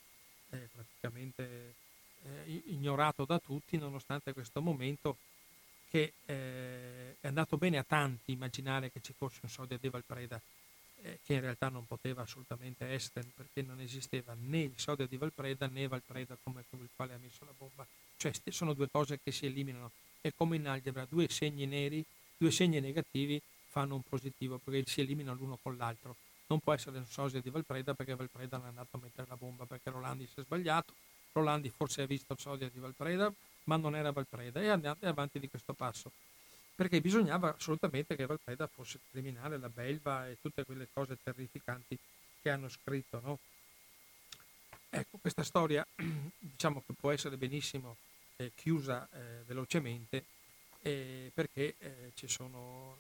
[0.52, 1.74] eh, praticamente
[2.24, 5.18] eh, ignorato da tutti nonostante questo momento
[5.90, 10.40] che eh, è andato bene a tanti immaginare che ci fosse un Sodia di Valpreda
[11.02, 15.18] eh, che in realtà non poteva assolutamente essere perché non esisteva né il Sodia di
[15.18, 17.86] Valpreda né Valpreda come il quale ha messo la bomba.
[18.18, 19.92] Cioè sono due cose che si eliminano.
[20.22, 22.06] È come in algebra due segni neri
[22.38, 26.16] due segni negativi fanno un positivo perché si eliminano l'uno con l'altro.
[26.48, 29.36] Non può essere un Sosia di Valpreda perché Valpreda non è andato a mettere la
[29.36, 30.94] bomba perché Rolandi si è sbagliato.
[31.34, 33.32] Rolandi forse ha visto il Sodia di Valpreda,
[33.66, 36.12] ma non era Valpreda, e andate avanti di questo passo.
[36.80, 42.00] Perché bisognava assolutamente che Valpreda fosse criminale, la belva e tutte quelle cose terrificanti
[42.42, 43.20] che hanno scritto.
[43.22, 43.38] No?
[44.90, 45.86] Ecco, questa storia
[46.40, 47.98] diciamo che può essere benissimo
[48.38, 50.24] eh, chiusa eh, velocemente,
[50.80, 52.96] eh, perché eh, ci sono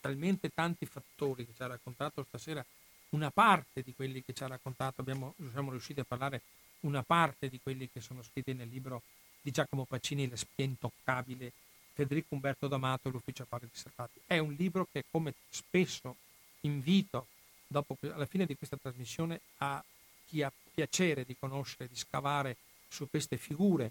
[0.00, 2.64] talmente tanti fattori che ci ha raccontato stasera,
[3.08, 6.42] una parte di quelli che ci ha raccontato, abbiamo, siamo riusciti a parlare
[6.82, 9.02] una parte di quelli che sono scritti nel libro
[9.40, 11.52] di Giacomo Pacini, La spia intoccabile,
[11.98, 14.20] Federico Umberto D'Amato, L'ufficio affari riservati.
[14.24, 16.14] È un libro che, come spesso
[16.60, 17.26] invito
[17.66, 19.82] dopo, alla fine di questa trasmissione, a
[20.24, 22.56] chi ha piacere di conoscere, di scavare
[22.86, 23.90] su queste figure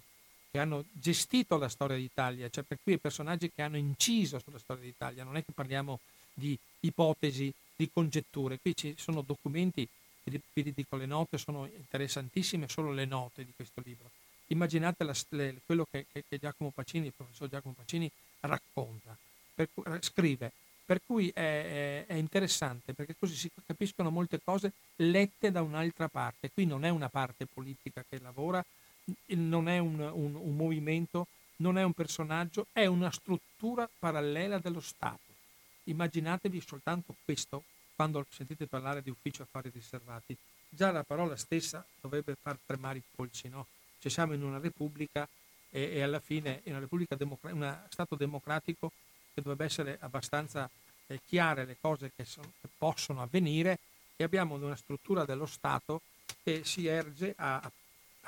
[0.50, 4.60] che hanno gestito la storia d'Italia, cioè per cui i personaggi che hanno inciso sulla
[4.60, 6.00] storia d'Italia, non è che parliamo
[6.34, 9.86] di ipotesi, di congetture, qui ci sono documenti,
[10.24, 14.10] vi dico le note sono interessantissime, solo le note di questo libro.
[14.48, 18.10] Immaginate la, le, quello che, che, che, Giacomo Pacini, il professor Giacomo Pacini
[18.42, 19.16] racconta,
[19.54, 19.70] per,
[20.02, 20.52] scrive,
[20.86, 26.08] per cui è, è, è, interessante perché così si capiscono molte cose lette da un'altra
[26.08, 26.50] parte.
[26.54, 28.64] Qui non è una parte politica che lavora,
[29.26, 34.80] non è un, un, un movimento, non è un personaggio, è una struttura parallela dello
[34.80, 35.20] Stato.
[35.84, 37.64] Immaginatevi soltanto questo
[37.96, 40.38] quando sentite parlare di ufficio affari riservati.
[40.70, 43.66] Già la parola stessa dovrebbe far tremare i polsi, no?
[44.00, 45.28] Cioè siamo in una repubblica
[45.70, 48.92] e, e alla fine in una repubblica democra- uno Stato democratico
[49.34, 50.70] che dovrebbe essere abbastanza
[51.08, 53.80] eh, chiare le cose che, sono, che possono avvenire
[54.16, 56.02] e abbiamo una struttura dello Stato
[56.44, 57.72] che si erge a, a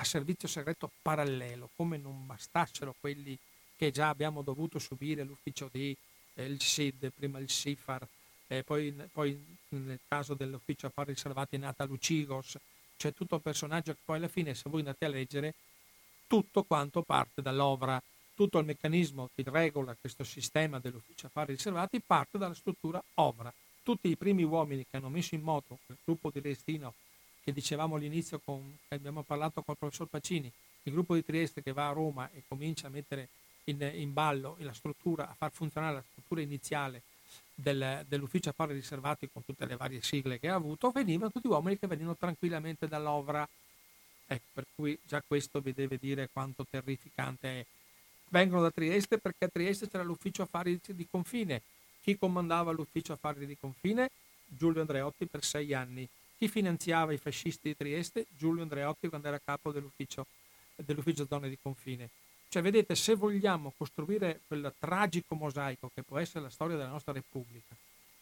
[0.00, 3.38] a servizio segreto parallelo, come non bastassero quelli
[3.76, 5.94] che già abbiamo dovuto subire l'ufficio di
[6.34, 8.06] eh, il SID, prima il SIFAR,
[8.46, 9.38] eh, poi, poi,
[9.68, 12.56] nel caso dell'ufficio affari riservati è nata Lucigos,
[13.00, 15.54] cioè tutto il personaggio che poi alla fine se voi andate a leggere
[16.26, 18.00] tutto quanto parte dall'ovra,
[18.34, 23.50] tutto il meccanismo che regola questo sistema dell'ufficio affari riservati parte dalla struttura ovra.
[23.82, 26.92] Tutti i primi uomini che hanno messo in moto il gruppo di Restino
[27.42, 30.52] che dicevamo all'inizio, con, abbiamo parlato con il professor Pacini,
[30.82, 33.28] il gruppo di Trieste che va a Roma e comincia a mettere
[33.64, 37.00] in, in ballo la struttura, a far funzionare la struttura iniziale
[37.54, 41.78] del, dell'ufficio affari riservati con tutte le varie sigle che ha avuto, venivano tutti uomini
[41.78, 43.46] che venivano tranquillamente dall'Ovra.
[44.26, 47.66] Ecco, per cui già questo vi deve dire quanto terrificante è.
[48.28, 51.62] Vengono da Trieste perché a Trieste c'era l'ufficio affari di confine.
[52.00, 54.10] Chi comandava l'ufficio affari di confine?
[54.46, 56.08] Giulio Andreotti per sei anni.
[56.38, 58.26] Chi finanziava i fascisti di Trieste?
[58.36, 60.26] Giulio Andreotti quando era capo dell'ufficio,
[60.76, 62.08] dell'ufficio zone di confine.
[62.50, 67.12] Cioè, vedete, se vogliamo costruire quel tragico mosaico che può essere la storia della nostra
[67.12, 67.76] Repubblica,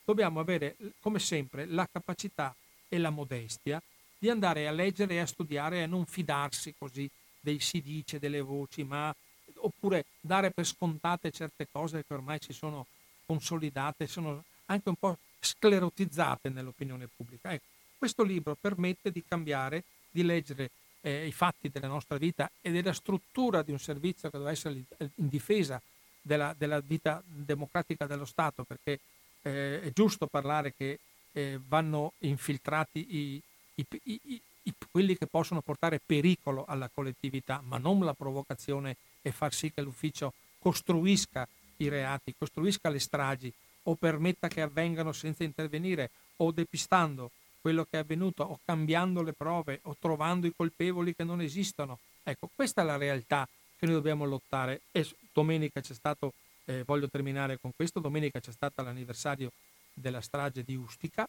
[0.04, 2.54] dobbiamo avere, come sempre, la capacità
[2.90, 3.82] e la modestia
[4.18, 7.08] di andare a leggere e a studiare e a non fidarsi così
[7.40, 9.14] dei si dice, delle voci, ma
[9.60, 12.86] oppure dare per scontate certe cose che ormai si sono
[13.24, 17.50] consolidate, sono anche un po' sclerotizzate nell'opinione pubblica.
[17.50, 17.64] Ecco,
[17.96, 20.70] questo libro permette di cambiare, di leggere
[21.08, 24.84] eh, i fatti della nostra vita e della struttura di un servizio che deve essere
[24.98, 25.80] in difesa
[26.20, 29.00] della, della vita democratica dello Stato, perché
[29.42, 30.98] eh, è giusto parlare che
[31.32, 33.42] eh, vanno infiltrati i,
[33.74, 34.42] i, i,
[34.90, 39.80] quelli che possono portare pericolo alla collettività, ma non la provocazione e far sì che
[39.80, 43.52] l'ufficio costruisca i reati, costruisca le stragi
[43.84, 47.30] o permetta che avvengano senza intervenire o depistando
[47.60, 51.98] quello che è avvenuto o cambiando le prove o trovando i colpevoli che non esistono.
[52.22, 53.48] Ecco, questa è la realtà
[53.78, 58.52] che noi dobbiamo lottare e domenica c'è stato, eh, voglio terminare con questo, domenica c'è
[58.52, 59.52] stato l'anniversario
[59.92, 61.28] della strage di Ustica,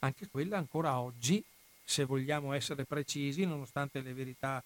[0.00, 1.42] anche quella ancora oggi,
[1.84, 4.62] se vogliamo essere precisi, nonostante le verità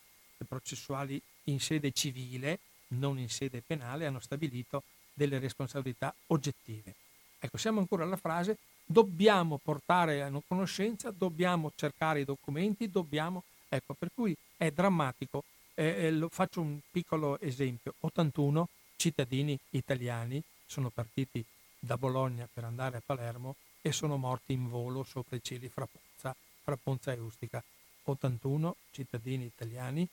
[0.46, 2.58] processuali in sede civile,
[2.88, 6.94] non in sede penale, hanno stabilito delle responsabilità oggettive.
[7.38, 13.42] Ecco, siamo ancora alla frase dobbiamo portare a conoscenza, dobbiamo cercare i documenti, dobbiamo...
[13.68, 15.42] Ecco, per cui è drammatico.
[15.74, 17.94] Eh, eh, faccio un piccolo esempio.
[18.00, 21.44] 81 cittadini italiani sono partiti
[21.78, 25.86] da Bologna per andare a Palermo e sono morti in volo sopra i cieli fra
[25.86, 27.62] Ponza, fra Ponza e Ustica.
[28.04, 30.08] 81 cittadini italiani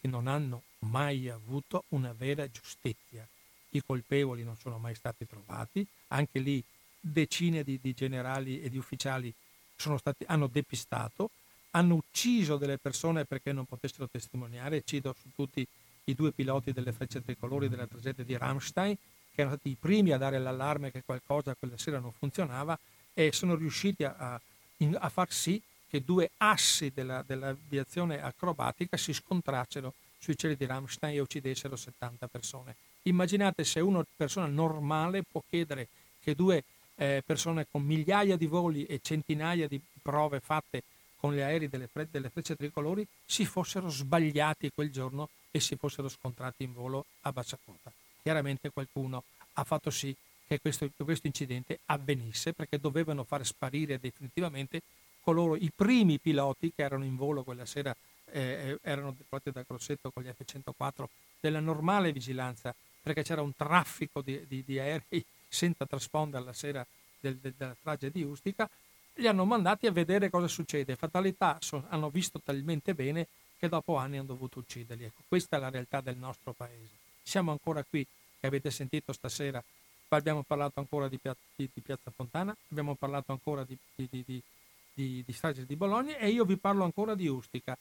[0.00, 3.26] che non hanno mai avuto una vera giustizia.
[3.70, 6.62] I colpevoli non sono mai stati trovati, anche lì
[7.00, 9.32] decine di, di generali e di ufficiali
[9.76, 11.30] stati, hanno depistato,
[11.72, 15.66] hanno ucciso delle persone perché non potessero testimoniare, cito su tutti
[16.04, 20.12] i due piloti delle frecce tricolori della tragedia di Rammstein, che erano stati i primi
[20.12, 22.78] a dare l'allarme che qualcosa quella sera non funzionava
[23.12, 24.40] e sono riusciti a,
[24.94, 31.16] a far sì che due assi della, dell'aviazione acrobatica si scontrassero sui cieli di Rammstein
[31.16, 32.76] e uccidessero 70 persone.
[33.02, 35.88] Immaginate se una persona normale può chiedere
[36.20, 36.64] che due
[36.96, 40.82] eh, persone con migliaia di voli e centinaia di prove fatte
[41.16, 45.76] con gli aerei delle, fre- delle frecce tricolori si fossero sbagliati quel giorno e si
[45.76, 47.92] fossero scontrati in volo a bassa quota.
[48.22, 49.24] Chiaramente qualcuno
[49.54, 50.14] ha fatto sì
[50.46, 54.82] che questo, questo incidente avvenisse perché dovevano far sparire definitivamente
[55.20, 57.94] coloro, i primi piloti che erano in volo quella sera,
[58.30, 61.04] eh, eh erano deployati da Grosseto con gli F-104
[61.40, 66.86] della normale vigilanza perché c'era un traffico di, di, di aerei senza traspondere la sera
[67.20, 68.68] del, del, della strage di Ustica,
[69.14, 70.96] li hanno mandati a vedere cosa succede.
[70.96, 73.26] Fatalità, so, hanno visto talmente bene
[73.58, 75.04] che dopo anni hanno dovuto ucciderli.
[75.04, 77.04] Ecco, questa è la realtà del nostro paese.
[77.22, 78.06] Siamo ancora qui,
[78.38, 79.62] che avete sentito stasera,
[80.08, 81.18] abbiamo parlato ancora di,
[81.56, 84.42] di, di Piazza Fontana, abbiamo parlato ancora di, di,
[85.24, 87.76] di strage di Bologna e io vi parlo ancora di Ustica,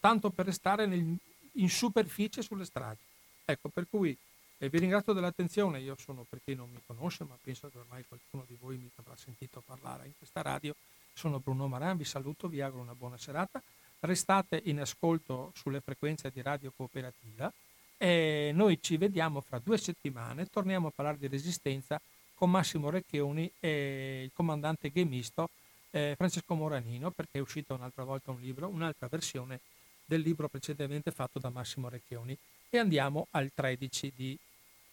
[0.00, 1.16] tanto per restare nel,
[1.52, 3.00] in superficie sulle stragi.
[3.44, 4.16] Ecco, per cui
[4.62, 8.04] eh, vi ringrazio dell'attenzione, io sono per chi non mi conosce, ma penso che ormai
[8.06, 10.74] qualcuno di voi mi avrà sentito parlare in questa radio.
[11.14, 13.62] Sono Bruno Maran, vi saluto, vi auguro una buona serata.
[14.00, 17.50] Restate in ascolto sulle frequenze di Radio Cooperativa
[17.96, 22.00] e noi ci vediamo fra due settimane, torniamo a parlare di resistenza
[22.34, 25.48] con Massimo Recchioni e il comandante gamisto
[25.90, 29.60] eh, Francesco Moranino perché è uscito un'altra volta un libro, un'altra versione
[30.04, 32.36] del libro precedentemente fatto da Massimo Recchioni
[32.70, 34.38] e andiamo al 13 di,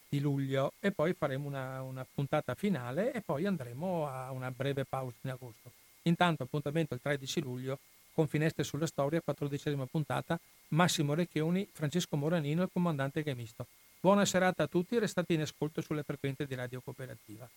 [0.08, 4.84] di luglio e poi faremo una, una, puntata finale e poi andremo a una breve
[4.84, 5.72] pausa in agosto.
[6.02, 7.78] Intanto appuntamento il 13 luglio
[8.14, 13.66] con Finestre sulla Storia, quattordicesima puntata, Massimo Recchioni, Francesco Moranino e comandante Gamisto.
[14.00, 17.48] Buona serata a tutti, restate in ascolto sulle frequenze di Radio Cooperativa.